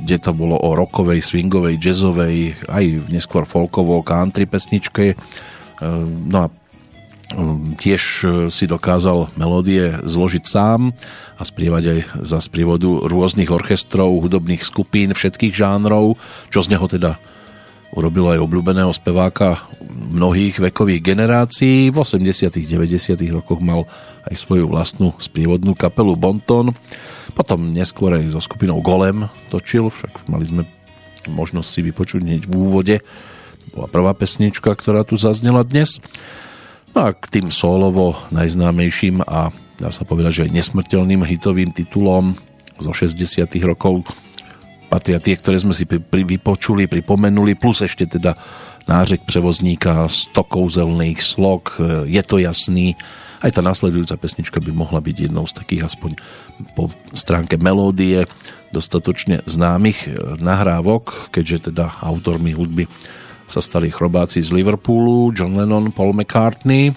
[0.00, 5.12] kde to bolo o rokovej, swingovej, jazzovej, aj neskôr folkovo, country pesničke.
[5.12, 5.16] E,
[6.26, 6.46] no a
[7.32, 10.92] Ehm, tiež e, si dokázal melódie zložiť sám
[11.40, 11.98] a sprievať aj
[12.28, 16.20] za sprievodu rôznych orchestrov, hudobných skupín, všetkých žánrov,
[16.52, 17.16] čo z neho teda
[17.92, 19.68] urobilo aj obľúbeného speváka
[20.12, 21.92] mnohých vekových generácií.
[21.92, 23.84] V 80 90 rokoch mal
[24.28, 26.72] aj svoju vlastnú sprievodnú kapelu Bonton.
[27.32, 30.62] Potom neskôr aj so skupinou Golem točil, však mali sme
[31.28, 32.96] možnosť si vypočuť hneď v úvode.
[33.00, 36.02] To bola prvá pesnička, ktorá tu zaznela dnes.
[36.92, 39.48] No a k tým solovo najznámejším a
[39.80, 42.36] dá sa povedať, že aj nesmrteľným hitovým titulom
[42.76, 44.04] zo 60 rokov
[44.92, 48.36] patria tie, ktoré sme si pri, vypočuli, pripomenuli, plus ešte teda
[48.84, 52.92] nářek prevozníka, 100 kouzelných slok, je to jasný.
[53.42, 56.14] Aj tá nasledujúca pesnička by mohla byť jednou z takých aspoň
[56.78, 58.30] po stránke melódie
[58.70, 60.06] dostatočne známych
[60.38, 62.86] nahrávok, keďže teda autormi hudby
[63.50, 66.94] sa stali chrobáci z Liverpoolu, John Lennon, Paul McCartney, e,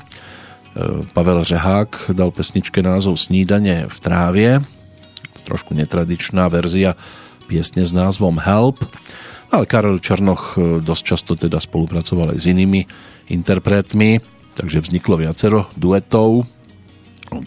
[1.12, 4.52] Pavel Řehák dal pesničke názov Snídanie v trávie,
[5.44, 6.96] trošku netradičná verzia
[7.50, 8.86] piesne s názvom Help,
[9.52, 12.88] ale Karel Černoch e, dosť často teda spolupracoval aj s inými
[13.34, 16.48] interpretmi, takže vzniklo viacero duetov,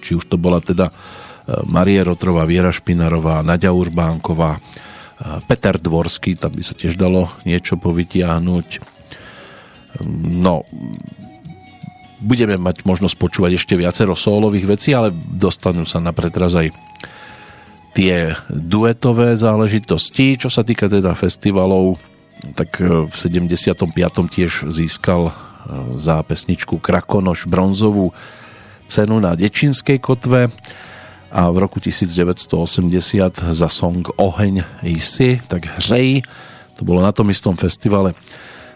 [0.04, 0.94] či už to bola teda e,
[1.64, 4.60] Marie Rotrová, Viera Špinarová, Nadia Urbánková,
[5.50, 8.68] Peter Dvorský, tam by sa tiež dalo niečo povytiahnuť.
[10.38, 10.62] No,
[12.22, 16.70] budeme mať možnosť počúvať ešte viacero solových vecí, ale dostanú sa na pretraz aj
[17.98, 20.38] tie duetové záležitosti.
[20.38, 21.98] Čo sa týka teda festivalov,
[22.54, 23.90] tak e, v 75.
[24.30, 25.32] tiež získal e,
[25.96, 28.12] za pesničku Krakonoš bronzovú
[28.88, 30.48] cenu na Dečinskej kotve
[31.28, 36.24] a v roku 1980 za song Oheň Isi, tak hřej,
[36.76, 38.16] to bolo na tom istom festivale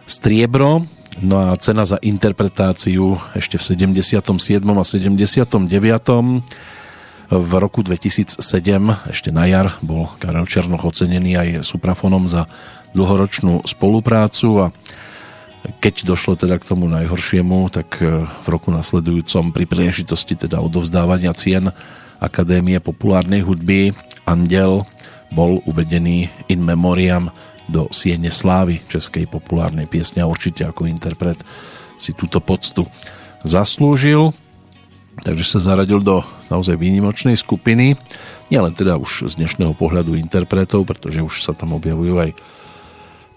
[0.05, 0.84] Striebro,
[1.20, 4.16] No a cena za interpretáciu ešte v 77.
[4.64, 5.68] a 79.
[7.32, 8.40] V roku 2007,
[9.12, 12.49] ešte na jar, bol Karel Černoch ocenený aj suprafonom za
[12.97, 14.72] dlhoročnú spoluprácu a
[15.62, 21.30] keď došlo teda k tomu najhoršiemu, tak e, v roku nasledujúcom pri príležitosti teda odovzdávania
[21.38, 21.70] cien
[22.22, 23.90] Akadémie populárnej hudby
[24.26, 24.86] Andel
[25.34, 27.34] bol uvedený in memoriam
[27.66, 31.38] do Siene Slávy českej populárnej piesne a určite ako interpret
[31.98, 32.86] si túto poctu
[33.42, 34.34] zaslúžil.
[35.22, 37.94] Takže sa zaradil do naozaj výnimočnej skupiny.
[38.50, 42.30] Nielen teda už z dnešného pohľadu interpretov, pretože už sa tam objavujú aj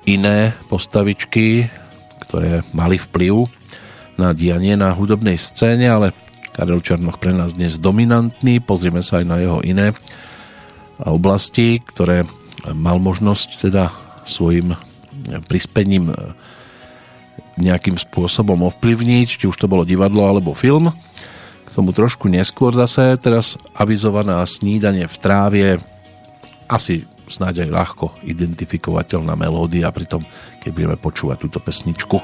[0.05, 1.69] iné postavičky,
[2.25, 3.45] ktoré mali vplyv
[4.17, 6.07] na dianie na hudobnej scéne, ale
[6.55, 8.63] Karel Černoch pre nás dnes dominantný.
[8.63, 9.91] Pozrieme sa aj na jeho iné
[11.03, 12.23] oblasti, ktoré
[12.71, 13.91] mal možnosť teda
[14.23, 14.73] svojim
[15.51, 16.15] prispením
[17.59, 20.95] nejakým spôsobom ovplyvniť, či už to bolo divadlo alebo film.
[21.67, 25.67] K tomu trošku neskôr zase, teraz avizovaná snídanie v trávie,
[26.71, 30.23] asi snáď aj ľahko identifikovateľná melódia, pritom
[30.65, 32.17] keď budeme počúvať túto pesničku.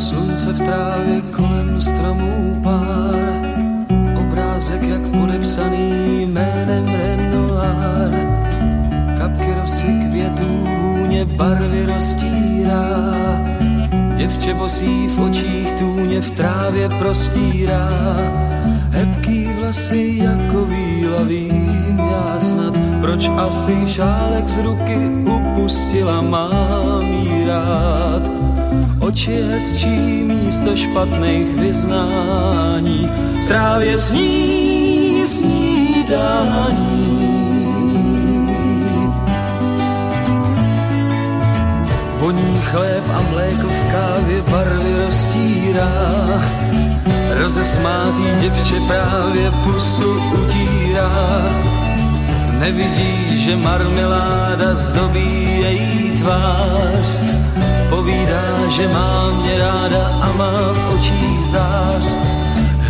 [0.00, 3.14] slunce v trávě kolem stromů pár.
[4.16, 8.12] Obrázek jak podepsaný jménem Renoir.
[9.18, 10.79] Kapky rosy květů
[11.10, 13.14] hůně barvy roztírá.
[14.16, 17.88] Děvče bosí v očích tůně v trávě prostírá.
[18.90, 28.30] Hebký vlasy jako výlavím já snad, proč asi šálek z ruky upustila mám jí rád
[29.00, 33.08] oči hezčí místo špatných vyznání,
[33.44, 37.19] v trávě sní snídání.
[42.20, 45.92] Voní chléb a mléko v kávě barvy roztírá.
[47.30, 51.10] Rozesmátý děvče právě pusu utírá.
[52.58, 57.20] Nevidí, že marmeláda zdobí její tvář.
[57.90, 62.04] Povídá, že má mě ráda a má v očích zář.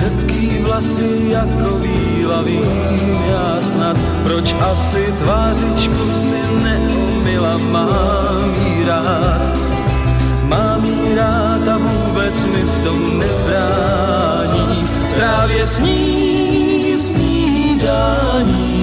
[0.01, 2.11] Hebký vlasy jako vím
[3.30, 9.59] já snad, proč asi tvářičku si neumila, mám jí rád.
[10.48, 14.84] Mám jí rád a vůbec mi v tom nebrání,
[15.16, 18.80] právě sní snídání.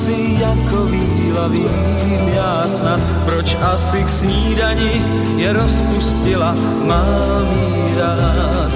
[0.00, 5.04] Vlasy jako víla vím já snad, proč asi k snídani
[5.36, 6.54] je rozpustila,
[6.86, 8.72] mám jí rád.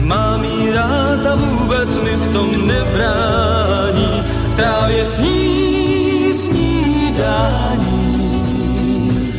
[0.00, 7.82] Mám jí rád a vůbec mi v tom nebrání, v trávě sní snídání,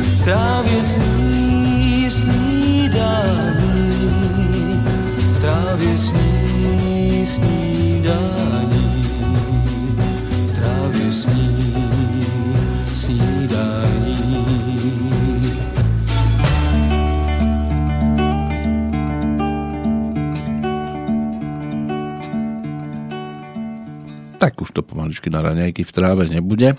[0.00, 3.64] v trávě sní snídání,
[5.16, 8.73] v trávě sní snídání,
[24.64, 26.74] už to pomaličky na raňajky v tráve nebude.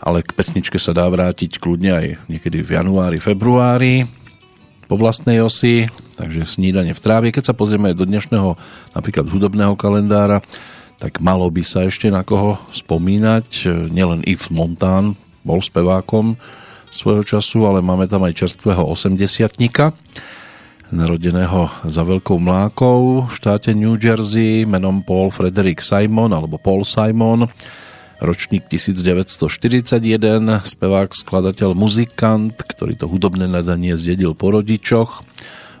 [0.00, 4.04] Ale k pesničke sa dá vrátiť kľudne aj niekedy v januári, februári
[4.88, 7.32] po vlastnej osi, takže snídanie v tráve.
[7.32, 8.56] Keď sa pozrieme do dnešného
[8.92, 10.40] napríklad hudobného kalendára,
[11.00, 13.68] tak malo by sa ešte na koho spomínať.
[13.88, 16.36] Nielen Yves Montan bol spevákom
[16.90, 19.56] svojho času, ale máme tam aj čerstvého 80
[20.90, 27.46] narodeného za Veľkou Mlákou v štáte New Jersey menom Paul Frederick Simon alebo Paul Simon
[28.20, 35.24] ročník 1941, spevák, skladateľ, muzikant, ktorý to hudobné nadanie zdedil po rodičoch.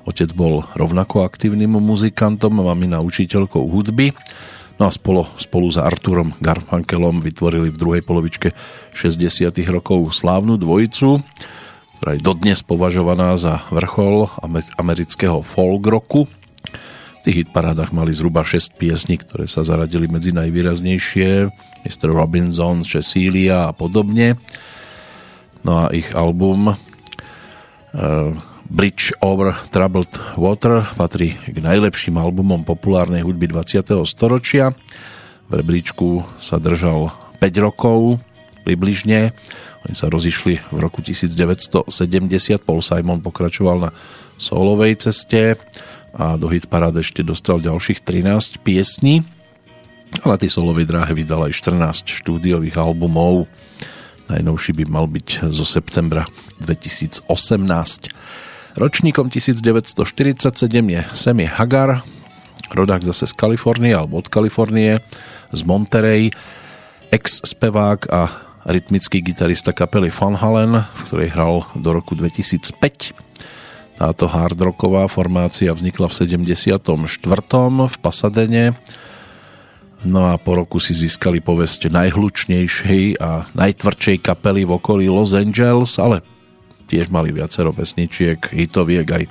[0.08, 4.16] Otec bol rovnako aktívnym muzikantom, mamina učiteľkou hudby.
[4.80, 8.56] No a spolu, spolu s Arturom Garfunkelom vytvorili v druhej polovičke
[8.96, 9.52] 60.
[9.68, 11.20] rokov slávnu dvojicu
[12.00, 14.32] ktorá je dodnes považovaná za vrchol
[14.80, 16.24] amerického folk roku.
[17.20, 21.52] V tých hitparádach mali zhruba 6 piesní, ktoré sa zaradili medzi najvýraznejšie.
[21.84, 22.08] Mr.
[22.08, 24.40] Robinson, Cecilia a podobne.
[25.60, 26.76] No a ich album uh,
[28.64, 33.92] Bridge over Troubled Water patrí k najlepším albumom populárnej hudby 20.
[34.08, 34.72] storočia.
[35.52, 37.12] V rebríčku sa držal
[37.44, 38.24] 5 rokov
[38.64, 39.36] približne
[39.86, 41.88] oni sa rozišli v roku 1970.
[42.60, 43.90] Paul Simon pokračoval na
[44.36, 45.56] solovej ceste
[46.12, 49.24] a do hit parád ešte dostal ďalších 13 piesní.
[50.26, 53.46] Ale tej solovej dráhe vydal aj 14 štúdiových albumov.
[54.26, 56.26] Najnovší by mal byť zo septembra
[56.60, 57.30] 2018.
[58.78, 59.96] Ročníkom 1947
[60.70, 62.06] je Sammy Hagar,
[62.70, 65.02] rodák zase z Kalifornie alebo od Kalifornie,
[65.50, 66.30] z Monterey,
[67.10, 73.16] ex-spevák a rytmický gitarista kapely Van Halen, v ktorej hral do roku 2005.
[74.00, 76.80] Táto hard rocková formácia vznikla v 74.
[77.88, 78.72] v Pasadene,
[80.04, 86.00] no a po roku si získali povesť najhlučnejšej a najtvrdšej kapely v okolí Los Angeles,
[86.00, 86.24] ale
[86.88, 89.24] tiež mali viacero pesničiek, hitoviek aj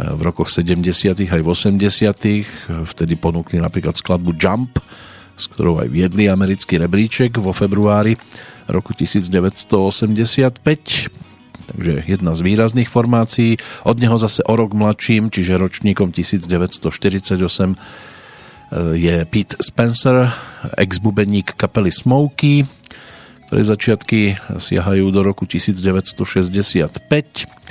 [0.00, 1.28] v rokoch 70.
[1.28, 1.78] aj v 80.
[2.88, 4.80] Vtedy ponúkli napríklad skladbu Jump,
[5.36, 8.16] s ktorou aj viedli americký rebríček vo februári
[8.68, 10.62] roku 1985
[11.72, 13.56] takže jedna z výrazných formácií.
[13.88, 17.76] Od neho zase o rok mladším, čiže ročníkom 1948 e,
[18.98, 20.28] je Pete Spencer,
[20.76, 22.68] ex-bubeník kapely Smokey,
[23.48, 27.61] ktoré začiatky siahajú do roku 1965.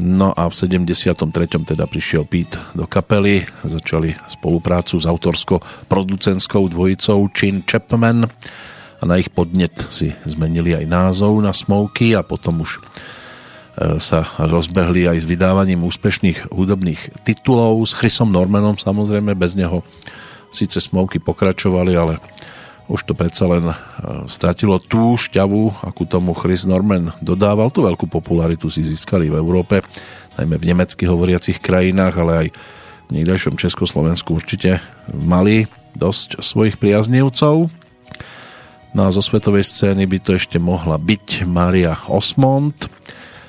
[0.00, 1.20] No a v 73.
[1.68, 9.28] teda prišiel Pete do kapely, začali spoluprácu s autorsko-producentskou dvojicou Chin Chapman a na ich
[9.28, 15.28] podnet si zmenili aj názov na Smoky a potom už e, sa rozbehli aj s
[15.28, 19.84] vydávaním úspešných hudobných titulov s Chrisom Normanom samozrejme, bez neho
[20.48, 22.24] síce Smoky pokračovali, ale
[22.88, 23.74] už to predsa len e,
[24.28, 27.72] stratilo tú šťavu, akú tomu Chris Norman dodával.
[27.72, 29.80] Tú veľkú popularitu si získali v Európe,
[30.36, 32.48] najmä v nemecky hovoriacich krajinách, ale aj
[33.08, 37.72] v niekdejšom Československu určite mali dosť svojich priaznivcov.
[38.94, 42.76] No a zo svetovej scény by to ešte mohla byť Maria Osmond,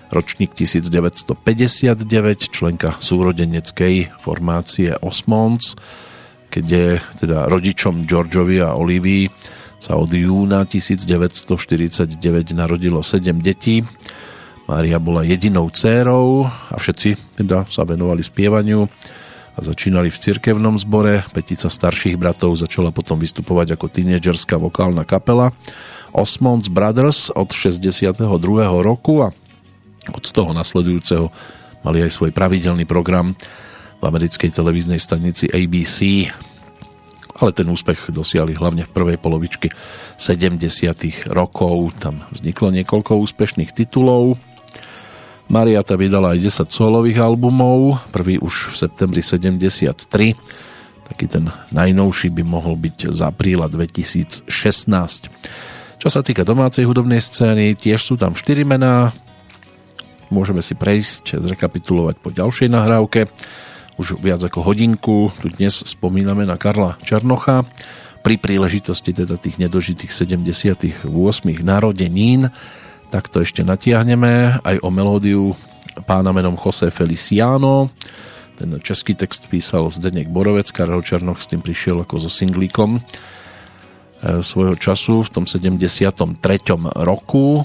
[0.09, 5.77] ročník 1959, členka súrodeneckej formácie Osmonds,
[6.49, 6.87] keď je
[7.25, 9.27] teda rodičom Georgeovi a Olivii
[9.79, 12.17] sa od júna 1949
[12.57, 13.85] narodilo 7 detí.
[14.65, 18.89] Mária bola jedinou dcérou a všetci teda sa venovali spievaniu
[19.55, 21.21] a začínali v cirkevnom zbore.
[21.29, 25.53] Petica starších bratov začala potom vystupovať ako tínedžerská vokálna kapela
[26.15, 28.25] Osmonds Brothers od 62.
[28.81, 29.29] roku a
[30.09, 31.29] od toho nasledujúceho
[31.85, 33.37] mali aj svoj pravidelný program
[34.07, 36.29] americkej televíznej stanici ABC.
[37.35, 39.67] Ale ten úspech dosiahli hlavne v prvej polovičke
[40.15, 41.27] 70.
[41.27, 41.91] rokov.
[41.99, 44.39] Tam vzniklo niekoľko úspešných titulov.
[45.45, 50.33] Mariata vydala aj 10 solových albumov, prvý už v septembri 73,
[51.05, 54.49] taký ten najnovší by mohol byť z apríla 2016.
[56.01, 59.13] Čo sa týka domácej hudobnej scény, tiež sú tam 4 mená,
[60.33, 63.29] môžeme si prejsť, zrekapitulovať po ďalšej nahrávke.
[63.95, 67.63] Už viac ako hodinku tu dnes spomíname na Karla Černocha
[68.19, 71.07] pri príležitosti teda tých nedožitých 78.
[71.63, 72.51] narodenín.
[73.07, 75.55] Tak to ešte natiahneme aj o melódiu
[76.03, 77.87] pána menom Jose Feliciano.
[78.59, 83.01] Ten český text písal Zdeněk Borovec, Karel Černoch s tým prišiel ako so singlíkom e,
[84.43, 85.95] svojho času v tom 73.
[86.99, 87.63] roku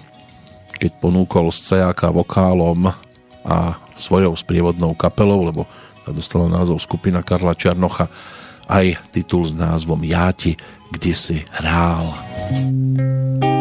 [0.81, 2.89] keď ponúkol s CAK vokálom
[3.45, 5.68] a svojou sprievodnou kapelou, lebo
[6.05, 8.09] tá dostala názov skupina Karla Černocha,
[8.71, 10.55] aj titul s názvom Ja ti
[10.91, 12.15] kdysi hrál.
[12.51, 13.60] sníh,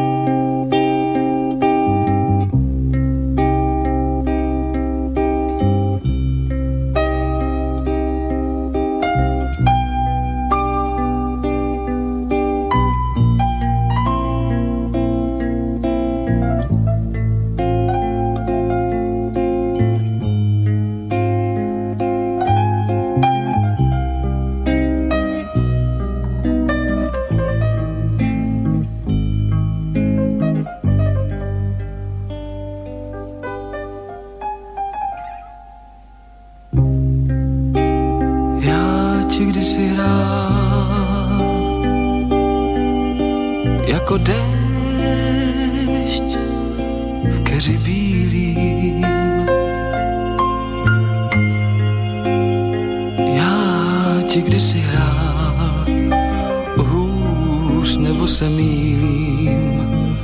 [44.00, 44.40] jako déšť
[47.24, 49.06] v keři bílým.
[53.36, 53.56] Já
[54.28, 55.86] ti kdysi hrál
[56.78, 60.18] hůř nebo se mýlím,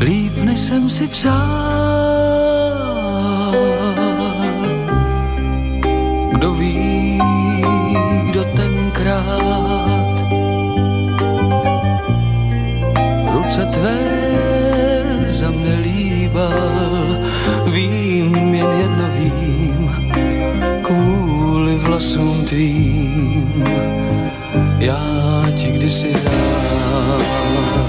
[0.00, 1.56] líp než jsem si přál.
[6.32, 6.95] Kdo ví,
[13.56, 14.00] se tvé
[15.24, 17.24] za mne líbal.
[17.72, 19.82] Vím, jen jedno vím,
[20.84, 23.64] kvůli vlasům tvým
[24.78, 27.85] já ti kdysi dám.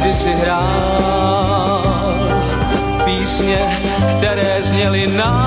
[0.00, 1.82] kdy si hrál
[3.04, 3.58] písně,
[4.10, 5.40] které zněly nám.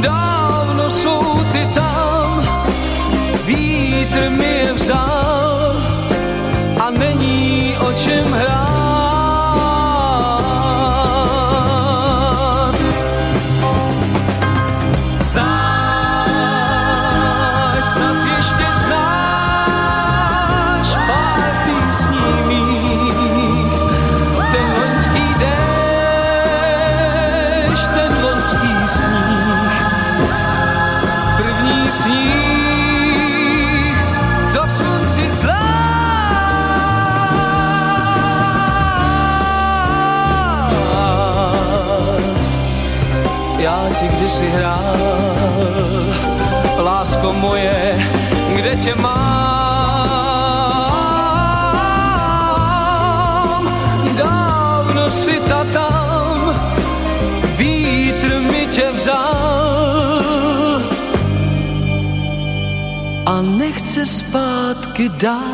[0.00, 2.48] Dávno jsou ty tam,
[3.46, 5.13] vítr mi je vzal.
[44.24, 44.96] Já ti kdysi hrál,
[46.78, 48.08] lásko moje,
[48.54, 49.24] kde tě mám.
[54.16, 56.56] Dávno si ta tam,
[57.56, 59.34] vítr mi tě vzal
[63.26, 65.53] a nechce zpátky dát.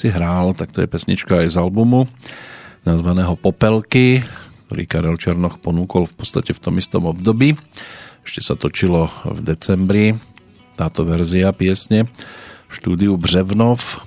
[0.00, 2.08] Si hrál, tak to je pesnička aj z albumu
[2.88, 4.24] nazvaného Popelky,
[4.64, 7.52] ktorý Karel Černoch ponúkol v podstate v tom istom období.
[8.24, 10.16] Ešte sa točilo v decembri
[10.80, 14.00] táto verzia piesne v štúdiu Břevnov,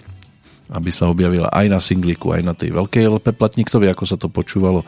[0.74, 4.34] aby sa objavila aj na singliku, aj na tej veľkej LP Platníkovi, ako sa to
[4.34, 4.82] počúvalo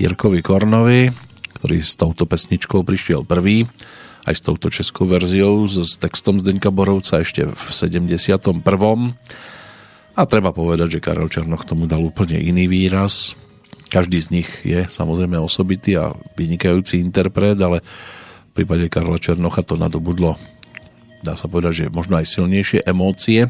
[0.00, 1.12] Jirkovi Kornovi,
[1.60, 3.68] ktorý s touto pesničkou prišiel prvý,
[4.24, 8.64] aj s touto českou verziou, s textom Zdeňka Borovca ešte v 71.
[10.18, 13.38] A treba povedať, že Karel Černoch tomu dal úplne iný výraz.
[13.86, 17.86] Každý z nich je samozrejme osobitý a vynikajúci interpret, ale
[18.50, 20.34] v prípade Karla Černocha to nadobudlo,
[21.22, 23.46] dá sa povedať, že možno aj silnejšie emócie,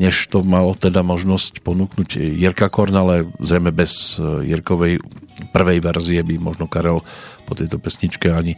[0.00, 4.96] než to mal teda možnosť ponúknuť Jirka Korn, ale zrejme bez eh, Jirkovej
[5.52, 7.04] prvej verzie by možno Karel
[7.44, 8.56] po tejto pesničke ani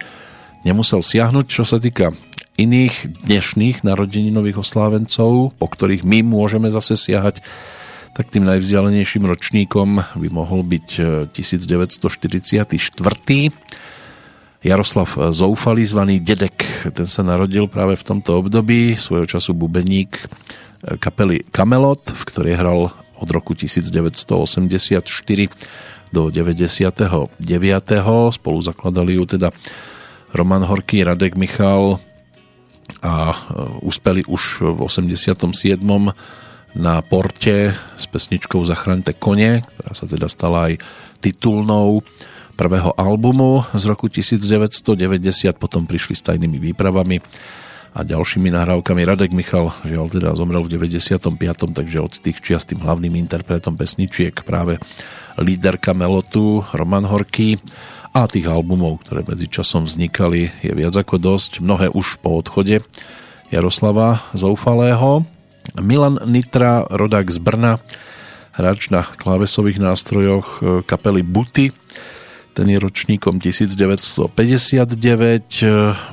[0.62, 1.46] nemusel siahnuť.
[1.50, 2.14] Čo sa týka
[2.56, 7.40] iných dnešných narodeninových oslávencov, po ktorých my môžeme zase siahať,
[8.12, 10.88] tak tým najvzdialenejším ročníkom by mohol byť
[11.32, 12.76] 1944.
[12.76, 13.48] E,
[14.62, 20.24] Jaroslav Zoufalý, zvaný Dedek, ten sa narodil práve v tomto období, svojho času bubeník e,
[21.00, 25.00] kapely Kamelot, v ktorej hral od roku 1984
[26.12, 27.32] do 99.
[28.36, 29.48] Spolu zakladali ju teda
[30.36, 31.96] Roman Horký, Radek Michal,
[33.02, 33.36] a e,
[33.82, 35.82] uspeli už v 87.
[36.72, 40.80] na porte s pesničkou Zachraňte kone, ktorá sa teda stala aj
[41.20, 42.00] titulnou
[42.56, 44.94] prvého albumu z roku 1990,
[45.58, 47.18] potom prišli s tajnými výpravami
[47.92, 49.04] a ďalšími nahrávkami.
[49.04, 51.28] Radek Michal žiaľ teda zomrel v 95.
[51.76, 54.80] takže od tých čiast tým hlavným interpretom pesničiek práve
[55.36, 57.60] líderka Melotu Roman Horký
[58.12, 61.64] a tých albumov, ktoré medzi časom vznikali, je viac ako dosť.
[61.64, 62.84] Mnohé už po odchode
[63.48, 65.24] Jaroslava Zoufalého.
[65.80, 67.80] Milan Nitra, rodák z Brna,
[68.52, 71.72] hráč na klávesových nástrojoch e, kapely Buty.
[72.52, 74.92] Ten je ročníkom 1959.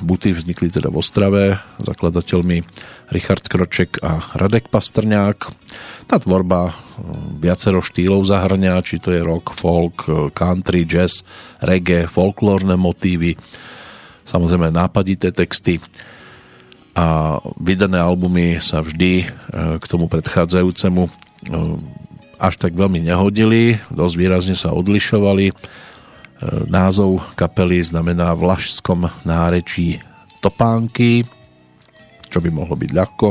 [0.00, 2.64] Buty vznikli teda v Ostrave, zakladateľmi
[3.10, 5.38] Richard Kroček a Radek Pastrňák.
[6.06, 6.70] Tá tvorba
[7.42, 11.26] viacero štýlov zahrňa, či to je rock, folk, country, jazz,
[11.58, 13.34] reggae, folklórne motívy,
[14.24, 15.82] samozrejme nápadité texty
[16.94, 19.26] a vydané albumy sa vždy e,
[19.78, 21.06] k tomu predchádzajúcemu
[22.40, 25.52] až tak veľmi nehodili, dosť výrazne sa odlišovali.
[26.72, 30.00] Názov kapely znamená v lašskom nárečí
[30.40, 31.28] topánky,
[32.30, 33.28] čo by mohlo byť ľahko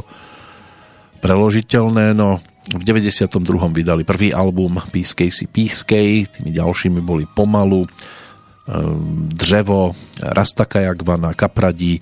[1.19, 2.39] preložiteľné, no
[2.69, 3.41] v 92.
[3.73, 11.97] vydali prvý album Pískej si pískej, tými ďalšími boli Pomalu, ehm, Dřevo, Rastakajagvana, Kapradí,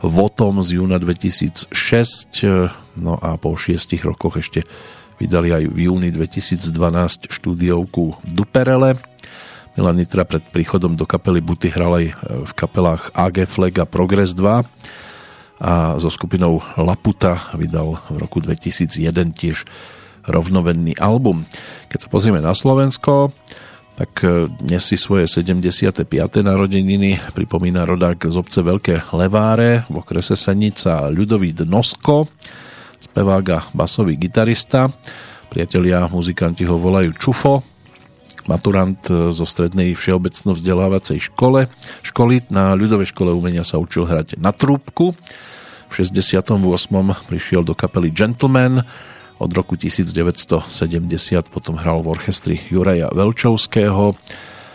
[0.00, 1.68] Votom z júna 2006,
[2.96, 4.64] no a po šiestich rokoch ešte
[5.20, 8.96] vydali aj v júni 2012 štúdiovku Duperele.
[9.76, 12.06] Milan Nitra pred príchodom do kapely Buty hral aj
[12.48, 14.64] v kapelách AG Flag a Progress 2
[15.60, 19.68] a so skupinou Laputa vydal v roku 2001 tiež
[20.24, 21.44] rovnovenný album.
[21.92, 23.32] Keď sa pozrieme na Slovensko,
[24.00, 26.08] tak e, dnes si svoje 75.
[26.40, 32.24] narodeniny pripomína rodák z obce Veľké Leváre v okrese Senica Ľudový Dnosko,
[32.96, 34.88] spevák a basový gitarista.
[35.52, 37.69] Priatelia muzikanti ho volajú Čufo,
[38.50, 41.70] maturant e, zo strednej všeobecno vzdelávacej škole.
[42.02, 45.14] Školy na ľudovej škole umenia sa učil hrať na trúbku
[45.86, 46.58] v 68.
[47.30, 48.82] prišiel do kapely Gentleman,
[49.40, 50.68] Od roku 1970
[51.48, 54.12] potom hral v orchestri Juraja Velčovského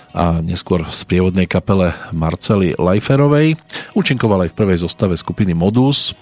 [0.10, 3.62] a neskôr v sprievodnej kapele Marcely Leiferovej.
[3.94, 6.18] Účinkoval aj v prvej zostave skupiny Modus,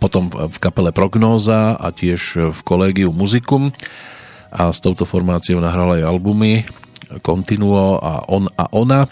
[0.00, 3.76] potom v kapele Prognóza a tiež v kolégiu Muzikum
[4.54, 6.62] a s touto formáciou nahral aj albumy
[7.20, 9.06] Continuo a On a Ona.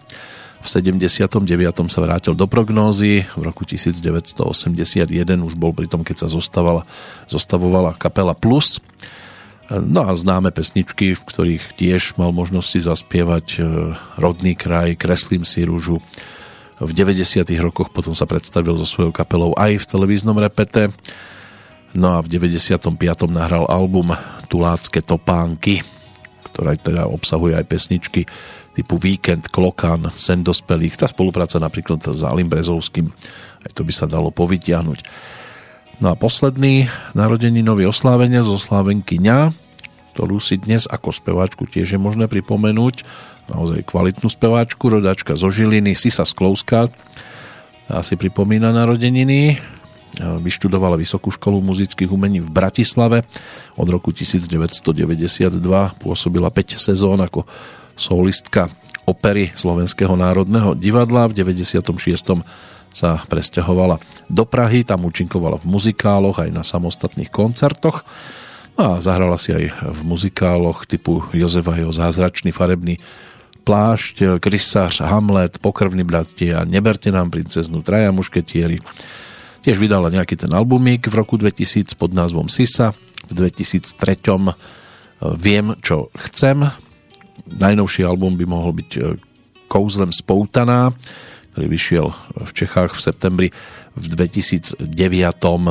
[0.63, 1.43] V 79.
[1.91, 5.11] sa vrátil do prognózy, v roku 1981
[5.43, 6.87] už bol pri tom, keď sa zostavala,
[7.27, 8.79] zostavovala kapela Plus.
[9.73, 13.61] No a známe pesničky, v ktorých tiež mal možnosť si zaspievať e,
[14.21, 15.99] Rodný kraj, Kreslím si rúžu.
[16.79, 17.43] V 90.
[17.63, 20.95] rokoch potom sa predstavil so svojou kapelou aj v televíznom repete.
[21.93, 22.89] No a v 95.
[23.29, 24.17] nahral album
[24.49, 25.85] Tulácké topánky,
[26.49, 28.25] ktorá teda obsahuje aj pesničky
[28.73, 30.97] typu Víkend, Klokan, Sen dospelých.
[30.97, 33.13] Tá spolupráca napríklad s Alim Brezovským,
[33.69, 35.05] aj to by sa dalo povytiahnuť.
[36.01, 36.89] No a posledný
[37.61, 39.53] nový oslávenie zo Slávenkyňa,
[40.17, 43.05] ktorú si dnes ako speváčku tiež je možné pripomenúť.
[43.53, 46.89] Naozaj kvalitnú speváčku, rodáčka zo Žiliny, Sisa Sklouska.
[47.89, 49.61] Tá si pripomína narodeniny.
[50.21, 53.25] Vyštudovala Vysokú školu muzických umení v Bratislave.
[53.81, 55.49] Od roku 1992
[55.97, 57.49] pôsobila 5 sezón ako
[57.97, 58.69] solistka
[59.09, 61.33] opery Slovenského národného divadla.
[61.33, 62.45] V 96.
[62.93, 63.99] sa presťahovala
[64.29, 68.05] do Prahy, tam účinkovala v muzikáloch aj na samostatných koncertoch
[68.77, 73.01] a zahrala si aj v muzikáloch typu Jozefa jeho zázračný farebný
[73.63, 78.83] plášť, Krysář, Hamlet, Pokrvný bratia, Neberte nám princeznu, Traja mušketieri.
[79.63, 82.91] Tiež vydala nejaký ten albumík v roku 2000 pod názvom Sisa.
[83.31, 84.59] V 2003
[85.23, 86.67] Viem, čo chcem
[87.47, 89.01] najnovší album by mohol byť e,
[89.71, 90.91] Kouzlem spoutaná,
[91.55, 92.07] ktorý vyšiel
[92.43, 93.49] v Čechách v septembri
[93.95, 94.83] v 2009.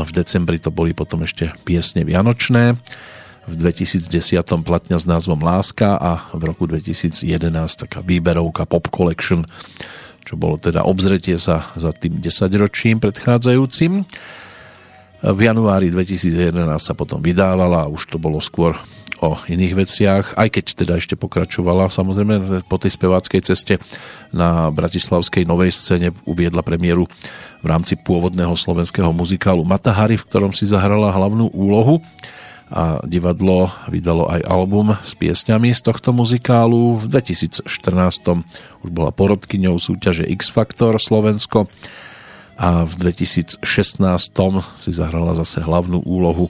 [0.07, 2.80] V decembri to boli potom ešte piesne Vianočné.
[3.49, 4.07] V 2010
[4.63, 7.27] platňa s názvom Láska a v roku 2011
[7.76, 9.43] taká výberovka Pop Collection,
[10.22, 14.06] čo bolo teda obzretie sa za tým 10 ročím predchádzajúcim.
[15.22, 18.73] V januári 2011 sa potom vydávala a už to bolo skôr
[19.22, 23.77] o iných veciach, aj keď teda ešte pokračovala samozrejme po tej speváckej ceste
[24.34, 27.06] na bratislavskej novej scéne uviedla premiéru
[27.61, 32.02] v rámci pôvodného slovenského muzikálu Matahari, v ktorom si zahrala hlavnú úlohu
[32.72, 37.03] a divadlo vydalo aj album s piesňami z tohto muzikálu.
[37.03, 37.68] V 2014
[38.88, 41.68] už bola porodkyňou súťaže X Factor Slovensko
[42.56, 43.68] a v 2016
[44.80, 46.48] si zahrala zase hlavnú úlohu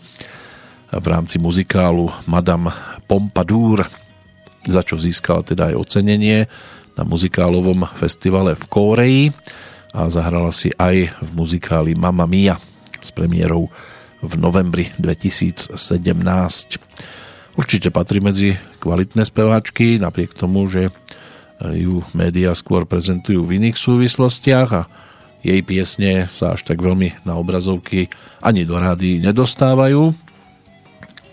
[0.93, 2.69] v rámci muzikálu Madame
[3.09, 3.89] Pompadour,
[4.67, 6.45] za čo získala teda aj ocenenie
[6.93, 9.23] na muzikálovom festivale v Kóreji
[9.95, 12.59] a zahrala si aj v muzikáli Mamma Mia
[13.01, 13.71] s premiérou
[14.21, 15.75] v novembri 2017.
[17.57, 20.93] Určite patrí medzi kvalitné speváčky, napriek tomu, že
[21.61, 24.89] ju médiá skôr prezentujú v iných súvislostiach a
[25.41, 28.09] jej piesne sa až tak veľmi na obrazovky
[28.41, 30.13] ani do rády nedostávajú.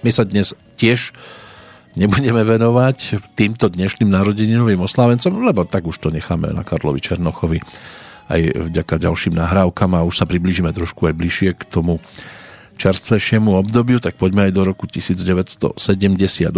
[0.04, 1.12] My sa dnes tiež
[1.96, 7.60] nebudeme venovať týmto dnešným narodeninovým oslávencom, lebo tak už to necháme na Karlovi Černochovi
[8.28, 8.40] aj
[8.70, 11.96] vďaka ďalším nahrávkam a už sa priblížime trošku aj bližšie k tomu
[12.78, 16.54] čerstvejšiemu obdobiu, tak poďme aj do roku 1978.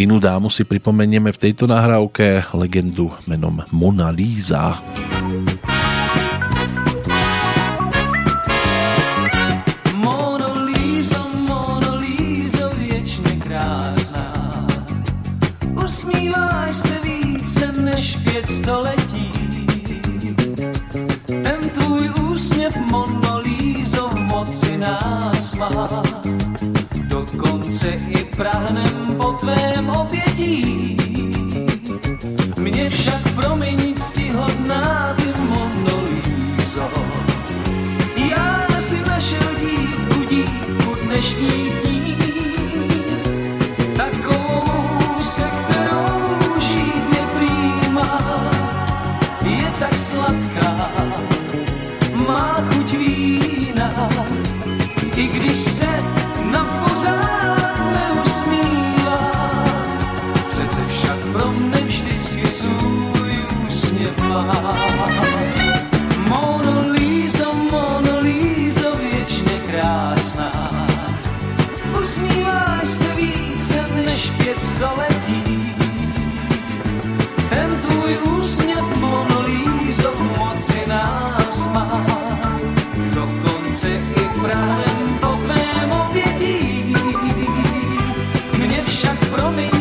[0.00, 4.82] Inú dámu si pripomenieme v tejto nahrávke legendu menom Mona Lisa.
[18.64, 19.30] století.
[21.26, 23.43] Ten tvůj úsměv monolízo v
[24.34, 26.02] moci nás má.
[27.06, 30.96] Dokonce i prahnem po tvém obětí.
[32.58, 36.88] Mě však proměnit stihodná ty monolízo.
[38.30, 41.83] Já si našel dívku, dívku dnešní
[89.44, 89.73] tell me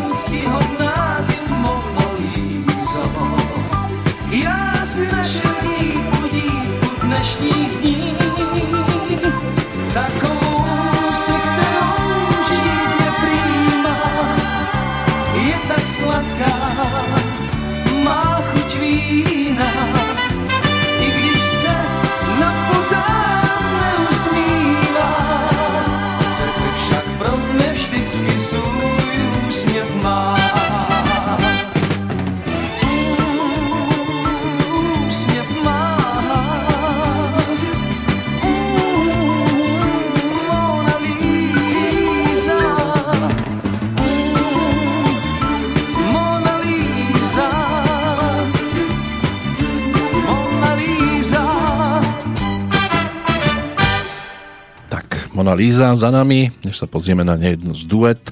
[55.44, 58.32] Mona Líza za nami, než sa pozrieme na nejedno z duet.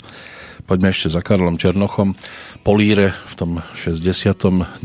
[0.64, 2.16] Poďme ešte za Karlom Černochom.
[2.64, 4.80] Políre v tom 69.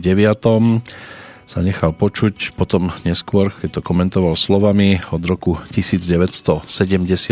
[1.46, 6.66] sa nechal počuť, potom neskôr, keď to komentoval slovami, od roku 1970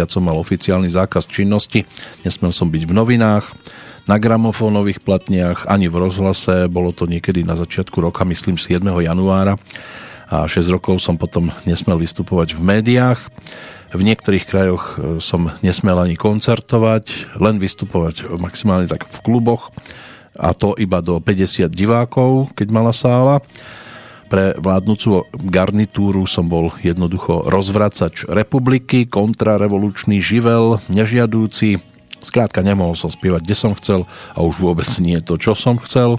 [0.06, 1.90] som mal oficiálny zákaz činnosti,
[2.22, 3.50] nesmel som byť v novinách,
[4.06, 8.78] na gramofónových platniach, ani v rozhlase, bolo to niekedy na začiatku roka, myslím 7.
[9.02, 9.58] januára
[10.30, 13.20] a 6 rokov som potom nesmel vystupovať v médiách.
[13.94, 19.70] V niektorých krajoch e, som nesmel ani koncertovať, len vystupovať maximálne tak v kluboch
[20.34, 23.38] a to iba do 50 divákov, keď mala sála.
[24.26, 31.78] Pre vládnúcu garnitúru som bol jednoducho rozvracač republiky, kontrarevolučný živel, nežiadúci.
[32.18, 36.18] Skrátka nemohol som spievať, kde som chcel a už vôbec nie to, čo som chcel.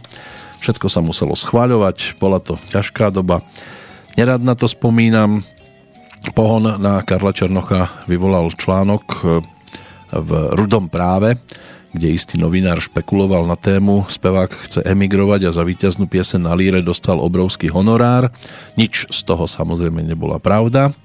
[0.63, 3.43] Všetko sa muselo schváľovať, bola to ťažká doba.
[4.15, 5.43] Nerad na to spomínam,
[6.31, 9.17] Pohon na Karla Černocha vyvolal článok e,
[10.15, 11.37] v Rudom práve,
[11.91, 16.81] kde istý novinár špekuloval na tému spevák chce emigrovať a za víťaznú piesen na líre
[16.81, 18.33] dostal obrovský honorár.
[18.79, 20.95] Nič z toho samozrejme nebola pravda.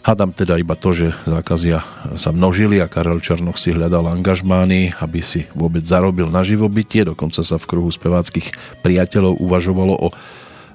[0.00, 1.84] Hadam teda iba to, že zákazia
[2.16, 7.04] sa množili a Karel Černoch si hľadal angažmány, aby si vôbec zarobil na živobytie.
[7.04, 10.08] Dokonca sa v kruhu speváckých priateľov uvažovalo o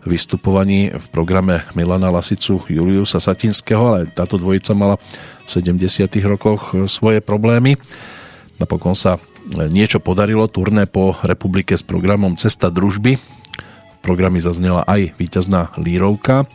[0.05, 4.95] vystupovaní v programe Milana Lasicu Juliusa Satinského, ale táto dvojica mala
[5.45, 6.05] v 70.
[6.29, 7.75] rokoch e, svoje problémy.
[8.61, 9.19] Napokon sa e,
[9.67, 13.17] niečo podarilo, turné po republike s programom Cesta družby.
[13.17, 16.45] V programe zaznela aj víťazná lírovka.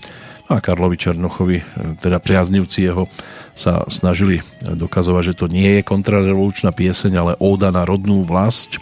[0.47, 1.65] No a Karlovi Černochovi, e,
[1.99, 3.11] teda priaznivci jeho,
[3.59, 8.79] sa snažili dokazovať, že to nie je kontrarevolučná pieseň, ale óda na rodnú vlast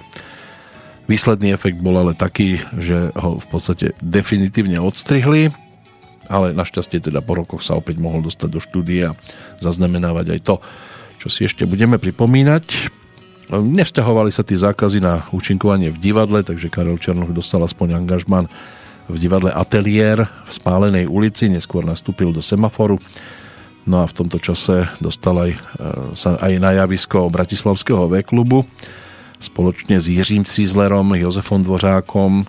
[1.09, 5.48] Výsledný efekt bol ale taký, že ho v podstate definitívne odstrihli,
[6.28, 9.18] ale našťastie teda po rokoch sa opäť mohol dostať do štúdia a
[9.56, 10.55] zaznamenávať aj to,
[11.24, 12.93] čo si ešte budeme pripomínať.
[13.48, 18.44] Nevzťahovali sa tie zákazy na účinkovanie v divadle, takže Karel Černoch dostal aspoň angažman
[19.09, 23.01] v divadle Atelier v Spálenej ulici, neskôr nastúpil do semaforu.
[23.89, 25.59] No a v tomto čase dostal aj, e,
[26.12, 28.68] sa aj na javisko Bratislavského V-klubu
[29.39, 32.47] spoločne s Jiřím Cízlerom, Jozefom Dvořákom.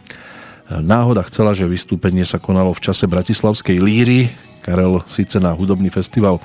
[0.70, 4.30] Náhoda chcela, že vystúpenie sa konalo v čase Bratislavskej líry.
[4.62, 6.38] Karel síce na hudobný festival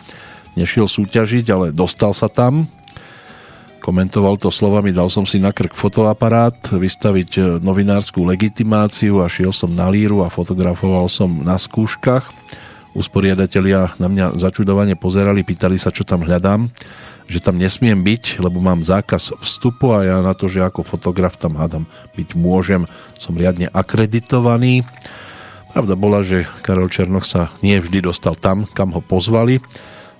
[0.57, 2.65] nešiel súťažiť, ale dostal sa tam.
[3.85, 9.69] Komentoval to slovami, dal som si na krk fotoaparát, vystaviť novinárskú legitimáciu a šiel som
[9.77, 12.25] na líru a fotografoval som na skúškach.
[12.97, 16.73] Usporiadatelia na mňa začudovane pozerali, pýtali sa, čo tam hľadám
[17.25, 21.41] že tam nesmiem byť, lebo mám zákaz vstupu a ja na to, že ako fotograf
[21.41, 22.85] tam hádam byť môžem,
[23.17, 24.85] som riadne akreditovaný.
[25.73, 29.59] Pravda bola, že Karol Černoch sa nie vždy dostal tam, kam ho pozvali.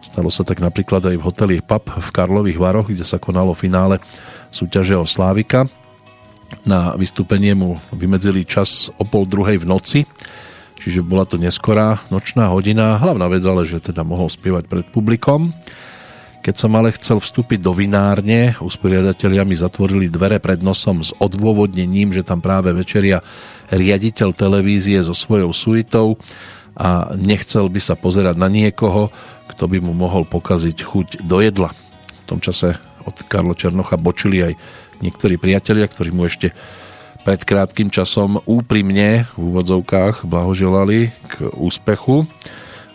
[0.05, 4.03] Stalo sa tak napríklad aj v hoteli PAP v Karlových Varoch, kde sa konalo finále
[4.53, 5.65] súťaže o Slávika.
[6.69, 10.01] Na vystúpenie mu vymedzili čas o pol druhej v noci,
[10.77, 13.01] čiže bola to neskorá nočná hodina.
[13.01, 15.55] Hlavná vec ale, že teda mohol spievať pred publikom.
[16.45, 22.13] Keď som ale chcel vstúpiť do vinárne, usporiadatelia mi zatvorili dvere pred nosom s odôvodnením,
[22.13, 23.25] že tam práve večeria
[23.73, 26.21] riaditeľ televízie so svojou suitou
[26.77, 29.09] a nechcel by sa pozerať na niekoho,
[29.49, 31.73] kto by mu mohol pokaziť chuť do jedla.
[31.73, 32.77] V tom čase
[33.09, 34.53] od Karlo Černocha bočili aj
[35.01, 36.53] niektorí priatelia, ktorí mu ešte
[37.25, 42.29] pred krátkým časom úprimne v úvodzovkách blahoželali k úspechu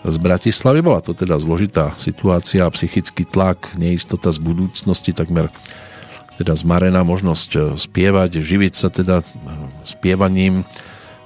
[0.03, 0.80] z Bratislavy.
[0.80, 5.51] Bola to teda zložitá situácia, psychický tlak, neistota z budúcnosti, takmer
[6.39, 9.26] teda zmarená možnosť e, spievať, živiť sa teda e,
[9.84, 10.63] spievaním.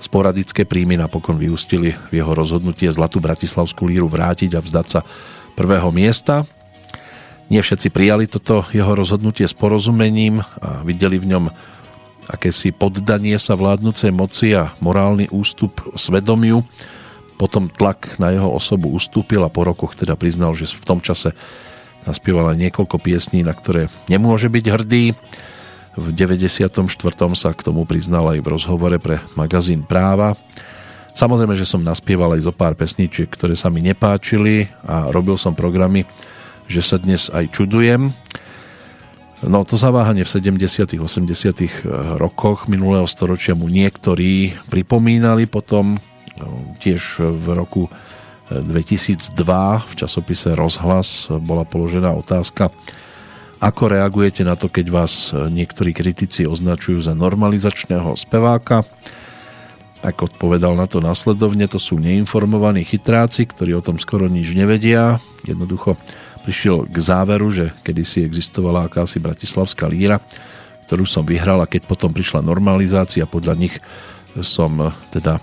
[0.01, 4.99] Sporadické príjmy napokon vyústili v jeho rozhodnutie Zlatú Bratislavskú líru vrátiť a vzdať sa
[5.53, 6.49] prvého miesta.
[7.53, 11.45] Nie všetci prijali toto jeho rozhodnutie s porozumením a videli v ňom
[12.25, 16.65] akési poddanie sa vládnucej moci a morálny ústup svedomiu.
[17.44, 21.36] Potom tlak na jeho osobu ustúpil a po rokoch teda priznal, že v tom čase
[22.07, 25.11] naspieval niekoľko piesní, na ktoré nemôže byť hrdý.
[25.99, 26.72] V 94.
[27.36, 30.40] sa k tomu priznal aj v rozhovore pre magazín Práva.
[31.11, 35.52] Samozrejme, že som naspieval aj zo pár pesničiek, ktoré sa mi nepáčili a robil som
[35.52, 36.07] programy
[36.68, 38.11] že sa dnes aj čudujem.
[39.44, 41.70] No to zaváhanie v 70 80 eh,
[42.15, 45.99] rokoch minulého storočia mu niektorí pripomínali potom
[46.81, 47.84] tiež v roku
[48.49, 52.73] 2002 eh, v časopise Rozhlas bola položená otázka
[53.64, 58.84] ako reagujete na to, keď vás eh, niektorí kritici označujú za normalizačného speváka?
[60.03, 65.23] Ako odpovedal na to nasledovne, to sú neinformovaní chytráci, ktorí o tom skoro nič nevedia.
[65.47, 65.95] Jednoducho
[66.43, 70.19] prišiel k záveru, že kedysi existovala akási bratislavská líra,
[70.91, 73.80] ktorú som vyhral a keď potom prišla normalizácia, podľa nich
[74.43, 75.41] som eh, teda e,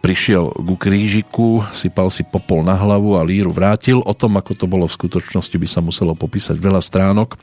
[0.00, 4.00] prišiel ku krížiku, sypal si popol na hlavu a líru vrátil.
[4.00, 7.36] O tom, ako to bolo v skutočnosti, by sa muselo popísať veľa stránok.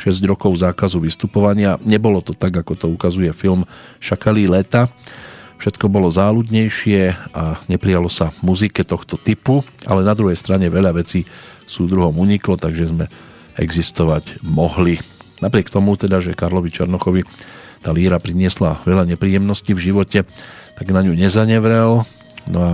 [0.00, 1.76] 6 rokov zákazu vystupovania.
[1.84, 3.68] Nebolo to tak, ako to ukazuje film
[4.00, 4.88] Šakalí leta.
[5.60, 11.28] Všetko bolo záľudnejšie a neprijalo sa muzike tohto typu, ale na druhej strane veľa vecí
[11.68, 13.12] súdruhom uniklo, takže sme
[13.60, 14.96] existovať mohli.
[15.44, 17.28] Napriek tomu teda, že Karlovi Černochovi
[17.84, 20.24] tá líra priniesla veľa nepríjemností v živote,
[20.80, 22.08] tak na ňu nezanevrel.
[22.48, 22.72] No a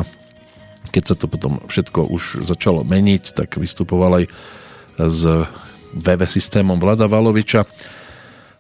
[0.94, 4.24] keď sa to potom všetko už začalo meniť, tak vystupoval aj
[4.96, 5.20] s
[5.90, 7.66] VV systémom Vlada Valoviča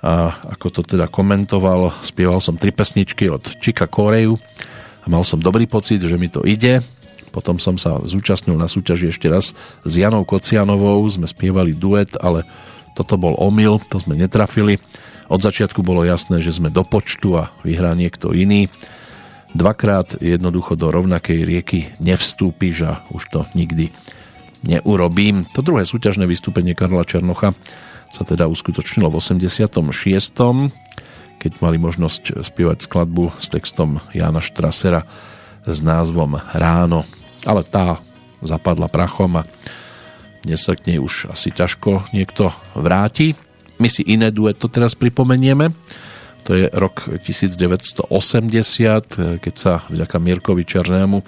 [0.04, 4.36] a ako to teda komentoval, spieval som tri pesničky od Čika Koreju
[5.00, 6.84] a mal som dobrý pocit, že mi to ide
[7.36, 9.52] potom som sa zúčastnil na súťaži ešte raz
[9.84, 12.48] s Janou Kocianovou, sme spievali duet, ale
[12.96, 14.80] toto bol omyl, to sme netrafili.
[15.28, 18.72] Od začiatku bolo jasné, že sme do počtu a vyhrá niekto iný.
[19.56, 23.88] Dvakrát jednoducho do rovnakej rieky nevstúpiš a už to nikdy
[24.60, 25.48] neurobím.
[25.56, 27.56] To druhé súťažné vystúpenie Karla Černocha
[28.12, 29.72] sa teda uskutočnilo v 86
[31.36, 35.08] keď mali možnosť spievať skladbu s textom Jana Štrasera
[35.64, 37.08] s názvom Ráno
[37.46, 38.02] ale tá
[38.42, 39.46] zapadla prachom a
[40.42, 43.38] dnes sa k nej už asi ťažko niekto vráti.
[43.78, 45.74] My si iné dueto teraz pripomenieme.
[46.46, 48.06] To je rok 1980,
[49.42, 51.26] keď sa vďaka Mirkovi Černému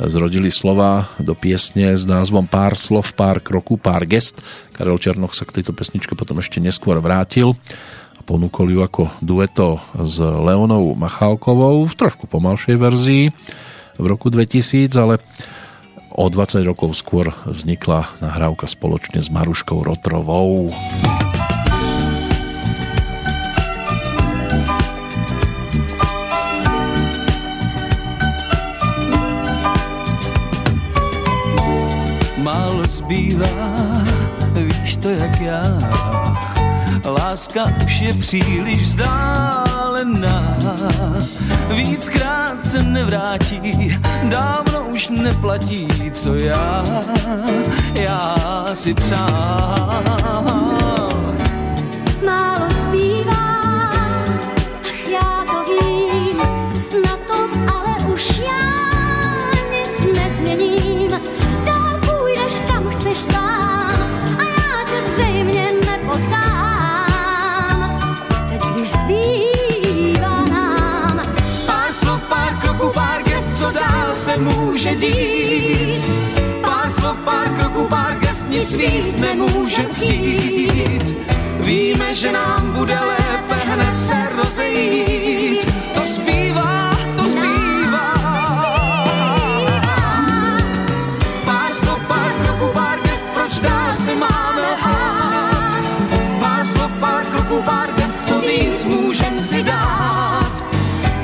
[0.00, 4.40] zrodili slova do piesne s názvom Pár slov, pár kroku, pár gest.
[4.72, 7.52] Karel Černoch sa k tejto pesničke potom ešte neskôr vrátil
[8.16, 13.24] a ponúkol ju ako dueto s Leonou Machálkovou v trošku pomalšej verzii
[14.00, 15.20] v roku 2000, ale
[16.16, 20.72] o 20 rokov skôr vznikla nahrávka spoločne s Maruškou Rotrovou.
[33.06, 33.46] Zbývá,
[34.54, 35.62] víš to jak já,
[37.04, 40.56] láska už je příliš vzdálená.
[41.68, 46.84] Víckrát se nevrátí, dávno už neplatí, co já,
[47.94, 50.85] já si přál.
[74.26, 76.04] Se může dít.
[76.60, 81.14] Pár slov, pár kroků, pár gest, nic víc nemůžem chtít.
[81.60, 85.66] Víme, že nám bude lépe hned se rozejít.
[85.94, 88.14] To zpívá, to zpívá.
[91.44, 95.84] Pár slov, pár kroků, pár gest, proč dál se máme lhát?
[96.40, 100.64] Pár slov, pár kroků, pár gest, co víc můžem si dát?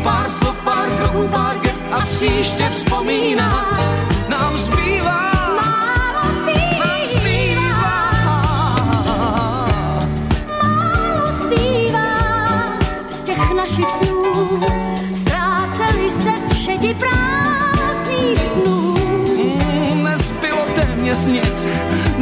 [0.02, 3.80] Pár slov, pár kroků, pár gest, a příště vzpomínat
[4.28, 5.32] nám zbývá.
[5.56, 6.34] málo
[7.04, 7.72] zbývá,
[10.62, 12.08] málo zbývá
[13.08, 14.60] z těch našich snů.
[15.16, 18.96] Ztráceli se všedi prázdných dnů.
[19.94, 21.66] Mm, nezbylo téměř nic,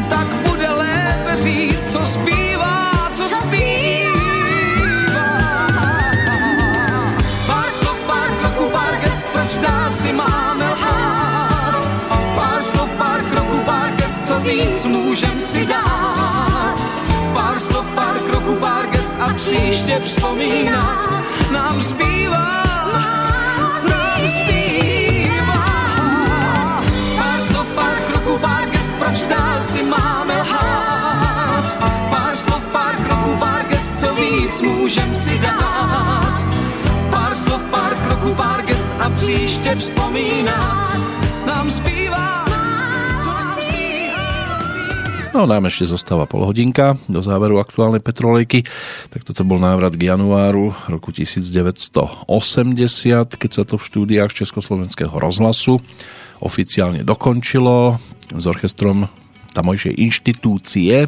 [0.08, 0.39] tak
[14.84, 16.78] lhát.
[17.34, 19.30] Pár slov, pár kroků, pár gest, si dát.
[19.30, 21.08] a příště vzpomínat
[21.50, 22.64] nám zbývá,
[23.88, 25.64] nám zbývá.
[27.16, 31.74] Pár slov, pár kroků, pár gest, proč dál si máme lhát?
[32.10, 36.44] Pár slov, pár kroků, pár gest, co víc můžem si dát?
[37.10, 40.92] Pár slov, pár kroků, pár gest a příště vzpomínat
[41.46, 42.49] nám zbývá.
[45.30, 48.66] No nám ešte zostáva polhodinka do záveru aktuálnej petrolejky.
[49.14, 52.26] Tak toto bol návrat k januáru roku 1980,
[53.38, 55.78] keď sa to v štúdiách Československého rozhlasu
[56.42, 58.02] oficiálne dokončilo
[58.34, 59.06] s orchestrom
[59.54, 61.06] tamojšej inštitúcie,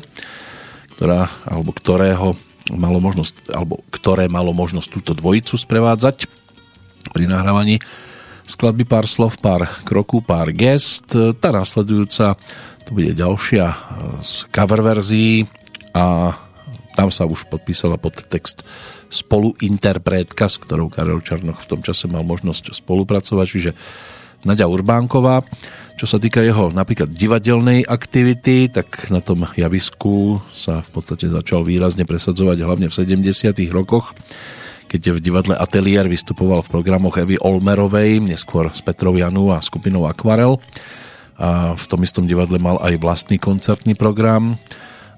[0.95, 2.39] ktorá, alebo ktorého
[2.71, 6.31] malo možnosť, alebo ktoré malo možnosť túto dvojicu sprevádzať
[7.11, 7.83] pri nahrávaní
[8.47, 11.13] skladby pár slov, pár kroků, pár gest.
[11.13, 12.37] Tá následujúca
[12.83, 13.65] to bude ďalšia
[14.21, 15.47] z cover verzií
[15.95, 16.35] a
[16.93, 18.67] tam sa už podpísala pod text
[19.13, 23.71] spoluinterpretka, s ktorou Karel Čarnoch v tom čase mal možnosť spolupracovať, čiže
[24.43, 25.45] Nadia Urbánková.
[25.95, 31.63] Čo sa týka jeho napríklad divadelnej aktivity, tak na tom javisku sa v podstate začal
[31.63, 33.23] výrazne presadzovať hlavne v 70
[33.71, 34.17] rokoch,
[34.93, 40.05] keď v divadle Atelier vystupoval v programoch Evy Olmerovej, neskôr s Petrou Janu a skupinou
[40.05, 40.61] Aquarel.
[41.41, 44.61] A v tom istom divadle mal aj vlastný koncertný program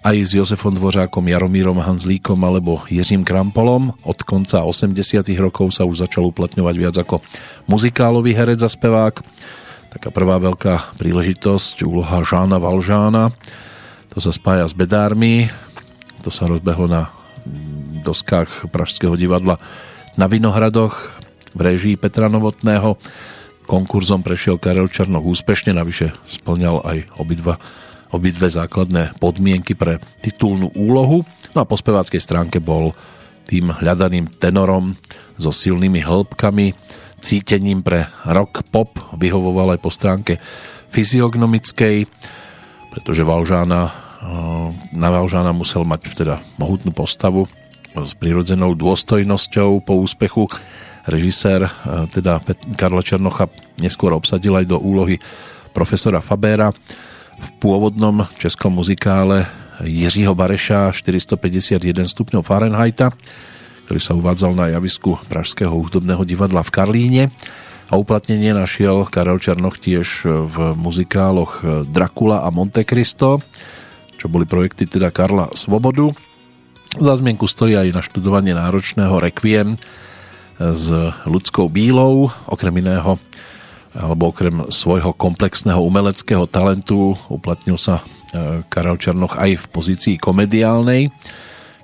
[0.05, 3.97] aj s Jozefom Dvořákom, Jaromírom Hanzlíkom alebo Jiřím Krampolom.
[4.07, 4.95] Od konca 80
[5.41, 7.25] rokov sa už začal uplatňovať viac ako
[7.67, 9.25] muzikálový herec a spevák.
[9.91, 13.33] Taká prvá veľká príležitosť, úloha Žána Valžána.
[14.15, 15.49] To sa spája s bedármi.
[16.23, 17.11] To sa rozbehlo na
[18.05, 19.61] doskách Pražského divadla
[20.15, 21.17] na Vinohradoch
[21.55, 22.97] v režii Petra Novotného.
[23.65, 27.57] Konkurzom prešiel Karel Černoch úspešne, navyše splňal aj obidva
[28.15, 31.27] obidve základné podmienky pre titulnú úlohu.
[31.51, 32.95] No a po speváckej stránke bol
[33.51, 34.95] tým hľadaným tenorom
[35.35, 36.79] so silnými hĺbkami,
[37.19, 40.39] cítením pre rock pop, vyhovoval aj po stránke
[40.95, 42.07] fyziognomickej,
[42.95, 44.04] pretože Valžána,
[44.95, 47.45] na Valžána musel mať teda mohutnú postavu
[47.95, 50.51] s prirodzenou dôstojnosťou po úspechu.
[51.05, 51.71] Režisér, eh,
[52.11, 52.41] teda
[52.75, 53.47] Karla Černocha,
[53.79, 55.21] neskôr obsadil aj do úlohy
[55.77, 56.73] profesora Fabera
[57.35, 59.47] v pôvodnom českom muzikále
[59.83, 63.11] Jiřího Bareša 451 stupňov Fahrenheita,
[63.85, 67.25] ktorý sa uvádzal na javisku Pražského hudobného divadla v Karlíne.
[67.91, 73.45] A uplatnenie našiel Karel Černoch tiež v muzikáloch Dracula a Monte Cristo,
[74.25, 76.17] čo boli projekty teda Karla Svobodu.
[76.97, 79.77] Za zmienku stojí aj naštudovanie náročného Requiem
[80.57, 80.89] s
[81.29, 83.21] ľudskou bílou, okrem iného
[83.93, 91.13] alebo okrem svojho komplexného umeleckého talentu uplatnil sa e, Karel Černoch aj v pozícii komediálnej,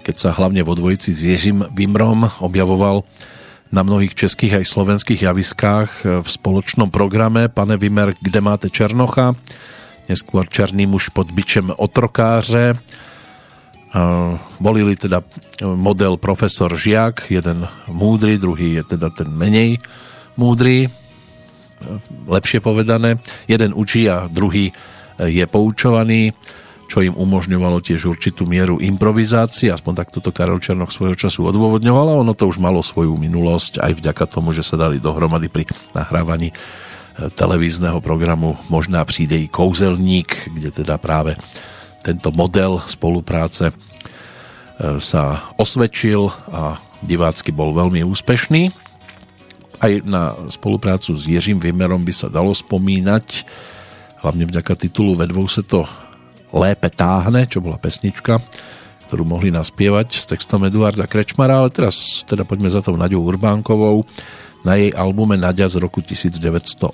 [0.00, 3.04] keď sa hlavne vo dvojici s Ježim Vimrom objavoval
[3.70, 9.36] na mnohých českých aj slovenských javiskách e, v spoločnom programe Pane Vimer, kde máte Černocha,
[10.10, 12.74] neskôr Černý muž pod bičem otrokáře.
[12.74, 12.76] E,
[14.58, 15.22] volili teda
[15.62, 19.78] model profesor Žiak, jeden múdry, druhý je teda ten menej
[20.34, 20.90] múdry,
[22.26, 23.22] lepšie povedané.
[23.46, 24.72] Jeden učí a druhý e,
[25.30, 26.34] je poučovaný,
[26.90, 32.26] čo im umožňovalo tiež určitú mieru improvizácie, aspoň takto to Karel Černoch svojho času odôvodňoval
[32.26, 36.50] ono to už malo svoju minulosť aj vďaka tomu, že sa dali dohromady pri nahrávaní
[36.50, 36.54] e,
[37.34, 41.36] televízneho programu Možná přijde i kouzelník, kde teda práve
[42.00, 43.74] tento model spolupráce e,
[44.96, 48.90] sa osvedčil a divácky bol veľmi úspešný
[49.80, 53.48] aj na spoluprácu s Jiřím Vimerom by sa dalo spomínať,
[54.20, 55.88] hlavne vďaka titulu Ve dvou se to
[56.52, 58.44] lépe táhne, čo bola pesnička,
[59.08, 64.04] ktorú mohli naspievať s textom Eduarda Krečmara, ale teraz teda poďme za tou Naďou Urbánkovou.
[64.60, 66.92] Na jej albume Naďa z roku 1984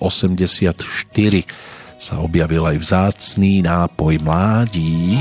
[1.96, 5.18] sa objavil aj vzácný nápoj mládí.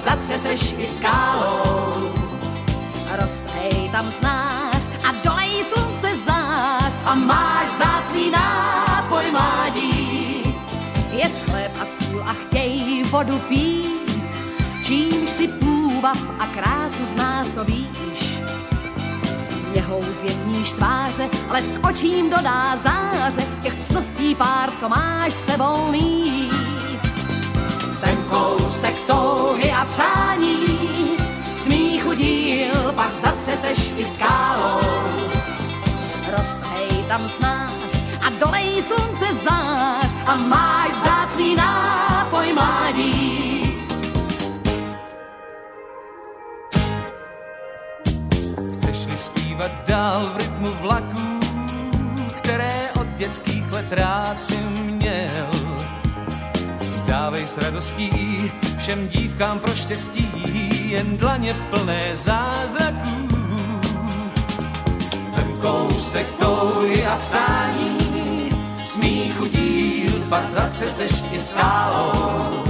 [0.00, 1.79] zatřeseš i skálou.
[13.10, 14.22] Vodu pít,
[14.82, 18.40] čímž si půva a krásu znásobíš.
[19.74, 26.50] Něhou zjemníš tváře, lesk očím dodá záře, těch cností pár, co máš sebou mít
[28.00, 30.56] ten kousek touhy a přání,
[31.54, 34.80] smíchu díl, pak zatřeseš i skálou.
[36.36, 37.72] Rozthej tam znáš
[38.26, 41.99] a dolej slunce zář a máš zácný nápoj
[42.52, 43.76] mládí.
[48.74, 51.40] Chceš-li zpívat dál v rytmu vlaků,
[52.38, 55.46] které od dětských let rád si měl,
[57.06, 58.10] dávej s radostí
[58.78, 60.30] všem dívkám pro štěstí,
[60.90, 63.28] jen dlaně plné zázraků.
[65.34, 67.98] Ten kousek touhy a přání,
[68.86, 69.99] smíchu díl,
[70.30, 72.62] pak zatřeseš i skálou.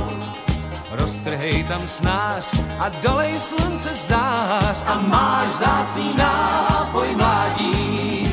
[0.90, 8.32] Roztrhej tam snář a dolej slunce zář a máš zácný nápoj mládí.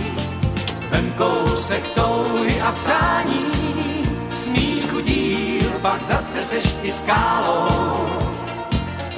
[0.90, 3.52] Ten kousek touhy a přání,
[4.34, 8.08] smíchu díl, pak zatřeseš i skálou.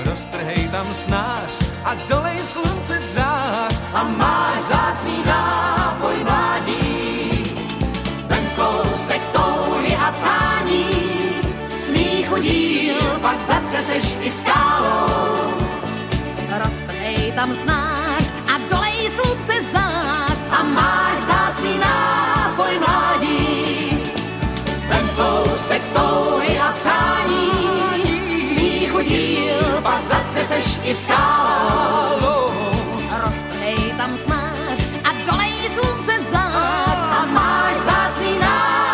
[0.05, 6.48] Roztrhej tam snář a dolej slunce zář a máš zácný nápoj mládí.
[12.41, 15.53] Díl, pak zatřeseš i skálou.
[16.63, 24.03] Roztrhej tam znáš a dolej slunce zář a máš zácný nápoj mládí.
[24.89, 27.51] Ten kousek touhy a přání,
[28.47, 32.51] Smíchu díl, pak zatřeseš i skálou.
[33.25, 38.88] roztrhej tam znáš a dolej slunce zář a máš zácný nápoj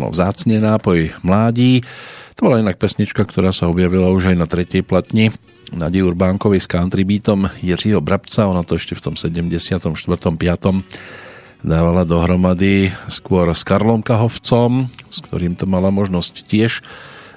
[0.00, 1.84] Áno, vzácne nápoj mládí.
[2.40, 5.28] To bola inak pesnička, ktorá sa objavila už aj na tretej platni
[5.76, 8.48] Nadi Urbánkovi s country beatom Jiřího Brabca.
[8.48, 9.92] Ona to ešte v tom 74.
[9.92, 10.40] 5.
[11.60, 16.80] dávala dohromady skôr s Karlom Kahovcom, s ktorým to mala možnosť tiež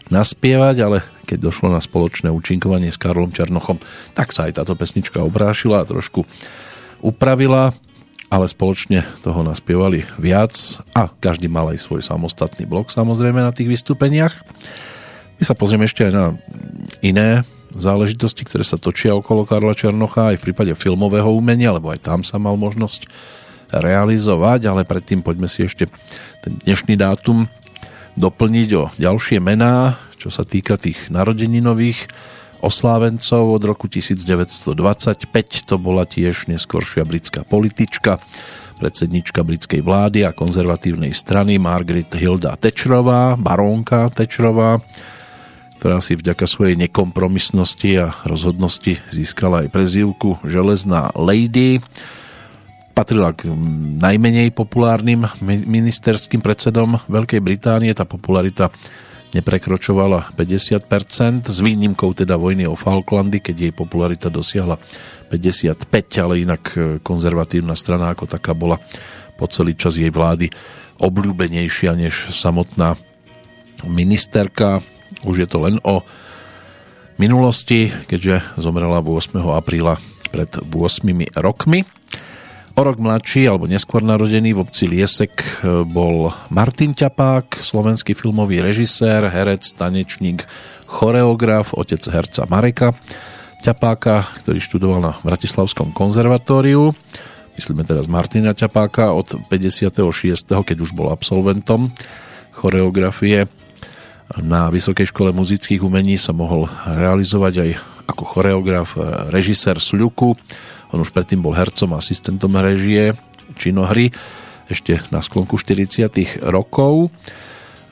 [0.08, 3.84] naspievať, ale keď došlo na spoločné účinkovanie s Karlom Černochom,
[4.16, 6.24] tak sa aj táto pesnička obrášila a trošku
[7.04, 7.76] upravila,
[8.34, 10.58] ale spoločne toho naspievali viac
[10.98, 14.34] a každý mal aj svoj samostatný blok samozrejme na tých vystúpeniach.
[15.38, 16.26] My sa pozrieme ešte aj na
[17.06, 17.46] iné
[17.78, 22.26] záležitosti, ktoré sa točia okolo Karla Černocha aj v prípade filmového umenia, lebo aj tam
[22.26, 23.06] sa mal možnosť
[23.70, 25.86] realizovať, ale predtým poďme si ešte
[26.42, 27.46] ten dnešný dátum
[28.18, 32.10] doplniť o ďalšie mená, čo sa týka tých narodeninových
[32.64, 35.68] oslávencov od roku 1925.
[35.68, 38.24] To bola tiež neskoršia britská politička,
[38.80, 44.80] predsednička britskej vlády a konzervatívnej strany Margaret Hilda Thatcherová, barónka Thatcherová,
[45.84, 51.84] ktorá si vďaka svojej nekompromisnosti a rozhodnosti získala aj prezývku Železná Lady.
[52.96, 53.52] Patrila k
[54.00, 57.92] najmenej populárnym ministerským predsedom Veľkej Británie.
[57.92, 58.72] Tá popularita
[59.34, 64.78] neprekročovala 50%, s výnimkou teda vojny o Falklandy, keď jej popularita dosiahla
[65.30, 65.90] 55,
[66.22, 66.64] ale inak
[67.02, 68.78] konzervatívna strana ako taká bola
[69.34, 70.54] po celý čas jej vlády
[71.02, 72.94] obľúbenejšia než samotná
[73.84, 74.86] ministerka.
[75.26, 76.06] Už je to len o
[77.18, 79.42] minulosti, keďže zomrela 8.
[79.42, 79.98] apríla
[80.30, 81.84] pred 8 rokmi.
[82.74, 85.62] O rok mladší alebo neskôr narodený v obci Liesek
[85.94, 90.42] bol Martin Ťapák, slovenský filmový režisér, herec, tanečník,
[90.90, 92.98] choreograf, otec herca Mareka
[93.62, 96.98] Ťapáka, ktorý študoval na Bratislavskom konzervatóriu.
[97.54, 100.02] Myslíme teraz Martina Ťapáka od 56.
[100.42, 101.94] keď už bol absolventom
[102.58, 103.46] choreografie
[104.42, 107.70] na Vysokej škole muzických umení sa mohol realizovať aj
[108.10, 108.98] ako choreograf,
[109.30, 110.34] režisér Sľuku,
[110.94, 113.18] on už predtým bol hercom asistentom režie
[113.58, 114.14] činohry
[114.72, 117.12] ešte na sklonku 40 rokov.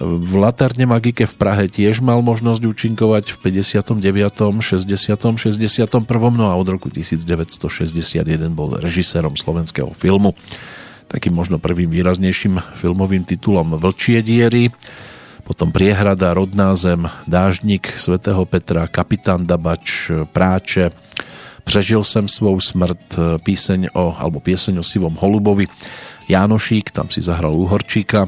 [0.01, 4.01] V Laterne Magike v Prahe tiež mal možnosť účinkovať v 59.,
[4.61, 6.09] 60., 61.
[6.33, 10.33] no a od roku 1961 bol režisérom slovenského filmu.
[11.05, 14.73] Takým možno prvým výraznejším filmovým titulom Vlčie diery,
[15.45, 20.95] potom Priehrada, Rodná zem, Dážnik svätého Petra, Kapitán Dabač, Práče,
[21.63, 22.99] Přežil jsem svou smrt,
[23.43, 25.67] píseň o, alebo pieseň o sivom holubovi.
[26.29, 28.27] Jánošík, tam si zahral Uhorčíka.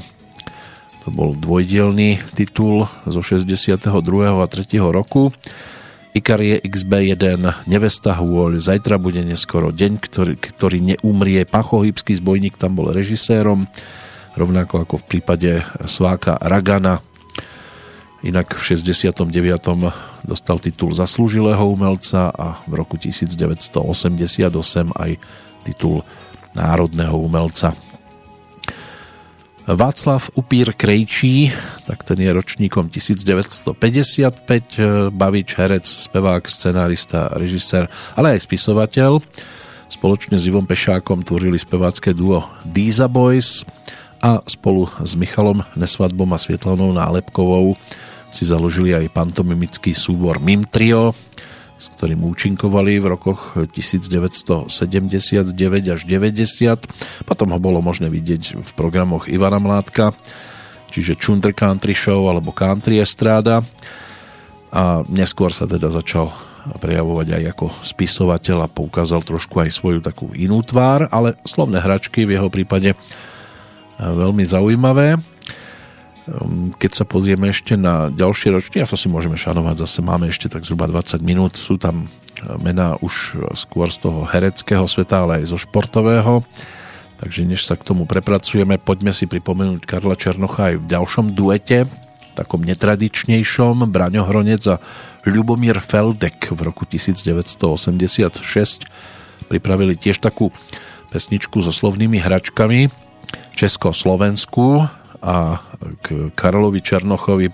[1.03, 3.83] To bol dvojdielný titul zo 62.
[4.31, 4.79] a 3.
[4.79, 5.35] roku.
[6.13, 11.41] Ikarie XB1, Nevesta hôľ, Zajtra bude neskoro deň, ktorý, ktorý neumrie.
[11.43, 13.65] Pachohybský zbojník tam bol režisérom,
[14.37, 15.51] rovnako ako v prípade
[15.89, 17.01] Sváka Ragana,
[18.23, 19.27] Inak v 69.
[20.23, 23.83] dostal titul zaslúžilého umelca a v roku 1988
[24.95, 25.11] aj
[25.67, 26.07] titul
[26.55, 27.75] národného umelca.
[29.67, 31.51] Václav Upír Krejčí,
[31.83, 33.75] tak ten je ročníkom 1955,
[35.11, 39.19] bavič, herec, spevák, scenárista, režisér, ale aj spisovateľ.
[39.91, 43.67] Spoločne s Ivom Pešákom tvorili spevácké duo Díza Boys
[44.23, 47.75] a spolu s Michalom Nesvadbom a Svietlanou Nálepkovou
[48.33, 50.65] si založili aj pantomimický súbor Mim
[51.83, 55.51] s ktorým účinkovali v rokoch 1979
[55.93, 57.27] až 90.
[57.27, 60.15] Potom ho bolo možné vidieť v programoch Ivana Mládka,
[60.89, 63.61] čiže Chunder Country Show alebo Country Estráda
[64.73, 66.33] a neskôr sa teda začal
[66.79, 72.23] prejavovať aj ako spisovateľ a poukázal trošku aj svoju takú inú tvár, ale slovné hračky
[72.23, 72.95] v jeho prípade
[73.99, 75.19] veľmi zaujímavé.
[76.23, 80.31] Ehm, keď sa pozrieme ešte na ďalšie ročky, a to si môžeme šanovať, zase máme
[80.31, 85.27] ešte tak zhruba 20 minút, sú tam e, mená už skôr z toho hereckého sveta,
[85.27, 86.47] ale aj zo športového.
[87.19, 91.87] Takže než sa k tomu prepracujeme, poďme si pripomenúť Karla Černocha aj v ďalšom duete,
[92.35, 94.81] takom netradičnejšom, Braňo Hronec a
[95.23, 98.43] Ľubomír Feldek v roku 1986
[99.47, 100.51] pripravili tiež takú
[101.13, 102.89] pesničku so slovnými hračkami
[103.53, 104.89] Česko-Slovensku
[105.23, 105.63] a
[106.03, 107.47] k Karolovi Černochovi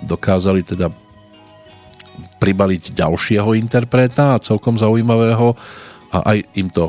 [0.00, 0.88] dokázali teda
[2.40, 5.52] pribaliť ďalšieho interpreta a celkom zaujímavého
[6.12, 6.88] a aj im to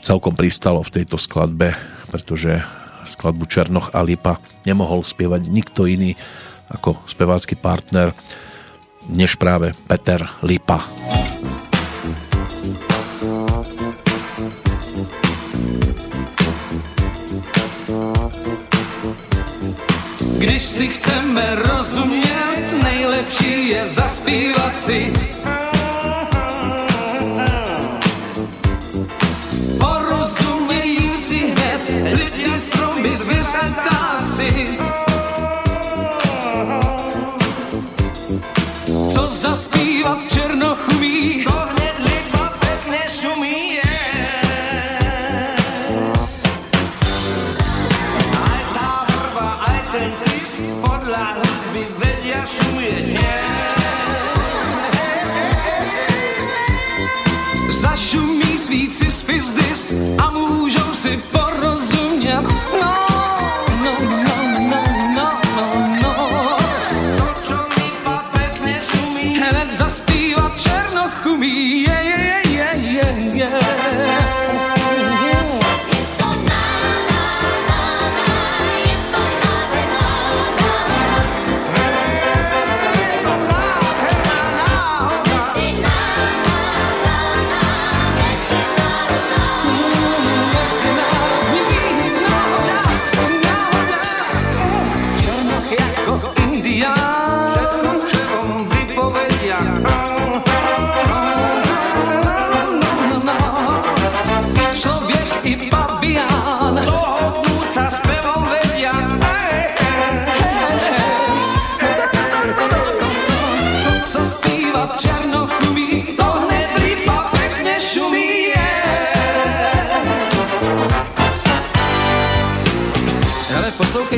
[0.00, 1.76] celkom pristalo v tejto skladbe,
[2.08, 2.64] pretože
[3.04, 6.16] skladbu Černoch a Lipa nemohol spievať nikto iný
[6.72, 8.16] ako spevácky partner
[9.08, 10.84] než práve Peter Lipa.
[20.40, 25.12] Když si chceme rozumět, nejlepší je zaspívat si.
[29.80, 31.80] Porozumějí si hned
[32.12, 34.78] lidi, stromy, zvěřatáci.
[39.12, 41.79] Co zaspívat černochumí, svíci
[59.30, 62.42] fizdis a můžou si porozumět.
[62.42, 62.99] No, no,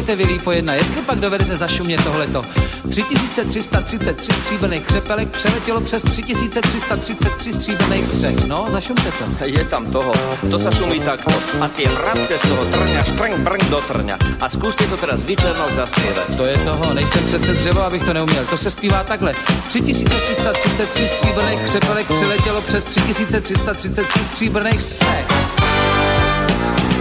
[0.02, 2.42] Poslouchejte vy Lípo jedna, jestli pak dovedete zašumět tohleto.
[2.90, 8.44] 3333 stříbrných křepelek přeletělo přes 3333 stříbrných střech.
[8.46, 9.44] No, zašumte to.
[9.44, 10.12] Je tam toho,
[10.50, 11.30] to sa šumí takto.
[11.62, 14.18] A tie vrabce z toho trňa, štrng, brng do trňa.
[14.42, 16.34] A zkuste to teraz vyčernou zaspievať.
[16.36, 18.44] To je toho, nejsem přece dřevo, abych to neuměl.
[18.50, 19.34] To se zpívá takhle.
[19.68, 25.26] 3333 stříbrných křepelek přeletělo přes 3333 stříbrných střech.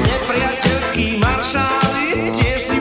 [0.01, 2.80] Nepriateľský maršáli tiež si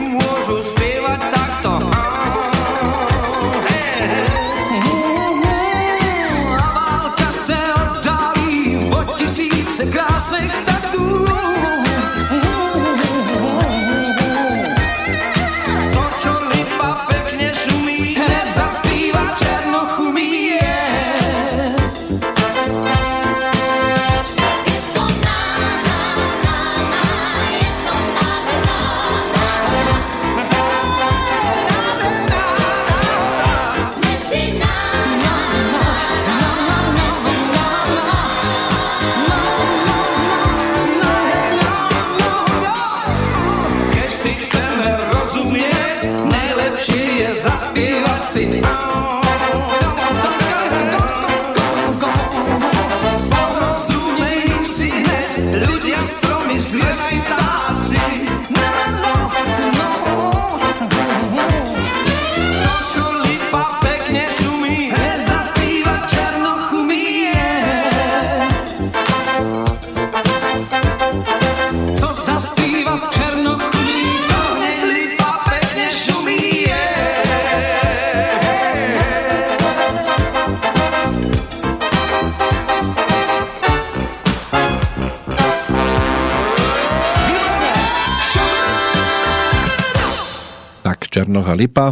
[91.51, 91.87] Černoch a Lipa,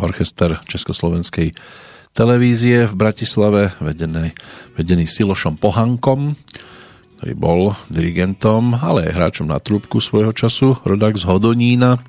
[0.00, 1.52] orchester Československej
[2.16, 4.32] televízie v Bratislave, vedený,
[4.72, 6.32] vedený Silošom Pohankom,
[7.20, 12.00] ktorý bol dirigentom, ale aj hráčom na trúbku svojho času, rodák z Hodonína.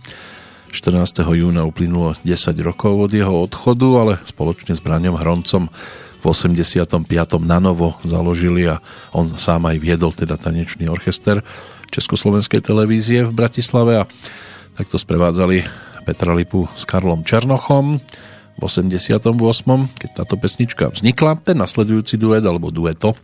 [0.72, 1.28] 14.
[1.28, 7.04] júna uplynulo 10 rokov od jeho odchodu, ale spoločne s Braňom Hroncom v 85.
[7.44, 8.80] na novo založili a
[9.12, 11.44] on sám aj viedol teda tanečný orchester
[11.92, 14.08] Československej televízie v Bratislave a
[14.80, 18.00] takto sprevádzali Petra Lipu s Karlom Černochom
[18.56, 19.28] v 88.
[20.00, 21.44] keď táto pesnička vznikla.
[21.44, 23.20] Ten nasledujúci duet alebo dueto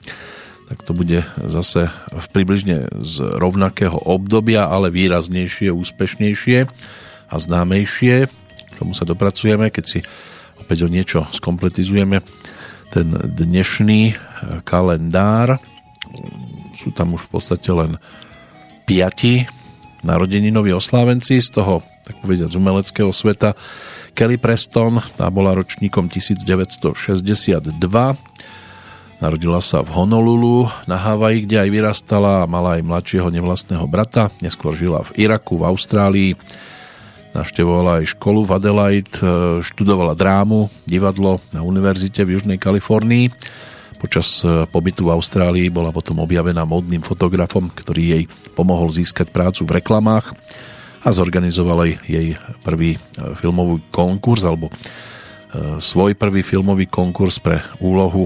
[0.73, 6.65] tak to bude zase v približne z rovnakého obdobia, ale výraznejšie, úspešnejšie
[7.29, 8.25] a známejšie.
[8.71, 9.99] K tomu sa dopracujeme, keď si
[10.57, 12.23] opäť o niečo skompletizujeme
[12.89, 14.17] ten dnešný
[14.63, 15.59] kalendár.
[16.73, 17.99] Sú tam už v podstate len
[18.89, 19.45] piati
[20.01, 23.55] narodeninoví oslávenci, z toho, tak povedať, z umeleckého sveta.
[24.13, 27.73] Kelly Preston, tá bola ročníkom 1962,
[29.23, 34.27] Narodila sa v Honolulu na Havaji, kde aj vyrastala a mala aj mladšieho nevlastného brata.
[34.43, 36.31] Neskôr žila v Iraku, v Austrálii.
[37.31, 39.23] Navštevovala aj školu v Adelaide, e,
[39.63, 43.31] študovala drámu, divadlo na univerzite v Južnej Kalifornii.
[43.95, 48.23] Počas e, pobytu v Austrálii bola potom objavená modným fotografom, ktorý jej
[48.59, 50.35] pomohol získať prácu v reklamách
[51.03, 52.99] a zorganizoval jej prvý e,
[53.35, 54.71] filmový konkurs alebo
[55.77, 58.25] svoj prvý filmový konkurs pre úlohu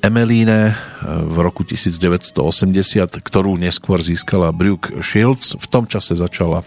[0.00, 0.72] Emelíne
[1.04, 2.40] v roku 1980,
[3.20, 5.60] ktorú neskôr získala Brooke Shields.
[5.60, 6.64] V tom čase začala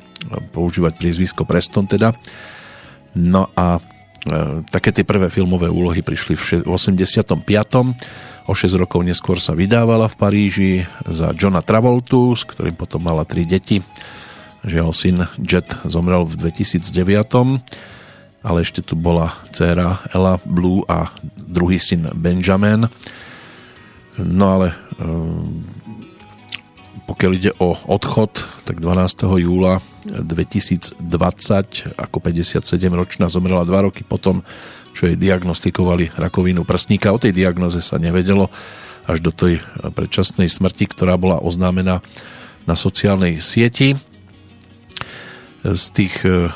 [0.54, 2.14] používať priezvisko Preston teda.
[3.18, 7.42] No a e, také tie prvé filmové úlohy prišli v 85.
[8.46, 10.72] O 6 rokov neskôr sa vydávala v Paríži
[11.10, 13.82] za Johna Travoltu, s ktorým potom mala tri deti.
[14.64, 17.64] Žiaľ, syn Jet zomrel v 2009
[18.44, 21.08] ale ešte tu bola dcéra Ella Blue a
[21.40, 22.92] druhý syn Benjamin.
[24.20, 25.64] No ale ehm,
[27.08, 29.28] pokiaľ ide o odchod, tak 12.
[29.48, 31.00] júla 2020
[31.96, 34.44] ako 57-ročná zomrela dva roky potom,
[34.92, 37.16] čo jej diagnostikovali rakovinu prsníka.
[37.16, 38.52] O tej diagnoze sa nevedelo
[39.08, 42.04] až do tej predčasnej smrti, ktorá bola oznámená
[42.64, 44.00] na sociálnej sieti.
[45.64, 46.52] Z tých e,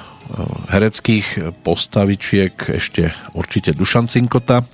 [0.67, 4.67] hereckých postavičiek ešte určite Dušan Cinkota,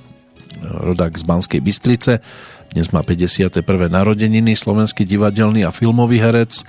[0.65, 2.17] rodák z Banskej Bystrice,
[2.73, 3.61] dnes má 51.
[3.85, 6.65] narodeniny slovenský divadelný a filmový herec,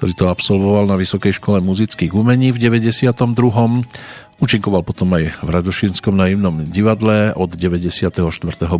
[0.00, 3.36] ktorý to absolvoval na Vysokej škole muzických umení v 92.
[4.40, 7.36] Učinkoval potom aj v Radošínskom naivnom divadle.
[7.36, 8.16] Od 94.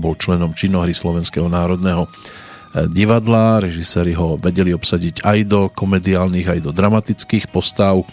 [0.00, 2.08] bol členom činohry Slovenského národného
[2.74, 3.64] divadla.
[3.64, 8.04] Režiséri ho vedeli obsadiť aj do komediálnych, aj do dramatických postav.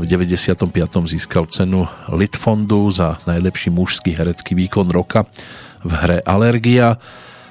[0.00, 0.64] V 95.
[1.04, 5.28] získal cenu Litfondu za najlepší mužský herecký výkon roka
[5.84, 6.96] v hre Alergia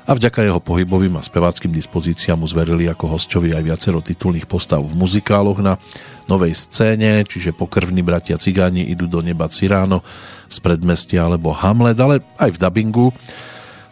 [0.09, 4.81] a vďaka jeho pohybovým a speváckým dispozíciám mu zverili ako hostovi aj viacero titulných postav
[4.81, 5.77] v muzikáloch na
[6.25, 10.01] novej scéne, čiže pokrvní bratia cigáni idú do neba Ciráno
[10.49, 13.07] z predmestia alebo Hamlet, ale aj v dubbingu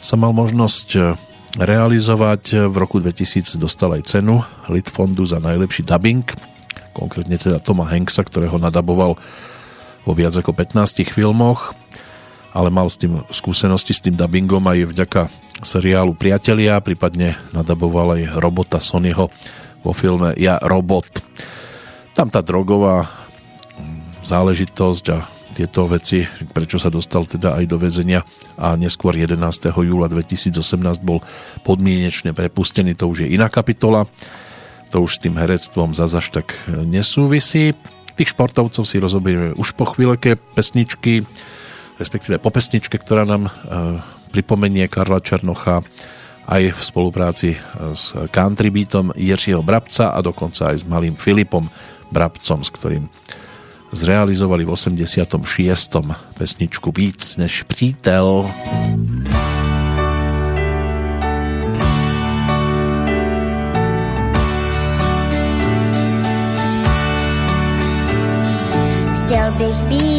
[0.02, 1.18] sa mal možnosť
[1.58, 2.70] realizovať.
[2.70, 6.24] V roku 2000 dostal aj cenu Litfondu za najlepší dubbing,
[6.94, 9.18] konkrétne teda Toma Hanksa, ktorého nadaboval
[10.08, 11.76] vo viac ako 15 filmoch,
[12.56, 15.22] ale mal s tým skúsenosti s tým dubbingom aj vďaka
[15.66, 19.34] seriálu Priatelia, prípadne nadaboval aj robota Sonyho
[19.82, 21.22] vo filme Ja robot.
[22.14, 23.06] Tam tá drogová
[23.78, 25.20] mm, záležitosť a
[25.58, 26.22] tieto veci,
[26.54, 28.22] prečo sa dostal teda aj do väzenia
[28.62, 29.42] a neskôr 11.
[29.74, 30.54] júla 2018
[31.02, 31.26] bol
[31.66, 34.06] podmienečne prepustený, to už je iná kapitola.
[34.94, 37.74] To už s tým herectvom zazaž tak nesúvisí.
[38.14, 41.26] Tých športovcov si rozoberieme už po chvíľke pesničky,
[41.98, 43.52] respektíve po pesničke, ktorá nám e,
[44.32, 45.84] pripomenie Karla Černocha
[46.48, 47.50] aj v spolupráci
[47.92, 51.68] s country beatom Jiřího Brabca a dokonca aj s malým Filipom
[52.08, 53.12] Brabcom, s ktorým
[53.92, 55.96] zrealizovali v 86.
[56.38, 58.52] pesničku Víc než přítel.
[69.26, 70.16] Chtěl bych být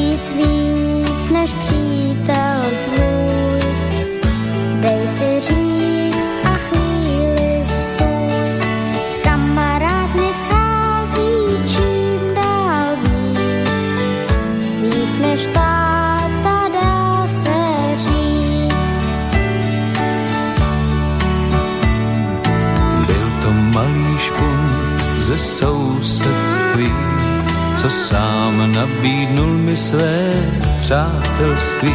[27.89, 30.33] to sám nabídnul mi své
[30.81, 31.95] přátelství.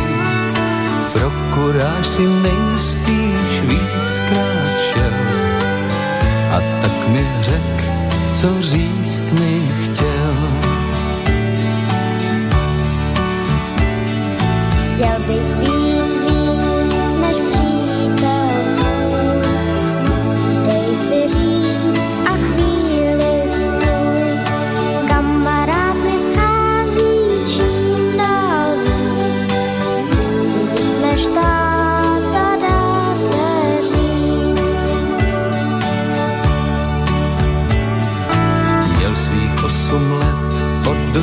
[1.13, 5.13] Pro kuráž si nejspíš víckrát šel
[6.51, 7.83] a tak mi řek,
[8.35, 10.33] co říct mi chtěl.
[14.95, 15.72] Chtěl bych být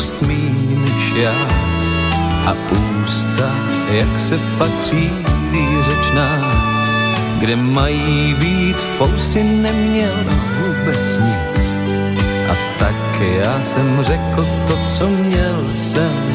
[0.00, 1.34] dost míň než já
[2.46, 2.56] a
[3.04, 3.54] ústa,
[3.92, 5.10] jak se patří
[5.50, 6.28] výřečná,
[7.40, 10.24] kde mají být fousy, neměl
[10.60, 11.76] vůbec nic.
[12.48, 16.29] A tak já jsem řekl to, co měl jsem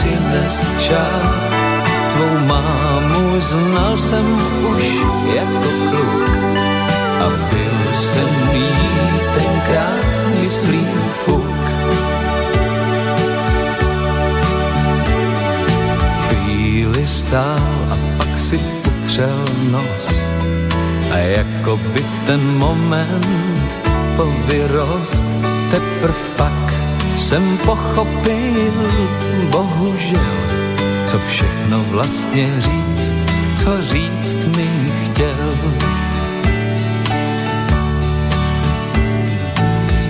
[0.00, 1.22] přines čas.
[2.12, 4.26] Tvou mámu znal jsem
[4.68, 4.84] už
[5.34, 6.30] jako kluk
[7.20, 8.68] a byl jsem jí
[9.34, 10.04] tenkrát
[10.40, 10.86] myslí
[11.24, 11.64] fuk.
[16.28, 20.22] Chvíli stál a pak si potřel nos
[21.12, 23.70] a jako bych ten moment
[24.16, 25.24] povyrost
[25.70, 26.79] teprv pak
[27.16, 28.72] jsem pochopil,
[29.50, 30.20] bohužel,
[31.06, 33.14] co všechno vlastně říct,
[33.54, 34.68] co říct mi
[35.04, 35.52] chtěl.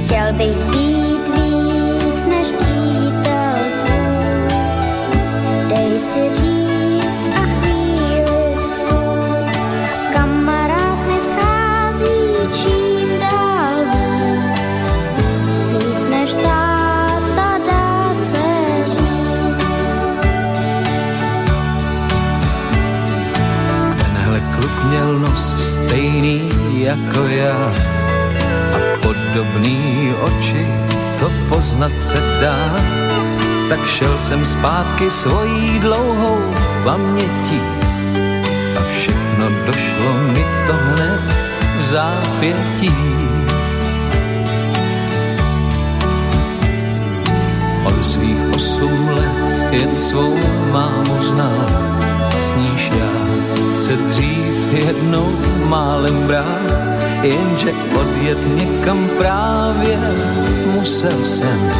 [0.06, 0.89] Chtěl bych být
[26.90, 27.70] jako já
[28.74, 30.66] a podobný oči,
[31.20, 32.76] to poznat se dá.
[33.68, 36.38] Tak šel jsem zpátky svojí dlouhou
[36.84, 37.60] pamětí
[38.78, 41.20] a všechno došlo mi to hned
[41.80, 42.94] v zápětí.
[47.84, 50.38] On svých osm let jen svou
[50.72, 51.66] mámu znal,
[52.40, 53.09] s níž já
[53.90, 55.36] se dřív jednou
[55.68, 56.66] málem brál,
[57.22, 59.98] jenže odjet někam právě
[60.74, 61.70] musel jsem.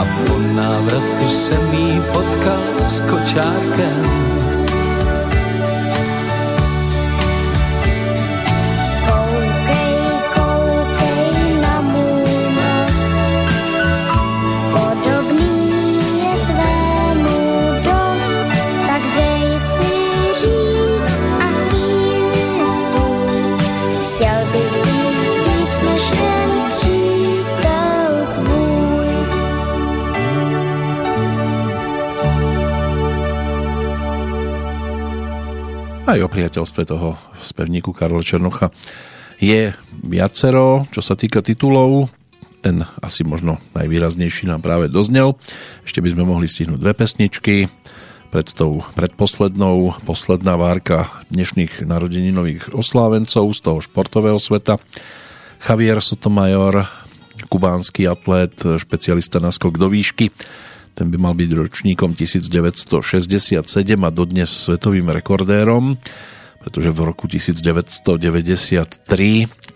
[0.00, 4.27] A po návratu jsem jí potkal s kočárkem.
[36.08, 38.72] Aj o priateľstve toho spevníku Karla Černocha
[39.36, 42.08] je viacero, čo sa týka titulov.
[42.64, 45.36] Ten asi možno najvýraznejší nám práve doznel.
[45.84, 47.68] Ešte by sme mohli stihnúť dve pesničky.
[48.32, 54.80] Pred tou predposlednou, posledná várka dnešných narodeninových oslávencov z toho športového sveta.
[55.60, 56.88] Javier Sotomayor,
[57.52, 60.32] kubánsky atlét, špecialista na skok do výšky.
[60.98, 63.62] Ten by mal byť ročníkom 1967
[64.02, 65.94] a dodnes svetovým rekordérom,
[66.58, 69.06] pretože v roku 1993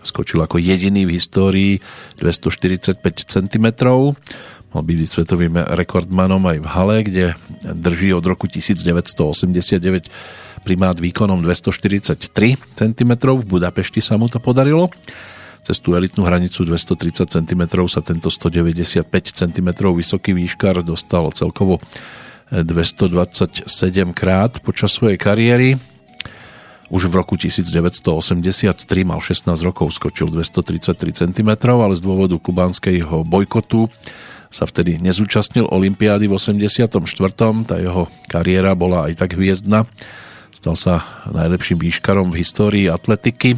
[0.03, 1.79] skočil ako jediný v histórii
[2.19, 3.65] 245 cm.
[4.75, 7.39] Mal byť svetovým rekordmanom aj v hale, kde
[7.71, 10.11] drží od roku 1989
[10.67, 12.19] primát výkonom 243
[12.75, 13.11] cm.
[13.15, 14.91] V Budapešti sa mu to podarilo.
[15.63, 21.79] Cez tú elitnú hranicu 230 cm sa tento 195 cm vysoký výškar dostal celkovo
[22.51, 23.63] 227
[24.11, 25.79] krát počas svojej kariéry.
[26.91, 28.75] Už v roku 1983
[29.07, 33.87] mal 16 rokov, skočil 233 cm, ale z dôvodu kubánskeho bojkotu
[34.53, 36.91] sa vtedy nezúčastnil Olympiády v 84.
[37.65, 39.87] Tá jeho kariéra bola aj tak hviezdna.
[40.53, 43.57] Stal sa najlepším výškarom v histórii atletiky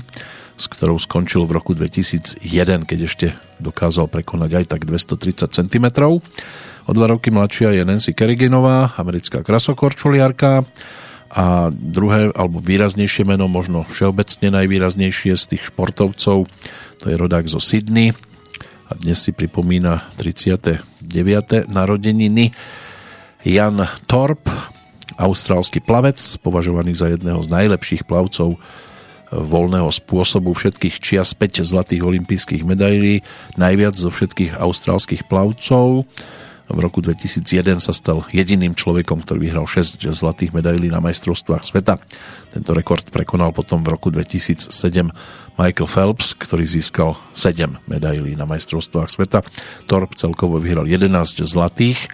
[0.55, 2.39] s ktorou skončil v roku 2001,
[2.87, 3.27] keď ešte
[3.59, 5.85] dokázal prekonať aj tak 230 cm.
[6.85, 10.63] O dva roky mladšia je Nancy Kerriganová, americká krasokorčuliarka
[11.35, 16.47] a druhé, alebo výraznejšie meno, možno všeobecne najvýraznejšie z tých športovcov,
[17.01, 18.15] to je rodák zo Sydney
[18.85, 21.67] a dnes si pripomína 39.
[21.67, 22.53] narodeniny
[23.43, 24.45] Jan Torp,
[25.17, 28.61] austrálsky plavec, považovaný za jedného z najlepších plavcov
[29.35, 33.19] voľného spôsobu všetkých čias 5 zlatých olympijských medailí,
[33.59, 36.07] najviac zo všetkých austrálskych plavcov.
[36.65, 42.01] V roku 2001 sa stal jediným človekom, ktorý vyhral 6 zlatých medailí na majstrovstvách sveta.
[42.49, 44.73] Tento rekord prekonal potom v roku 2007
[45.61, 49.45] Michael Phelps, ktorý získal 7 medailí na majstrovstvách sveta.
[49.85, 52.09] Torp celkovo vyhral 11 zlatých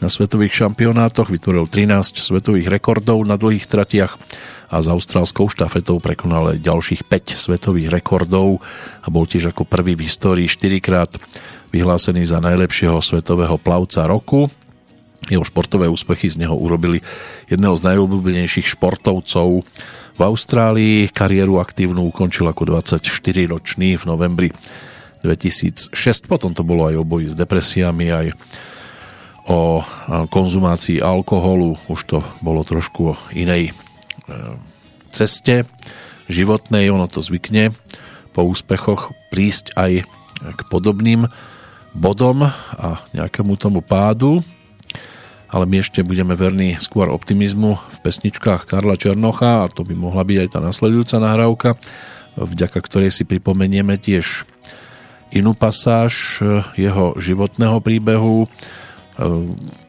[0.00, 4.16] na svetových šampionátoch, vytvoril 13 svetových rekordov na dlhých tratiach
[4.70, 8.62] a s austrálskou štafetou prekonal ďalších 5 svetových rekordov
[9.02, 11.10] a bol tiež ako prvý v histórii 4 krát
[11.74, 14.46] vyhlásený za najlepšieho svetového plavca roku.
[15.26, 17.02] Jeho športové úspechy z neho urobili
[17.50, 19.66] jedného z najobľúbenejších športovcov
[20.16, 21.12] v Austrálii.
[21.12, 24.48] Kariéru aktívnu ukončil ako 24-ročný v novembri
[25.20, 25.92] 2006.
[26.24, 28.26] Potom to bolo aj o boji s depresiami, aj
[29.50, 29.84] o
[30.30, 31.76] konzumácii alkoholu.
[31.92, 33.76] Už to bolo trošku o inej
[35.10, 35.66] ceste
[36.30, 36.90] životnej.
[36.90, 37.74] Ono to zvykne
[38.30, 40.06] po úspechoch prísť aj
[40.40, 41.26] k podobným
[41.90, 42.46] bodom
[42.78, 44.46] a nejakému tomu pádu,
[45.50, 50.22] ale my ešte budeme verní skôr optimizmu v pesničkách Karla Černocha a to by mohla
[50.22, 51.70] byť aj tá nasledujúca nahrávka,
[52.38, 54.46] vďaka ktorej si pripomenieme tiež
[55.34, 56.38] inú pasáž
[56.78, 58.46] jeho životného príbehu.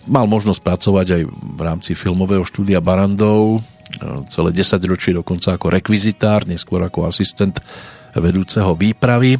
[0.10, 3.62] Mal možnosť pracovať aj v rámci filmového štúdia Barandov,
[4.32, 7.60] celé 10 ročí dokonca ako rekvizitár, neskôr ako asistent
[8.16, 9.40] vedúceho výpravy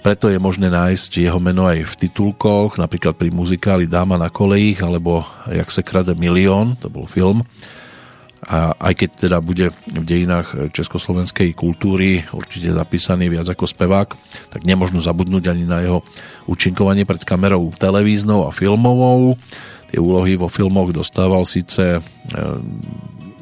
[0.00, 4.80] preto je možné nájsť jeho meno aj v titulkoch, napríklad pri muzikáli Dáma na kolejích,
[4.80, 7.44] alebo Jak se krade milión, to bol film.
[8.40, 14.08] A aj keď teda bude v dejinách československej kultúry určite zapísaný viac ako spevák,
[14.48, 16.00] tak nemožno zabudnúť ani na jeho
[16.48, 19.36] účinkovanie pred kamerou televíznou a filmovou.
[19.92, 22.02] Tie úlohy vo filmoch dostával síce, e,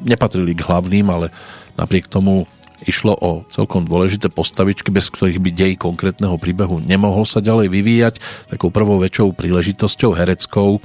[0.03, 1.31] nepatrili k hlavným, ale
[1.75, 2.47] napriek tomu
[2.87, 8.15] Išlo o celkom dôležité postavičky, bez ktorých by dej konkrétneho príbehu nemohol sa ďalej vyvíjať.
[8.47, 10.81] Takou prvou väčšou príležitosťou hereckou e,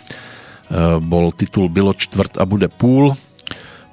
[0.99, 3.15] bol titul Bylo čtvrt a bude púl.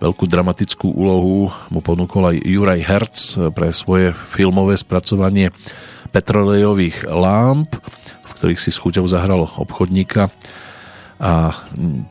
[0.01, 3.15] Veľkú dramatickú úlohu mu ponúkol aj Juraj Herc
[3.53, 5.53] pre svoje filmové spracovanie
[6.09, 7.69] petrolejových lámp,
[8.25, 10.33] v ktorých si s chuťou zahral obchodníka
[11.21, 11.53] a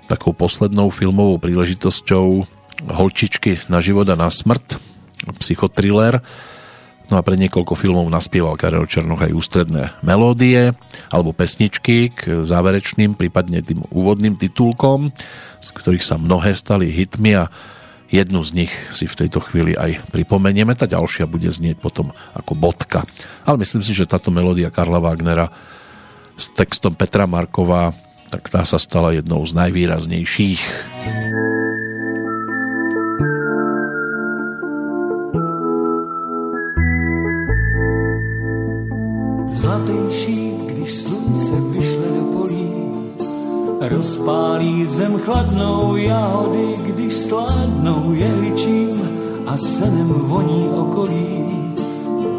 [0.06, 4.80] takou poslednou filmovou príležitosťou Holčičky na život a na smrť
[5.40, 6.24] psychotriller.
[7.10, 10.70] No a pre niekoľko filmov naspieval Karel Černoch aj ústredné melódie
[11.10, 15.10] alebo pesničky k záverečným, prípadne tým úvodným titulkom,
[15.58, 17.50] z ktorých sa mnohé stali hitmi a
[18.14, 20.70] jednu z nich si v tejto chvíli aj pripomenieme.
[20.78, 23.02] Tá ďalšia bude znieť potom ako bodka.
[23.42, 25.50] Ale myslím si, že táto melódia Karla Wagnera
[26.38, 27.90] s textom Petra Markova,
[28.30, 30.62] tak tá sa stala jednou z najvýraznejších.
[39.50, 42.72] Zlatý šít, když slunce vyšle do polí,
[43.80, 49.10] rozpálí zem chladnou jahody, když sládnou jehličím
[49.46, 51.44] a senem voní okolí.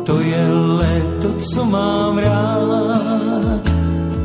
[0.06, 3.62] To je léto, co mám rád,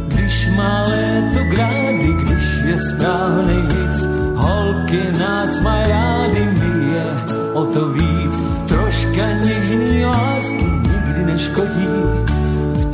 [0.09, 7.89] když má léto grády, když je správný hic, holky nás mají my je o to
[7.89, 8.16] víc,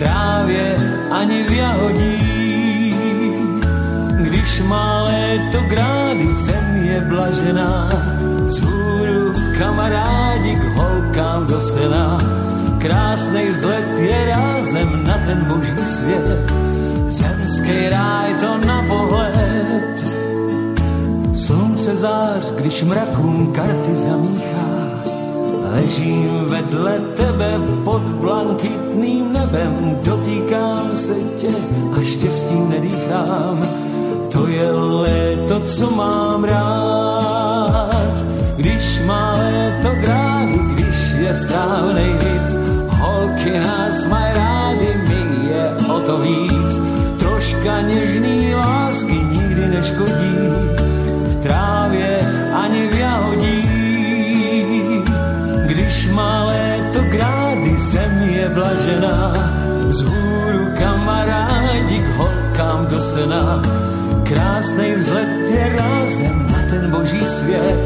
[0.02, 0.76] trávě
[1.10, 2.94] ani v jahodí.
[4.18, 7.90] Když má léto grády, zem je blažená,
[8.62, 12.18] hůru kamarádi k holkám do sena.
[12.78, 16.52] Krásnej vzlet je rázem na ten boží svět,
[17.06, 20.04] zemský ráj to na pohled.
[21.34, 24.81] Slunce zář, když mrakům karty zamíchá,
[25.72, 31.48] Ležím vedle tebe pod blankitným nebem, dotýkám se tě
[31.96, 33.62] a štěstím nedýchám.
[34.32, 38.24] To je léto, co mám rád,
[38.56, 42.81] když má léto grády, když je správnej víc.
[67.42, 67.84] Svět.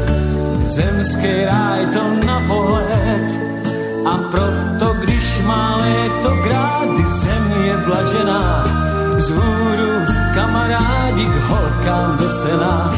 [0.63, 3.27] Zemský ráj to na pohled
[4.05, 8.63] a proto, když má léto grády, zem je blažená.
[9.17, 9.93] Z hůru
[10.35, 12.93] kamarádi k holkám sena,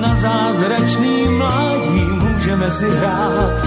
[0.00, 3.58] na zázračný mládí můžeme si hrát.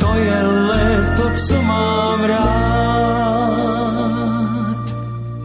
[0.00, 2.84] To je léto, co mám rád.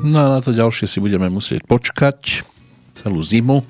[0.03, 2.41] No a na to ďalšie si budeme musieť počkať
[2.97, 3.61] celú zimu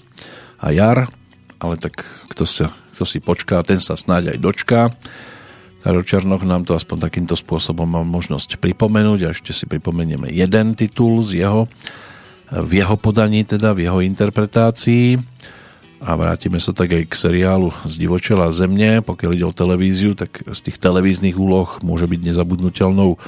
[0.64, 1.12] a jar,
[1.60, 4.82] ale tak kto, sa, kto si počká, ten sa snáď aj dočká.
[5.80, 10.76] Karol Černoch nám to aspoň takýmto spôsobom má možnosť pripomenúť a ešte si pripomenieme jeden
[10.76, 11.72] titul z jeho,
[12.52, 15.20] v jeho podaní, teda v jeho interpretácii
[16.00, 19.04] a vrátime sa tak aj k seriálu z divočela zemne.
[19.04, 23.20] Pokiaľ ide o televíziu, tak z tých televíznych úloh môže byť nezabudnutelnou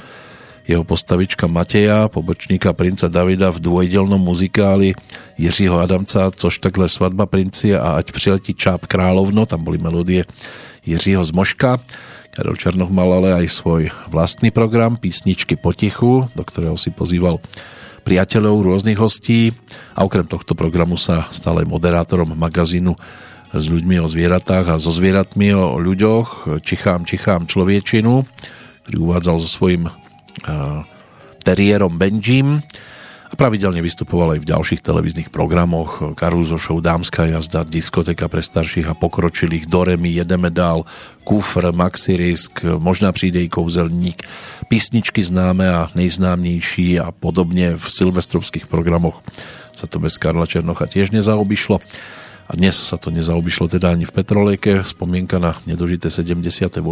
[0.68, 4.94] jeho postavička Mateja, pobočníka princa Davida v dvojdelnom muzikáli
[5.38, 10.24] Jiřího Adamca, což takhle Svadba princi a Ať přiletí čáp královno, tam boli melódie
[10.86, 11.78] Jiřího Zmoška.
[12.32, 17.36] Karol Černoch mal ale aj svoj vlastný program Písničky potichu, do ktorého si pozýval
[18.02, 19.52] priateľov rôznych hostí
[19.94, 22.96] a okrem tohto programu sa stal aj moderátorom magazínu
[23.52, 28.24] s ľuďmi o zvieratách a so zvieratmi o ľuďoch Čichám, Čichám človečinu,
[28.88, 29.92] ktorý uvádzal so svojím
[31.42, 32.62] teriérom Benjim
[33.32, 38.92] a pravidelne vystupoval aj v ďalších televíznych programoch Karuzo Show, Dámska jazda, diskoteka pre starších
[38.92, 40.84] a pokročilých, Doremi, Jedeme dál,
[41.24, 44.22] Kufr, Maxi Risk, možná přijde i kouzelník,
[44.68, 49.24] písničky známe a nejznámější a podobne v silvestrovských programoch
[49.72, 51.80] sa to bez Karla Černocha tiež nezaobišlo.
[52.50, 54.84] A dnes sa to nezaobišlo teda ani v Petrolejke.
[54.84, 56.84] Spomienka na nedožité 78.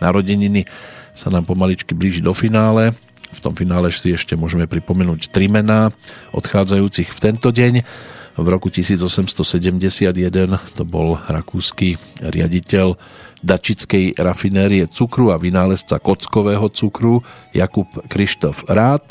[0.00, 0.64] narodeniny
[1.12, 2.96] sa nám pomaličky blíži do finále.
[3.32, 5.92] V tom finále si ešte môžeme pripomenúť tri mená
[6.36, 7.84] odchádzajúcich v tento deň.
[8.32, 10.16] V roku 1871
[10.72, 12.96] to bol rakúsky riaditeľ
[13.42, 17.20] dačickej rafinérie cukru a vynálezca kockového cukru
[17.52, 19.04] Jakub Krištof Rád.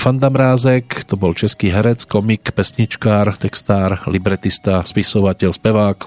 [0.00, 5.98] Fandamrázek, to bol český herec, komik, pesničkár, textár, libretista, spisovateľ, spevák.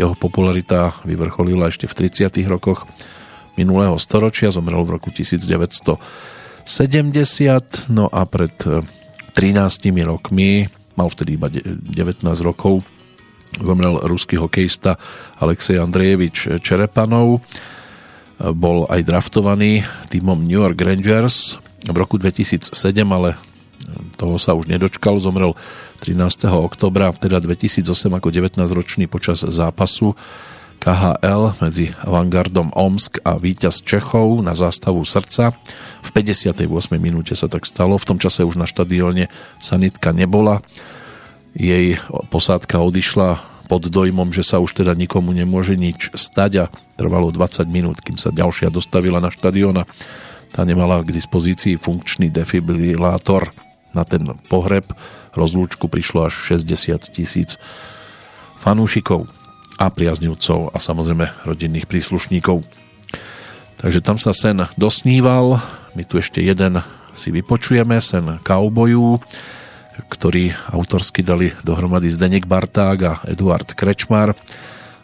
[0.00, 2.32] Jeho popularita vyvrcholila ešte v 30.
[2.48, 2.88] rokoch
[3.56, 5.98] minulého storočia, zomrel v roku 1970,
[7.90, 8.54] no a pred
[9.34, 12.82] 13 eh, rokmi, mal vtedy iba 19 rokov,
[13.58, 14.98] zomrel ruský hokejista
[15.38, 22.72] Alexej Andrejevič Čerepanov, eh, bol aj draftovaný týmom New York Rangers v roku 2007,
[23.12, 23.36] ale
[24.16, 25.52] toho sa už nedočkal, zomrel
[26.00, 26.48] 13.
[26.52, 27.84] oktobra, teda 2008
[28.16, 30.16] ako 19-ročný počas zápasu
[30.84, 35.56] KHL medzi Avangardom Omsk a Víťaz Čechov na zástavu srdca.
[36.04, 36.68] V 58.
[37.00, 37.96] minúte sa tak stalo.
[37.96, 40.60] V tom čase už na štadióne sanitka nebola.
[41.56, 41.96] Jej
[42.28, 46.70] posádka odišla pod dojmom, že sa už teda nikomu nemôže nič stať a
[47.00, 49.88] trvalo 20 minút, kým sa ďalšia dostavila na štadión
[50.54, 53.50] tá nemala k dispozícii funkčný defibrilátor
[53.90, 54.86] na ten pohreb.
[55.34, 57.58] Rozlúčku prišlo až 60 tisíc
[58.62, 59.26] fanúšikov
[59.78, 62.62] a priaznivcov a samozrejme rodinných príslušníkov.
[63.78, 65.60] Takže tam sa sen dosníval,
[65.92, 66.80] my tu ešte jeden
[67.14, 69.20] si vypočujeme, sen kaubojú,
[70.10, 74.34] ktorý autorsky dali dohromady Zdenek Barták a Eduard Krečmar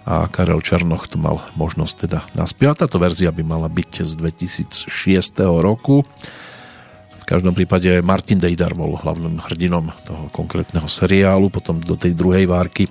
[0.03, 2.89] a Karel Černoch to mal možnosť teda naspievať.
[2.89, 4.91] Táto verzia by mala byť z 2006
[5.63, 6.03] roku.
[7.31, 12.90] Každom prípade Martin Dejdar bol hlavným hrdinom toho konkrétneho seriálu, potom do tej druhej várky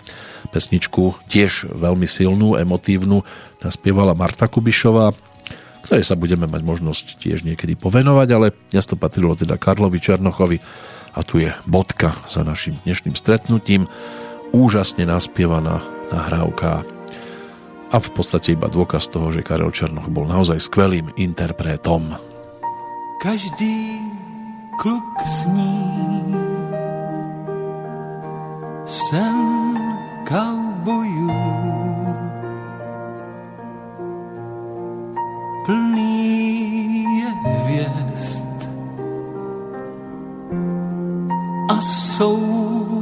[0.56, 3.20] pesničku tiež veľmi silnú, emotívnu
[3.60, 5.12] naspievala Marta Kubišová,
[5.84, 10.64] ktorej sa budeme mať možnosť tiež niekedy povenovať, ale dnes to patrilo teda Karlovi Černochovi
[11.14, 13.92] a tu je bodka za našim dnešným stretnutím.
[14.56, 15.84] Úžasne naspievaná
[16.16, 16.88] nahrávka
[17.92, 22.16] a v podstate iba dôkaz toho, že Karel Černoch bol naozaj skvelým interpretom.
[23.20, 24.09] Každý
[24.80, 26.36] kluk sní
[28.86, 29.36] sen
[30.24, 31.32] kaubojů.
[35.66, 38.70] Plný je hvězd
[41.70, 43.00] a soubojů.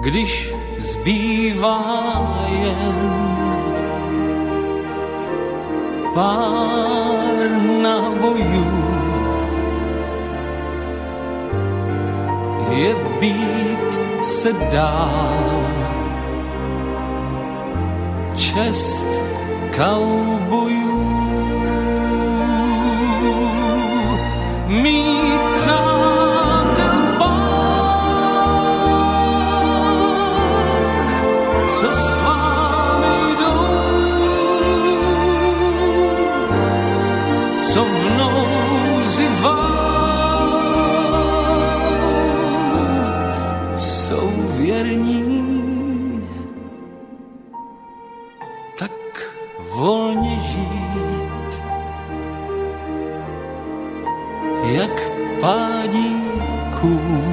[0.00, 1.98] Když zbývá
[2.48, 3.39] jen
[6.14, 7.50] par
[7.82, 8.66] na boju
[12.70, 15.62] je být se dál
[18.34, 19.06] čest
[19.76, 21.00] kaubojů
[24.66, 27.40] mít přátel pár,
[55.40, 56.16] pádí
[56.80, 57.30] kůň.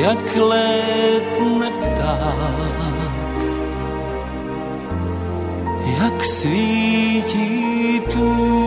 [0.00, 3.38] Jak létne pták,
[5.98, 8.61] jak svítí tůň.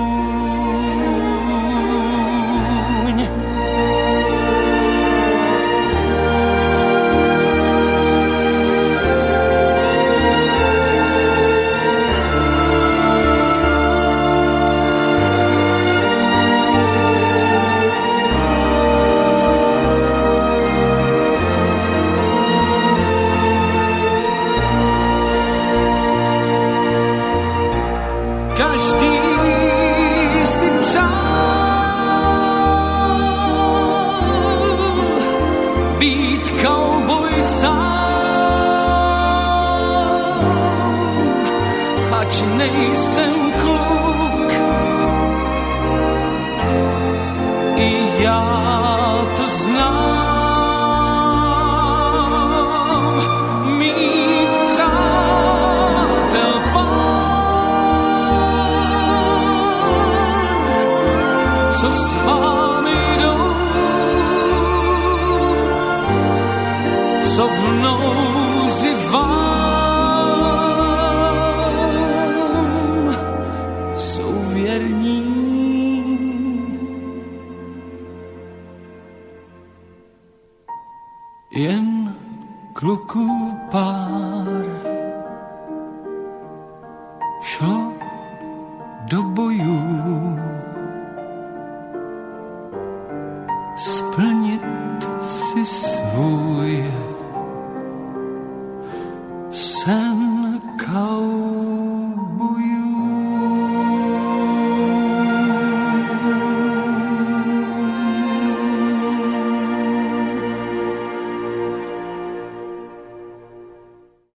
[42.68, 43.35] and